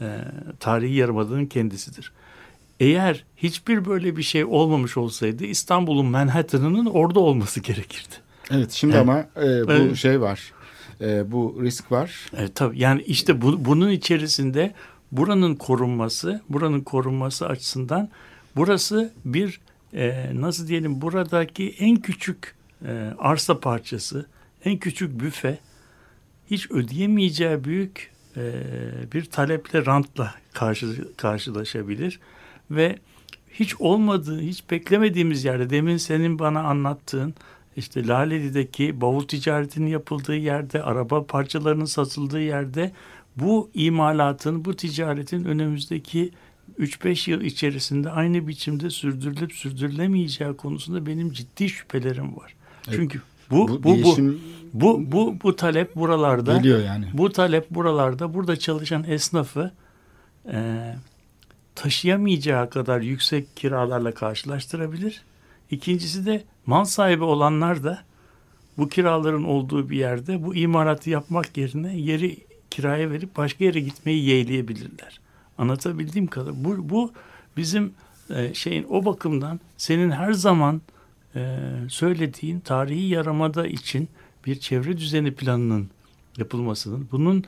e, 0.00 0.18
tarihi 0.60 0.94
yarımadanın 0.94 1.46
kendisidir. 1.46 2.12
Eğer 2.80 3.24
hiçbir 3.36 3.84
böyle 3.84 4.16
bir 4.16 4.22
şey 4.22 4.44
olmamış 4.44 4.96
olsaydı 4.96 5.44
İstanbul'un 5.44 6.06
Manhattan'ının 6.06 6.86
orada 6.86 7.20
olması 7.20 7.60
gerekirdi. 7.60 8.29
Evet 8.50 8.70
şimdi 8.70 8.96
evet. 8.96 9.02
ama 9.02 9.18
e, 9.36 9.66
bu 9.66 9.72
evet. 9.72 9.96
şey 9.96 10.20
var. 10.20 10.52
E, 11.00 11.32
bu 11.32 11.58
risk 11.62 11.92
var. 11.92 12.30
Evet 12.36 12.54
tabii 12.54 12.78
yani 12.78 13.02
işte 13.02 13.42
bu, 13.42 13.64
bunun 13.64 13.90
içerisinde 13.90 14.74
buranın 15.12 15.54
korunması, 15.54 16.40
buranın 16.48 16.80
korunması 16.80 17.46
açısından 17.46 18.08
burası 18.56 19.12
bir 19.24 19.60
e, 19.94 20.30
nasıl 20.34 20.68
diyelim 20.68 21.00
buradaki 21.00 21.74
en 21.78 21.96
küçük 21.96 22.54
e, 22.86 23.12
arsa 23.18 23.60
parçası, 23.60 24.26
en 24.64 24.78
küçük 24.78 25.20
büfe 25.20 25.58
hiç 26.50 26.70
ödeyemeyeceği 26.70 27.64
büyük 27.64 28.10
e, 28.36 28.52
bir 29.12 29.24
taleple 29.24 29.86
rantla 29.86 30.34
karşı, 30.52 31.14
karşılaşabilir 31.16 32.20
ve 32.70 32.98
hiç 33.50 33.80
olmadığı, 33.80 34.40
hiç 34.40 34.70
beklemediğimiz 34.70 35.44
yerde 35.44 35.70
demin 35.70 35.96
senin 35.96 36.38
bana 36.38 36.62
anlattığın 36.62 37.34
işte 37.76 38.06
Laleli'deki 38.06 39.00
bavul 39.00 39.26
ticaretinin 39.26 39.86
yapıldığı 39.86 40.36
yerde, 40.36 40.82
araba 40.82 41.26
parçalarının 41.26 41.84
satıldığı 41.84 42.40
yerde 42.40 42.92
bu 43.36 43.70
imalatın, 43.74 44.64
bu 44.64 44.76
ticaretin 44.76 45.44
önümüzdeki 45.44 46.30
3-5 46.78 47.30
yıl 47.30 47.40
içerisinde 47.40 48.10
aynı 48.10 48.48
biçimde 48.48 48.90
sürdürülüp 48.90 49.52
sürdürülemeyeceği 49.52 50.56
konusunda 50.56 51.06
benim 51.06 51.32
ciddi 51.32 51.68
şüphelerim 51.68 52.36
var. 52.36 52.54
Evet. 52.88 52.96
Çünkü 52.96 53.20
bu 53.50 53.68
bu 53.68 53.82
bu, 53.82 53.94
değişim... 53.94 54.40
bu 54.74 55.00
bu 55.00 55.12
bu 55.12 55.36
bu 55.42 55.56
talep 55.56 55.96
buralarda 55.96 56.56
geliyor 56.56 56.80
yani. 56.84 57.06
Bu 57.12 57.32
talep 57.32 57.70
buralarda 57.70 58.34
burada 58.34 58.56
çalışan 58.58 59.04
esnafı 59.04 59.72
e, 60.52 60.80
taşıyamayacağı 61.74 62.70
kadar 62.70 63.00
yüksek 63.00 63.56
kiralarla 63.56 64.14
karşılaştırabilir. 64.14 65.22
İkincisi 65.70 66.26
de 66.26 66.44
mal 66.66 66.84
sahibi 66.84 67.24
olanlar 67.24 67.84
da 67.84 68.02
bu 68.78 68.88
kiraların 68.88 69.44
olduğu 69.44 69.90
bir 69.90 69.96
yerde 69.96 70.44
bu 70.46 70.54
imaratı 70.54 71.10
yapmak 71.10 71.56
yerine 71.56 71.96
yeri 71.96 72.36
kiraya 72.70 73.10
verip 73.10 73.36
başka 73.36 73.64
yere 73.64 73.80
gitmeyi 73.80 74.24
yeğleyebilirler. 74.24 75.20
Anlatabildiğim 75.58 76.26
kadar 76.26 76.64
bu, 76.64 76.90
bu 76.90 77.12
bizim 77.56 77.92
e, 78.30 78.54
şeyin 78.54 78.86
o 78.90 79.04
bakımdan 79.04 79.60
senin 79.76 80.10
her 80.10 80.32
zaman 80.32 80.80
e, 81.36 81.58
söylediğin 81.88 82.60
tarihi 82.60 83.08
yaramada 83.08 83.66
için 83.66 84.08
bir 84.46 84.60
çevre 84.60 84.96
düzeni 84.96 85.34
planının 85.34 85.90
yapılmasının 86.38 87.08
bunun 87.12 87.44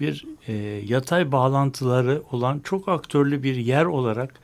bir 0.00 0.26
e, 0.48 0.52
yatay 0.86 1.32
bağlantıları 1.32 2.22
olan 2.32 2.60
çok 2.64 2.88
aktörlü 2.88 3.42
bir 3.42 3.56
yer 3.56 3.84
olarak 3.84 4.34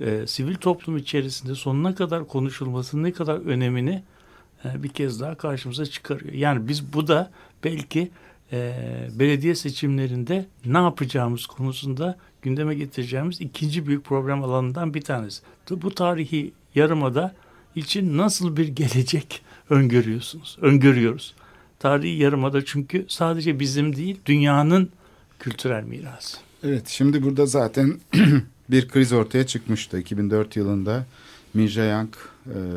e, 0.00 0.26
sivil 0.26 0.54
toplum 0.54 0.96
içerisinde 0.96 1.54
sonuna 1.54 1.94
kadar 1.94 2.28
konuşulmasının 2.28 3.02
ne 3.02 3.12
kadar 3.12 3.36
önemini 3.36 4.02
e, 4.64 4.82
bir 4.82 4.88
kez 4.88 5.20
daha 5.20 5.34
karşımıza 5.34 5.86
çıkarıyor. 5.86 6.32
Yani 6.32 6.68
biz 6.68 6.92
bu 6.92 7.06
da 7.06 7.30
belki 7.64 8.10
e, 8.52 8.72
belediye 9.18 9.54
seçimlerinde 9.54 10.46
ne 10.64 10.78
yapacağımız 10.78 11.46
konusunda 11.46 12.18
gündeme 12.42 12.74
getireceğimiz 12.74 13.40
ikinci 13.40 13.86
büyük 13.86 14.04
problem 14.04 14.44
alanından 14.44 14.94
bir 14.94 15.02
tanesi. 15.02 15.42
Bu 15.70 15.94
tarihi 15.94 16.52
yarımada 16.74 17.34
için 17.76 18.16
nasıl 18.18 18.56
bir 18.56 18.68
gelecek 18.68 19.42
öngörüyorsunuz? 19.70 20.58
Öngörüyoruz. 20.60 21.34
Tarihi 21.78 22.22
yarımada 22.22 22.64
çünkü 22.64 23.06
sadece 23.08 23.60
bizim 23.60 23.96
değil 23.96 24.20
dünyanın 24.26 24.90
kültürel 25.38 25.84
mirası. 25.84 26.38
Evet 26.62 26.88
şimdi 26.88 27.22
burada 27.22 27.46
zaten 27.46 28.00
bir 28.72 28.88
kriz 28.88 29.12
ortaya 29.12 29.46
çıkmıştı. 29.46 29.98
2004 29.98 30.56
yılında 30.56 31.06
Minja 31.54 31.82
Yang 31.82 32.14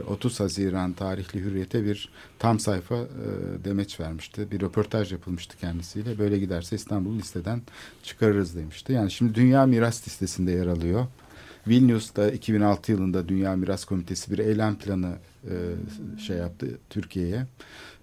30 0.07 0.39
Haziran 0.39 0.93
tarihli 0.93 1.39
Hürriyet'e 1.39 1.85
bir 1.85 2.09
tam 2.39 2.59
sayfa 2.59 2.95
e, 2.95 3.05
demeç 3.65 3.99
vermişti. 3.99 4.51
Bir 4.51 4.61
röportaj 4.61 5.11
yapılmıştı 5.11 5.57
kendisiyle. 5.57 6.19
Böyle 6.19 6.39
giderse 6.39 6.75
İstanbul'u 6.75 7.17
listeden 7.17 7.61
çıkarırız 8.03 8.55
demişti. 8.55 8.93
Yani 8.93 9.11
şimdi 9.11 9.35
Dünya 9.35 9.65
Miras 9.65 10.07
listesinde 10.07 10.51
yer 10.51 10.67
alıyor. 10.67 11.05
Vilnius'ta 11.67 12.29
2006 12.29 12.91
yılında 12.91 13.29
Dünya 13.29 13.55
Miras 13.55 13.85
Komitesi 13.85 14.31
bir 14.31 14.37
eylem 14.37 14.75
planı 14.75 15.15
e, 15.43 15.53
şey 16.19 16.37
yaptı 16.37 16.77
Türkiye'ye 16.89 17.45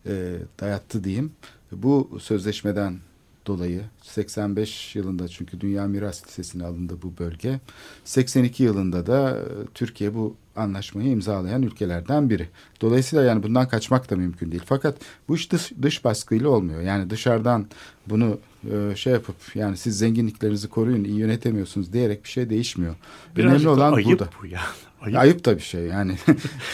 e, 0.07 0.37
dayattı 0.61 1.05
diyeyim. 1.05 1.33
Bu 1.73 2.19
sözleşmeden 2.23 2.99
dolayı 3.47 3.81
85 4.03 4.97
yılında 4.97 5.29
çünkü 5.29 5.61
Dünya 5.61 5.87
Miras 5.87 6.27
Listesi'ne 6.27 6.65
alındı 6.65 6.99
bu 7.03 7.19
bölge. 7.19 7.61
82 8.05 8.63
yılında 8.63 9.07
da 9.07 9.31
e, 9.31 9.43
Türkiye 9.75 10.15
bu 10.15 10.37
anlaşmayı 10.57 11.11
imzalayan 11.11 11.63
ülkelerden 11.63 12.31
biri. 12.31 12.49
Dolayısıyla 12.81 13.25
yani 13.25 13.43
bundan 13.43 13.69
kaçmak 13.69 14.11
da 14.11 14.17
mümkün 14.17 14.53
değil. 14.53 14.63
Fakat 14.67 14.97
bu 15.29 15.37
iş 15.37 15.53
dış, 15.53 15.73
dış 15.83 16.05
baskıyla 16.05 16.49
olmuyor. 16.49 16.81
Yani 16.81 17.11
dışarıdan 17.11 17.67
bunu 18.07 18.39
e, 18.73 18.97
şey 18.97 19.13
yapıp 19.13 19.37
yani 19.55 19.77
siz 19.77 19.99
zenginliklerinizi 19.99 20.69
koruyun, 20.69 21.05
iyi 21.05 21.19
yönetemiyorsunuz 21.19 21.93
diyerek 21.93 22.25
bir 22.25 22.29
şey 22.29 22.51
değişmiyor. 22.51 22.95
Birazcık 23.37 23.67
Önemli 23.67 23.69
olan 23.69 23.93
ayıp 23.93 24.09
burada. 24.09 24.29
bu 24.43 24.47
ya. 24.47 24.61
Ayıp. 25.03 25.19
ayıp 25.19 25.45
da 25.45 25.57
bir 25.57 25.63
şey 25.63 25.81
yani 25.83 26.17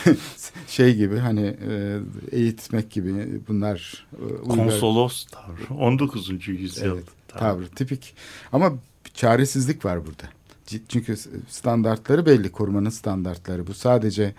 şey 0.66 0.94
gibi 0.94 1.18
hani 1.18 1.56
e, 1.68 1.98
eğitmek 2.32 2.90
gibi 2.90 3.40
bunlar 3.48 4.06
e, 4.12 4.48
konsolos 4.48 5.26
tavrı 5.26 5.74
19. 5.80 6.48
yüzyıl 6.48 6.96
evet, 6.96 7.04
tavrı. 7.28 7.40
tavrı 7.40 7.68
tipik 7.68 8.14
ama 8.52 8.72
çaresizlik 9.14 9.84
var 9.84 10.06
burada 10.06 10.38
çünkü 10.88 11.16
standartları 11.48 12.26
belli 12.26 12.52
korumanın 12.52 12.90
standartları 12.90 13.66
bu 13.66 13.74
sadece 13.74 14.34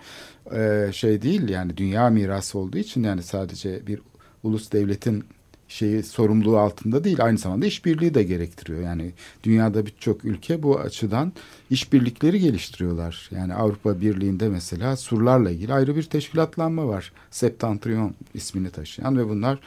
e, 0.54 0.90
şey 0.92 1.22
değil 1.22 1.48
yani 1.48 1.76
dünya 1.76 2.10
mirası 2.10 2.58
olduğu 2.58 2.78
için 2.78 3.02
yani 3.02 3.22
sadece 3.22 3.86
bir 3.86 4.00
ulus 4.42 4.72
devletin 4.72 5.24
şeyi 5.70 6.02
sorumluluğu 6.02 6.58
altında 6.58 7.04
değil 7.04 7.24
aynı 7.24 7.38
zamanda 7.38 7.66
işbirliği 7.66 8.14
de 8.14 8.22
gerektiriyor. 8.22 8.80
Yani 8.80 9.12
dünyada 9.44 9.86
birçok 9.86 10.24
ülke 10.24 10.62
bu 10.62 10.80
açıdan 10.80 11.32
işbirlikleri 11.70 12.40
geliştiriyorlar. 12.40 13.30
Yani 13.32 13.54
Avrupa 13.54 14.00
Birliği'nde 14.00 14.48
mesela 14.48 14.96
surlarla 14.96 15.50
ilgili 15.50 15.72
ayrı 15.72 15.96
bir 15.96 16.02
teşkilatlanma 16.02 16.88
var. 16.88 17.12
Septentrion 17.30 18.14
ismini 18.34 18.70
taşıyan 18.70 19.18
ve 19.18 19.28
bunlar 19.28 19.58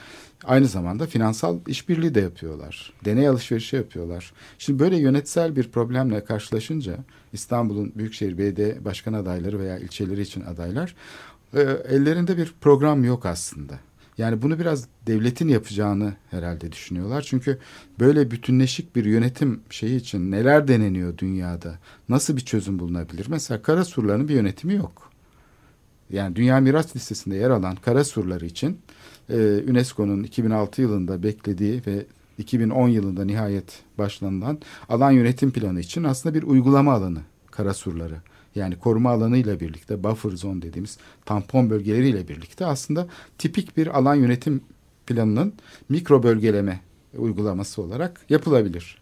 aynı 0.44 0.68
zamanda 0.68 1.06
finansal 1.06 1.60
işbirliği 1.68 2.16
de 2.16 2.22
yapıyorlar. 2.22 2.94
Deney 3.06 3.28
alışverişi 3.28 3.76
yapıyorlar. 3.76 4.34
Şimdi 4.58 4.80
böyle 4.80 4.98
yönetsel 4.98 5.56
bir 5.56 5.72
problemle 5.72 6.26
karşılaşınca 6.26 6.98
İstanbul'un 7.34 7.92
Büyükşehir 7.96 8.38
Belediye 8.38 8.86
Başkan 8.86 9.14
adayları 9.14 9.60
veya 9.60 9.80
ilçeleri 9.80 10.22
için 10.22 10.42
adaylar 10.42 10.96
e, 11.54 11.62
ellerinde 11.90 12.38
bir 12.38 12.54
program 12.62 13.04
yok 13.04 13.26
aslında. 13.26 13.74
Yani 14.18 14.42
bunu 14.42 14.60
biraz 14.60 14.88
devletin 15.08 15.48
yapacağını 15.48 16.14
herhalde 16.32 16.72
düşünüyorlar. 16.72 17.22
Çünkü 17.22 17.60
böyle 18.00 18.32
bütünleşik 18.32 18.96
bir 18.96 19.06
yönetim 19.06 19.62
şeyi 19.70 19.96
için 19.96 20.32
neler 20.32 20.68
deneniyor 20.68 21.18
dünyada? 21.18 21.80
Nasıl 22.10 22.38
bir 22.38 22.42
çözüm 22.42 22.80
bulunabilir? 22.80 23.26
Mesela 23.30 23.62
kara 23.62 23.86
surlarının 23.86 24.28
bir 24.28 24.34
yönetimi 24.34 24.74
yok. 24.74 25.10
Yani 26.10 26.36
Dünya 26.36 26.60
Miras 26.60 26.96
Listesi'nde 26.96 27.36
yer 27.36 27.50
alan 27.50 27.76
kara 27.76 28.04
surları 28.04 28.46
için 28.46 28.80
e, 29.30 29.64
UNESCO'nun 29.70 30.24
2006 30.24 30.82
yılında 30.82 31.24
beklediği 31.24 31.82
ve 31.88 32.06
2010 32.38 32.88
yılında 32.88 33.26
nihayet 33.26 33.84
başlanılan 33.98 34.60
alan 34.90 35.12
yönetim 35.12 35.52
planı 35.52 35.80
için 35.80 36.04
aslında 36.04 36.36
bir 36.36 36.44
uygulama 36.44 36.94
alanı 36.94 37.20
kara 37.52 37.74
surları 37.74 38.16
yani 38.56 38.80
koruma 38.80 39.10
alanıyla 39.12 39.60
birlikte 39.60 40.04
buffer 40.04 40.32
zone 40.32 40.62
dediğimiz 40.62 40.98
tampon 41.26 41.70
bölgeleriyle 41.70 42.28
birlikte 42.28 42.66
aslında 42.66 43.08
tipik 43.38 43.78
bir 43.78 43.98
alan 43.98 44.16
yönetim 44.16 44.62
planının 45.08 45.54
mikro 45.90 46.24
bölgeleme 46.24 46.80
uygulaması 47.18 47.82
olarak 47.82 48.22
yapılabilir. 48.30 48.98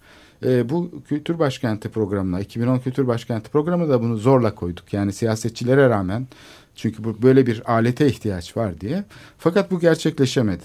E, 0.46 0.70
bu 0.70 0.92
Kültür 1.08 1.40
Başkenti 1.40 1.90
programına, 1.90 2.40
2010 2.40 2.80
Kültür 2.80 3.08
Başkenti 3.08 3.52
programına 3.52 3.90
da 3.90 4.02
bunu 4.02 4.18
zorla 4.18 4.56
koyduk. 4.56 4.94
Yani 4.94 5.14
siyasetçilere 5.14 5.90
rağmen 5.90 6.28
çünkü 6.76 7.04
bu 7.04 7.22
böyle 7.22 7.46
bir 7.46 7.72
alete 7.72 8.08
ihtiyaç 8.08 8.58
var 8.58 8.82
diye. 8.82 9.04
Fakat 9.38 9.72
bu 9.72 9.80
gerçekleşemedi. 9.80 10.64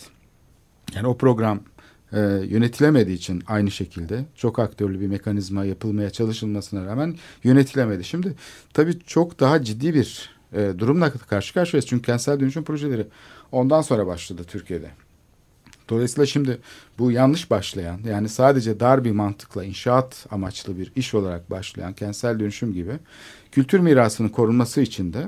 Yani 0.94 1.06
o 1.06 1.16
program 1.16 1.60
e, 2.12 2.20
yönetilemediği 2.48 3.16
için 3.16 3.42
aynı 3.46 3.70
şekilde 3.70 4.24
çok 4.34 4.58
aktörlü 4.58 5.00
bir 5.00 5.06
mekanizma 5.06 5.64
yapılmaya 5.64 6.10
çalışılmasına 6.10 6.86
rağmen 6.86 7.16
yönetilemedi. 7.44 8.04
Şimdi 8.04 8.34
tabii 8.74 8.98
çok 9.06 9.40
daha 9.40 9.62
ciddi 9.62 9.94
bir 9.94 10.30
e, 10.52 10.72
durumla 10.78 11.10
karşı 11.10 11.54
karşıyayız. 11.54 11.86
Çünkü 11.86 12.02
kentsel 12.02 12.40
dönüşüm 12.40 12.64
projeleri 12.64 13.06
ondan 13.52 13.82
sonra 13.82 14.06
başladı 14.06 14.44
Türkiye'de. 14.44 14.90
Dolayısıyla 15.88 16.26
şimdi 16.26 16.58
bu 16.98 17.12
yanlış 17.12 17.50
başlayan 17.50 18.00
yani 18.08 18.28
sadece 18.28 18.80
dar 18.80 19.04
bir 19.04 19.10
mantıkla 19.10 19.64
inşaat 19.64 20.26
amaçlı 20.30 20.78
bir 20.78 20.92
iş 20.96 21.14
olarak 21.14 21.50
başlayan 21.50 21.92
kentsel 21.92 22.38
dönüşüm 22.40 22.72
gibi 22.72 22.92
kültür 23.52 23.78
mirasının 23.78 24.28
korunması 24.28 24.80
için 24.80 25.12
de 25.12 25.26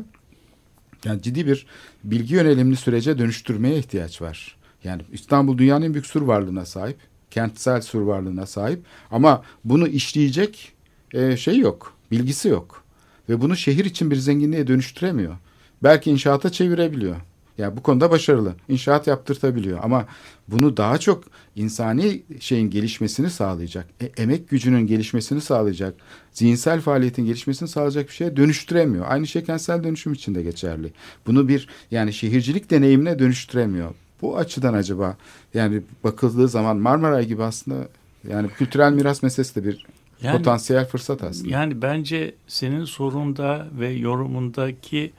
yani 1.04 1.22
ciddi 1.22 1.46
bir 1.46 1.66
bilgi 2.04 2.34
yönelimli 2.34 2.76
sürece 2.76 3.18
dönüştürmeye 3.18 3.78
ihtiyaç 3.78 4.22
var. 4.22 4.57
Yani 4.84 5.02
İstanbul 5.12 5.58
dünyanın 5.58 5.94
büyük 5.94 6.06
sur 6.06 6.22
varlığına 6.22 6.64
sahip. 6.64 6.96
Kentsel 7.30 7.80
sur 7.80 8.00
varlığına 8.00 8.46
sahip. 8.46 8.82
Ama 9.10 9.42
bunu 9.64 9.88
işleyecek 9.88 10.72
e, 11.14 11.36
şey 11.36 11.58
yok. 11.58 11.94
Bilgisi 12.10 12.48
yok. 12.48 12.84
Ve 13.28 13.40
bunu 13.40 13.56
şehir 13.56 13.84
için 13.84 14.10
bir 14.10 14.16
zenginliğe 14.16 14.66
dönüştüremiyor. 14.66 15.36
Belki 15.82 16.10
inşaata 16.10 16.52
çevirebiliyor. 16.52 17.16
Yani 17.58 17.76
bu 17.76 17.82
konuda 17.82 18.10
başarılı. 18.10 18.54
İnşaat 18.68 19.06
yaptırtabiliyor 19.06 19.78
ama 19.82 20.06
bunu 20.48 20.76
daha 20.76 20.98
çok 20.98 21.24
insani 21.56 22.22
şeyin 22.40 22.70
gelişmesini 22.70 23.30
sağlayacak, 23.30 23.86
e, 24.00 24.06
emek 24.22 24.48
gücünün 24.48 24.86
gelişmesini 24.86 25.40
sağlayacak, 25.40 25.94
zihinsel 26.32 26.80
faaliyetin 26.80 27.24
gelişmesini 27.24 27.68
sağlayacak 27.68 28.08
bir 28.08 28.12
şeye 28.12 28.36
dönüştüremiyor. 28.36 29.04
Aynı 29.08 29.26
şey 29.26 29.44
kentsel 29.44 29.84
dönüşüm 29.84 30.12
için 30.12 30.34
de 30.34 30.42
geçerli. 30.42 30.92
Bunu 31.26 31.48
bir 31.48 31.68
yani 31.90 32.12
şehircilik 32.12 32.70
deneyimine 32.70 33.18
dönüştüremiyor. 33.18 33.94
Bu 34.22 34.36
açıdan 34.36 34.74
acaba 34.74 35.16
yani 35.54 35.82
bakıldığı 36.04 36.48
zaman 36.48 36.76
Marmaray 36.76 37.26
gibi 37.26 37.42
aslında 37.42 37.88
yani 38.28 38.48
kültürel 38.48 38.92
miras 38.92 39.22
meselesi 39.22 39.56
de 39.56 39.64
bir 39.64 39.86
yani, 40.22 40.38
potansiyel 40.38 40.86
fırsat 40.88 41.22
aslında. 41.22 41.50
Yani 41.50 41.82
bence 41.82 42.34
senin 42.46 42.84
sorunda 42.84 43.66
ve 43.78 43.88
yorumundaki 43.88 45.12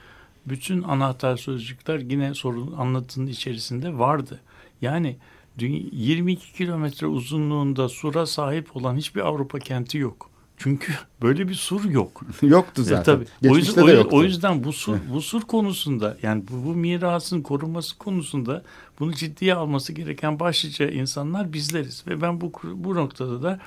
bütün 0.45 0.83
anahtar 0.83 1.37
sözcükler 1.37 1.99
yine 1.99 2.33
sorun 2.33 2.73
anlatının 2.77 3.27
içerisinde 3.27 3.97
vardı. 3.97 4.39
Yani 4.81 5.17
22 5.57 6.53
kilometre 6.53 7.07
uzunluğunda 7.07 7.89
sura 7.89 8.25
sahip 8.25 8.75
olan 8.75 8.97
hiçbir 8.97 9.21
Avrupa 9.21 9.59
kenti 9.59 9.97
yok. 9.97 10.28
Çünkü 10.59 10.93
böyle 11.21 11.47
bir 11.49 11.53
sur 11.53 11.83
yok. 11.83 12.21
Yoktu 12.41 12.81
e, 12.81 12.85
zaten. 12.85 13.13
E, 13.13 13.25
tabii. 13.25 13.51
o 13.51 13.57
yüzden, 13.57 13.87
de 13.87 13.91
yoktu. 13.91 14.17
o 14.17 14.23
yüzden 14.23 14.63
bu 14.63 14.73
sur, 14.73 14.97
bu 15.13 15.21
sur 15.21 15.41
konusunda 15.41 16.17
yani 16.21 16.43
bu, 16.51 16.65
bu 16.65 16.75
mirasın 16.75 17.41
korunması 17.41 17.97
konusunda 17.97 18.63
bunu 18.99 19.13
ciddiye 19.13 19.53
alması 19.53 19.93
gereken 19.93 20.39
başlıca 20.39 20.89
insanlar 20.89 21.53
bizleriz. 21.53 22.03
Ve 22.07 22.21
ben 22.21 22.41
bu, 22.41 22.51
bu 22.63 22.95
noktada 22.95 23.43
da 23.43 23.59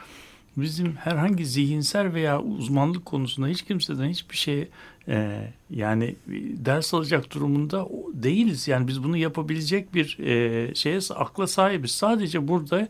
bizim 0.56 0.96
herhangi 0.96 1.46
zihinsel 1.46 2.14
veya 2.14 2.42
uzmanlık 2.42 3.04
konusunda 3.04 3.48
hiç 3.48 3.62
kimseden 3.62 4.08
hiçbir 4.08 4.36
şey 4.36 4.68
e, 5.08 5.48
yani 5.70 6.16
ders 6.64 6.94
alacak 6.94 7.34
durumunda 7.34 7.88
değiliz. 8.12 8.68
Yani 8.68 8.88
biz 8.88 9.04
bunu 9.04 9.16
yapabilecek 9.16 9.94
bir 9.94 10.18
e, 10.18 10.74
şeye 10.74 10.98
akla 11.14 11.46
sahibiz. 11.46 11.90
Sadece 11.90 12.48
burada 12.48 12.88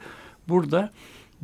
burada 0.48 0.92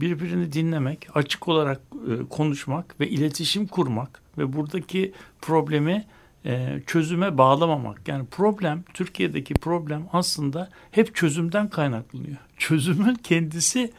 birbirini 0.00 0.52
dinlemek, 0.52 1.08
açık 1.14 1.48
olarak 1.48 1.80
e, 2.10 2.28
konuşmak 2.28 3.00
ve 3.00 3.08
iletişim 3.08 3.66
kurmak 3.66 4.22
ve 4.38 4.52
buradaki 4.52 5.12
problemi 5.40 6.04
e, 6.44 6.80
çözüme 6.86 7.38
bağlamamak. 7.38 8.08
Yani 8.08 8.26
problem, 8.26 8.84
Türkiye'deki 8.94 9.54
problem 9.54 10.08
aslında 10.12 10.68
hep 10.90 11.14
çözümden 11.14 11.68
kaynaklanıyor. 11.68 12.36
Çözümün 12.56 13.14
kendisi 13.14 13.92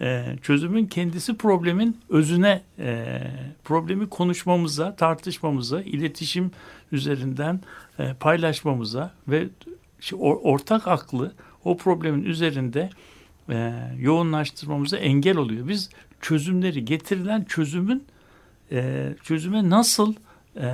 e, 0.00 0.36
çözümün 0.42 0.86
kendisi 0.86 1.36
problemin 1.36 2.00
özüne 2.08 2.62
e, 2.78 3.22
problemi 3.64 4.08
konuşmamıza, 4.08 4.96
tartışmamıza, 4.96 5.82
iletişim 5.82 6.50
üzerinden 6.92 7.60
paylaşmamıza 8.20 9.14
ve 9.28 9.48
ortak 10.20 10.88
aklı 10.88 11.32
o 11.64 11.76
problemin 11.76 12.24
üzerinde 12.24 12.90
e, 13.48 13.72
yoğunlaştırmamıza 13.98 14.96
engel 14.96 15.36
oluyor. 15.36 15.68
Biz 15.68 15.90
çözümleri 16.20 16.84
getirilen 16.84 17.44
çözümün 17.44 18.04
e, 18.72 19.08
çözüme 19.22 19.70
nasıl 19.70 20.14
e, 20.56 20.66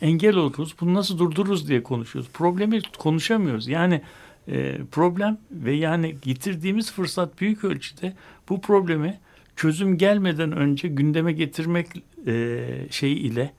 engel 0.00 0.36
oluruz, 0.36 0.74
bunu 0.80 0.94
nasıl 0.94 1.18
durdururuz 1.18 1.68
diye 1.68 1.82
konuşuyoruz. 1.82 2.30
Problemi 2.32 2.80
konuşamıyoruz. 2.98 3.68
Yani 3.68 4.00
e, 4.48 4.78
problem 4.92 5.38
ve 5.50 5.72
yani 5.72 6.16
getirdiğimiz 6.22 6.92
fırsat 6.92 7.40
büyük 7.40 7.64
ölçüde 7.64 8.14
bu 8.48 8.60
problemi 8.60 9.18
çözüm 9.56 9.98
gelmeden 9.98 10.52
önce 10.52 10.88
gündeme 10.88 11.32
getirmek 11.32 11.86
e, 12.26 12.86
şeyi 12.90 13.16
ile 13.16 13.52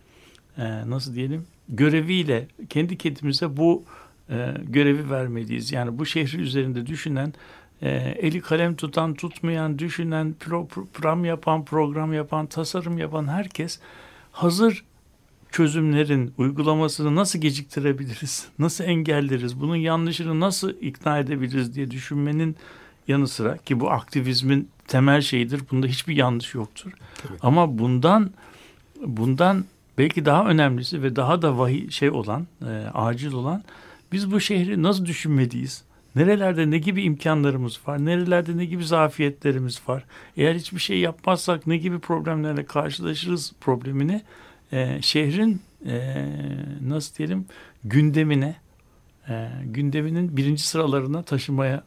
e, 0.58 0.89
nasıl 0.89 1.16
diyelim 1.16 1.45
göreviyle 1.70 2.47
kendi 2.70 2.97
kendimize 2.97 3.58
bu 3.58 3.84
e, 4.30 4.53
görevi 4.64 5.10
vermeliyiz. 5.10 5.72
Yani 5.72 5.99
bu 5.99 6.06
şehri 6.06 6.38
üzerinde 6.38 6.86
düşünen 6.86 7.34
e, 7.86 7.90
eli 8.20 8.42
kalem 8.42 8.76
tutan 8.76 9.14
tutmayan 9.14 9.80
düşünen 9.80 10.36
pro, 10.40 10.68
program 10.68 11.26
yapan 11.26 11.66
program 11.66 12.14
yapan 12.14 12.46
tasarım 12.46 12.98
yapan 12.98 13.28
herkes 13.28 13.80
hazır 14.32 14.84
çözümlerin 15.52 16.34
uygulamasını 16.38 17.16
nasıl 17.16 17.40
geciktirebiliriz? 17.40 18.48
Nasıl 18.60 18.84
engelleriz? 18.84 19.62
Bunun 19.62 19.76
yanlışını 19.76 20.40
nasıl 20.40 20.70
ikna 20.82 21.20
edebiliriz 21.20 21.76
diye 21.76 21.92
düşünmenin 21.92 22.56
yanı 23.08 23.28
sıra 23.28 23.58
ki 23.58 23.80
bu 23.80 23.92
aktivizmin 23.92 24.70
temel 24.88 25.22
şeyidir. 25.22 25.62
Bunda 25.72 25.88
hiçbir 25.88 26.16
yanlış 26.16 26.54
yoktur. 26.54 26.92
Tabii. 27.24 27.38
Ama 27.42 27.80
bundan 27.80 28.32
bundan 29.06 29.66
belki 29.98 30.26
daha 30.26 30.46
önemlisi 30.46 31.04
ve 31.04 31.16
daha 31.16 31.42
da 31.42 31.58
vahiy 31.58 31.90
şey 31.90 32.10
olan, 32.10 32.48
e, 32.62 32.72
acil 32.94 33.34
olan 33.34 33.64
biz 34.12 34.32
bu 34.32 34.40
şehri 34.40 34.84
nasıl 34.84 35.06
düşünmeliyiz? 35.06 35.84
Nerelerde 36.16 36.72
ne 36.72 36.78
gibi 36.78 37.03
imkanlarımız 37.03 37.80
var? 37.88 38.05
Nerelerde 38.05 38.57
ne 38.57 38.66
gibi 38.66 38.86
zafiyetlerimiz 38.86 39.82
var? 39.88 40.05
Eğer 40.38 40.55
hiçbir 40.55 40.80
şey 40.80 40.99
yapmazsak 40.99 41.68
ne 41.68 41.78
gibi 41.78 41.99
problemlerle 41.99 42.66
karşılaşırız 42.66 43.53
problemini 43.61 44.22
e, 44.72 45.01
şehrin 45.01 45.61
e, 45.86 46.26
nasıl 46.82 47.16
diyelim 47.16 47.45
gündemine 47.84 48.55
e, 49.30 49.49
gündeminin 49.63 50.38
birinci 50.38 50.63
sıralarına 50.63 51.24
taşımaya 51.24 51.84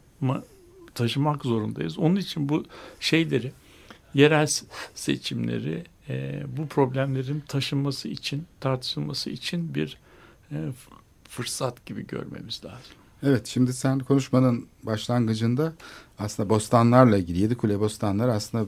taşımak 0.94 1.44
zorundayız. 1.44 1.98
Onun 1.98 2.16
için 2.16 2.48
bu 2.48 2.64
şeyleri 3.00 3.52
yerel 4.14 4.48
seçimleri 4.94 5.84
e, 6.08 6.42
bu 6.56 6.68
problemlerin 6.68 7.40
taşınması 7.40 8.08
için 8.08 8.46
tartışılması 8.60 9.30
için 9.30 9.74
bir 9.74 9.98
e, 10.52 10.56
fırsat 11.28 11.86
gibi 11.86 12.06
görmemiz 12.06 12.64
lazım. 12.64 12.97
Evet 13.22 13.46
şimdi 13.46 13.72
sen 13.72 13.98
konuşmanın 13.98 14.66
başlangıcında 14.82 15.72
aslında 16.18 16.50
bostanlarla 16.50 17.16
ilgili 17.16 17.38
Yedikule 17.38 17.80
bostanlar 17.80 18.28
aslında 18.28 18.66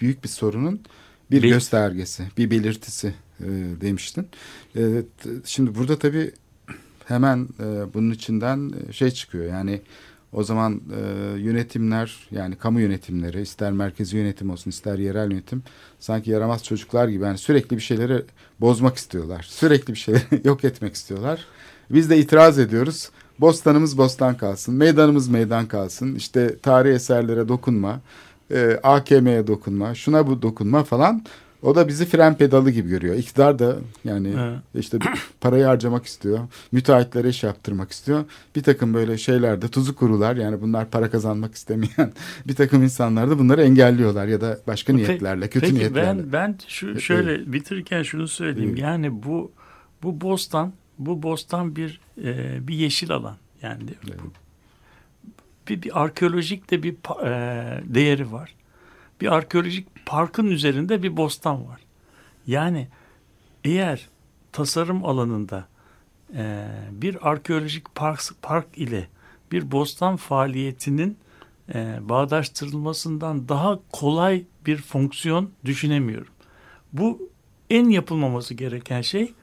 büyük 0.00 0.24
bir 0.24 0.28
sorunun 0.28 0.80
bir 1.30 1.42
Bel 1.42 1.48
göstergesi, 1.48 2.24
bir 2.38 2.50
belirtisi 2.50 3.14
e, 3.40 3.46
demiştin. 3.80 4.28
E, 4.76 5.02
şimdi 5.44 5.74
burada 5.74 5.98
tabii 5.98 6.32
hemen 7.04 7.48
e, 7.60 7.94
bunun 7.94 8.10
içinden 8.10 8.72
e, 8.88 8.92
şey 8.92 9.10
çıkıyor. 9.10 9.44
Yani 9.44 9.80
o 10.32 10.42
zaman 10.42 10.80
e, 10.96 11.00
yönetimler 11.40 12.28
yani 12.30 12.56
kamu 12.56 12.80
yönetimleri 12.80 13.42
ister 13.42 13.72
merkezi 13.72 14.16
yönetim 14.16 14.50
olsun 14.50 14.70
ister 14.70 14.98
yerel 14.98 15.30
yönetim 15.30 15.62
sanki 15.98 16.30
yaramaz 16.30 16.64
çocuklar 16.64 17.08
gibi 17.08 17.24
yani 17.24 17.38
sürekli 17.38 17.76
bir 17.76 17.82
şeyleri 17.82 18.24
bozmak 18.60 18.96
istiyorlar. 18.96 19.42
Sürekli 19.48 19.92
bir 19.92 19.98
şeyleri 19.98 20.24
yok 20.44 20.64
etmek 20.64 20.94
istiyorlar. 20.94 21.46
Biz 21.90 22.10
de 22.10 22.18
itiraz 22.18 22.58
ediyoruz. 22.58 23.10
Bostanımız 23.40 23.98
bostan 23.98 24.36
kalsın, 24.36 24.74
meydanımız 24.74 25.28
meydan 25.28 25.66
kalsın. 25.66 26.14
İşte 26.14 26.58
tarih 26.58 26.94
eserlere 26.94 27.48
dokunma 27.48 28.00
e, 28.50 28.80
AKM'ye 28.82 29.46
dokunma, 29.46 29.94
şuna 29.94 30.26
bu 30.26 30.42
dokunma 30.42 30.84
falan. 30.84 31.24
O 31.62 31.74
da 31.74 31.88
bizi 31.88 32.04
fren 32.04 32.36
pedalı 32.36 32.70
gibi 32.70 32.88
görüyor. 32.88 33.14
İktidar 33.14 33.58
da 33.58 33.76
yani 34.04 34.34
evet. 34.38 34.58
işte 34.74 34.98
parayı 35.40 35.64
harcamak 35.64 36.06
istiyor. 36.06 36.38
Müteahhitlere 36.72 37.28
iş 37.28 37.42
yaptırmak 37.42 37.92
istiyor. 37.92 38.24
Bir 38.56 38.62
takım 38.62 38.94
böyle 38.94 39.18
şeylerde 39.18 39.68
tuzu 39.68 39.94
kurular 39.94 40.36
yani 40.36 40.60
bunlar 40.60 40.90
para 40.90 41.10
kazanmak 41.10 41.54
istemeyen 41.54 42.12
bir 42.46 42.54
takım 42.54 42.82
insanlar 42.82 43.30
da 43.30 43.38
bunları 43.38 43.62
engelliyorlar 43.62 44.26
ya 44.26 44.40
da 44.40 44.58
başka 44.66 44.92
niyetlerle, 44.92 45.48
kötü 45.48 45.66
peki, 45.66 45.74
niyetlerle. 45.74 46.22
Ben 46.22 46.32
ben 46.32 46.58
şu 46.68 47.00
şöyle 47.00 47.52
bitirirken 47.52 48.02
şunu 48.02 48.28
söyleyeyim. 48.28 48.76
Yani 48.76 49.22
bu 49.22 49.52
bu 50.02 50.20
bostan 50.20 50.72
bu 50.98 51.22
bostan 51.22 51.76
bir 51.76 52.00
e, 52.24 52.58
bir 52.68 52.74
yeşil 52.74 53.10
alan 53.10 53.36
yani 53.62 53.82
evet 54.04 54.20
bir, 55.68 55.82
bir 55.82 56.02
arkeolojik 56.02 56.70
de 56.70 56.82
bir 56.82 56.94
e, 57.24 57.94
değeri 57.94 58.32
var. 58.32 58.54
Bir 59.20 59.34
arkeolojik 59.34 60.06
parkın 60.06 60.46
üzerinde 60.46 61.02
bir 61.02 61.16
bostan 61.16 61.68
var. 61.68 61.80
Yani 62.46 62.88
eğer 63.64 64.08
tasarım 64.52 65.04
alanında 65.04 65.68
e, 66.34 66.66
bir 66.92 67.30
arkeolojik 67.30 67.94
park, 67.94 68.20
park 68.42 68.66
ile 68.78 69.08
bir 69.52 69.70
bostan 69.70 70.16
faaliyetinin 70.16 71.18
e, 71.74 71.98
bağdaştırılmasından 72.00 73.48
daha 73.48 73.78
kolay 73.92 74.44
bir 74.66 74.76
fonksiyon 74.76 75.50
düşünemiyorum. 75.64 76.32
Bu 76.92 77.30
en 77.70 77.88
yapılmaması 77.88 78.54
gereken 78.54 79.00
şey 79.00 79.34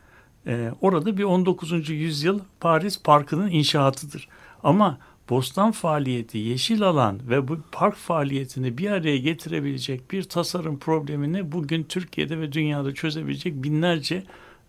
e, 0.47 0.71
orada 0.81 1.17
bir 1.17 1.23
19. 1.23 1.89
yüzyıl 1.89 2.39
Paris 2.59 3.01
Parkı'nın 3.03 3.51
inşaatıdır. 3.51 4.27
Ama 4.63 4.97
bostan 5.29 5.71
faaliyeti, 5.71 6.37
yeşil 6.37 6.81
alan 6.81 7.19
ve 7.29 7.47
bu 7.47 7.57
park 7.71 7.95
faaliyetini 7.95 8.77
bir 8.77 8.91
araya 8.91 9.17
getirebilecek 9.17 10.11
bir 10.11 10.23
tasarım 10.23 10.79
problemini 10.79 11.51
bugün 11.51 11.83
Türkiye'de 11.83 12.39
ve 12.39 12.51
dünyada 12.53 12.93
çözebilecek 12.93 13.63
binlerce 13.63 14.23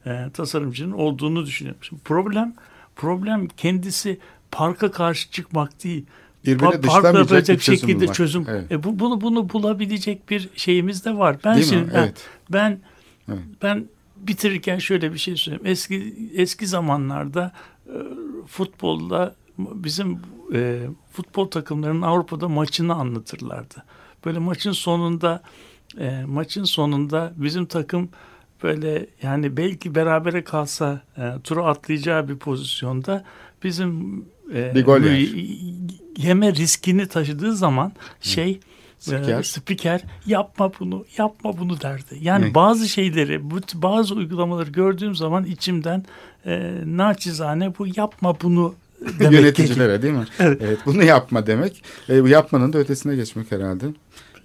e, 0.07 0.27
tasarımcının 0.35 0.93
olduğunu 0.93 1.47
düşünüyorum. 1.47 1.83
Şimdi 1.83 2.03
problem 2.03 2.55
problem 2.97 3.49
kendisi 3.49 4.19
parka 4.51 4.91
karşı 4.91 5.31
çıkmak 5.31 5.85
değil. 5.85 6.07
Birbirini 6.47 6.83
dışlamayacak 6.83 7.49
bir 7.49 7.59
çözüm 7.59 7.61
şekilde 7.79 8.01
bulmak. 8.01 8.15
çözüm. 8.15 8.45
Evet. 8.49 8.73
E 8.73 8.83
bu, 8.83 8.99
bunu 8.99 9.21
bunu 9.21 9.49
bulabilecek 9.51 10.31
bir 10.31 10.49
şeyimiz 10.57 11.05
de 11.05 11.17
var. 11.19 11.37
Ben 11.45 11.55
Değil 11.57 11.67
mi? 11.67 11.71
şimdi 11.71 11.95
ben- 11.95 11.99
Evet. 12.03 12.27
ben 12.53 12.81
Evet. 13.29 13.39
ben 13.63 13.85
bitirirken 14.27 14.79
şöyle 14.79 15.13
bir 15.13 15.19
şey 15.19 15.37
söyleyeyim. 15.37 15.67
Eski 15.67 16.15
eski 16.35 16.67
zamanlarda 16.67 17.53
e, 17.87 17.97
futbolda 18.47 19.35
bizim 19.59 20.19
e, 20.55 20.81
futbol 21.13 21.47
takımlarının 21.51 22.03
Avrupa'da 22.03 22.49
maçını 22.49 22.95
anlatırlardı. 22.95 23.85
Böyle 24.25 24.39
maçın 24.39 24.73
sonunda 24.73 25.43
e, 25.99 26.25
maçın 26.27 26.65
sonunda 26.65 27.33
bizim 27.37 27.67
takım 27.67 28.09
böyle 28.63 29.07
yani 29.23 29.57
belki 29.57 29.95
berabere 29.95 30.45
kalsa 30.45 31.03
e, 31.17 31.23
turu 31.45 31.65
atlayacağı 31.65 32.29
bir 32.29 32.37
pozisyonda 32.37 33.25
bizim 33.65 34.25
e, 34.55 34.75
Bir 34.75 34.85
gol 34.85 35.01
yer. 35.01 35.29
yeme 36.17 36.55
riskini 36.55 37.09
taşıdığı 37.09 37.57
zaman 37.57 37.93
şey 38.21 38.61
Spiker. 39.01 39.39
e, 39.41 39.43
spiker 39.43 40.03
yapma 40.27 40.73
bunu 40.81 41.05
yapma 41.19 41.59
bunu 41.59 41.81
derdi. 41.81 42.19
Yani 42.21 42.45
Ne? 42.51 42.55
bazı 42.55 42.89
şeyleri 42.89 43.51
bu 43.51 43.59
bazı 43.75 44.15
uygulamaları 44.15 44.71
gördüğüm 44.71 45.15
zaman 45.15 45.45
içimden 45.45 46.05
e, 46.47 46.73
naçizane 46.87 47.73
bu 47.79 47.87
yapma 47.97 48.41
bunu 48.41 48.75
demek. 49.19 49.33
Yöneticilere 49.33 50.03
değil 50.03 50.15
mi? 50.15 50.25
Evet. 50.39 50.79
Bunu 50.87 51.05
yapma 51.05 51.47
demek. 51.47 51.85
E, 52.09 52.23
bu 52.23 52.29
yapmanın 52.29 52.73
da 52.73 52.79
ötesine 52.79 53.17
geçmek 53.17 53.53
herhalde. 53.53 53.85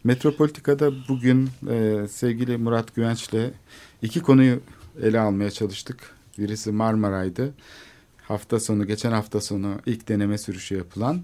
Metropolitika'da 0.04 0.92
bugün 1.10 1.50
e, 1.72 2.08
sevgili 2.08 2.58
Murat 2.58 2.96
Güvenç'le 2.96 3.52
iki 4.02 4.20
konuyu 4.22 4.60
ele 5.04 5.20
almaya 5.20 5.52
çalıştık. 5.52 5.98
Birisi 6.38 6.72
Marmaray'dı. 6.72 7.54
Hafta 8.28 8.60
sonu, 8.60 8.88
geçen 8.88 9.12
hafta 9.12 9.42
sonu 9.42 9.76
ilk 9.86 10.08
deneme 10.10 10.38
sürüşü 10.38 10.76
yapılan 10.78 11.22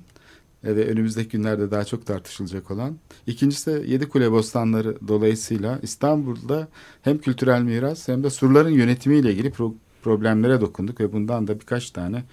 ve 0.63 0.87
önümüzdeki 0.87 1.29
günlerde 1.29 1.71
daha 1.71 1.83
çok 1.85 2.05
tartışılacak 2.05 2.71
olan. 2.71 2.97
İkincisi 3.27 3.71
de 3.71 3.91
Yedikule 3.91 4.31
Bostanları 4.31 4.97
dolayısıyla 5.07 5.79
İstanbul'da 5.81 6.67
hem 7.01 7.17
kültürel 7.17 7.61
miras 7.61 8.07
hem 8.07 8.23
de 8.23 8.29
surların 8.29 8.69
yönetimiyle 8.69 9.31
ilgili 9.31 9.49
pro- 9.49 9.73
problemlere 10.03 10.61
dokunduk 10.61 10.99
ve 10.99 11.13
bundan 11.13 11.47
da 11.47 11.59
birkaç 11.59 11.91
tane 11.91 12.23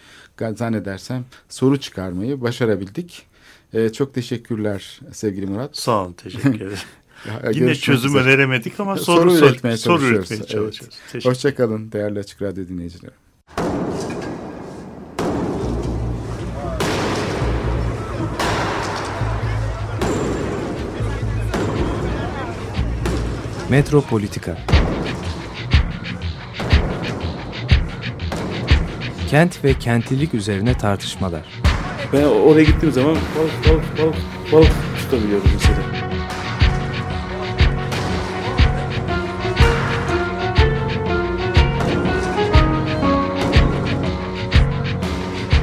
zannedersem 0.57 1.25
soru 1.49 1.81
çıkarmayı 1.81 2.41
başarabildik. 2.41 3.27
E, 3.73 3.93
çok 3.93 4.15
teşekkürler 4.15 5.01
sevgili 5.13 5.47
Murat. 5.47 5.77
Sağ 5.77 6.03
olun 6.05 6.13
teşekkür 6.13 6.55
ederim. 6.55 6.79
Yine 7.53 7.75
çözümü 7.75 8.19
üzere. 8.21 8.33
veremedik 8.33 8.81
ama 8.81 8.97
Soru 8.97 9.31
soru, 9.31 9.47
üretmeye 9.47 9.77
soru 9.77 9.95
çalışıyoruz. 9.99 10.19
üretmeye 10.31 10.37
Evet. 10.41 10.49
çalışıyoruz. 10.51 10.99
Teşekkür 11.13 11.31
Hoşçakalın 11.31 11.93
değerli 11.93 12.19
Açık 12.19 12.43
Radyo 12.43 12.69
dinleyicileri. 12.69 13.13
Metropolitika 23.71 24.57
Kent 29.31 29.65
ve 29.65 29.75
kentlilik 29.75 30.35
üzerine 30.35 30.75
tartışmalar. 30.75 31.45
Ben 32.13 32.25
oraya 32.25 32.65
gittiğim 32.65 32.95
zaman 32.95 33.17
balık 33.39 33.69
balık 33.69 33.99
balık 33.99 34.17
balık 34.53 34.73
tutabiliyorum 34.99 35.51
mesela. 35.53 35.79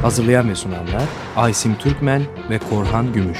Hazırlayan 0.01 0.49
ve 0.49 0.56
sunanlar 0.56 1.03
Aysim 1.36 1.76
Türkmen 1.76 2.22
ve 2.49 2.60
Korhan 2.70 3.14
Gümüş. 3.14 3.39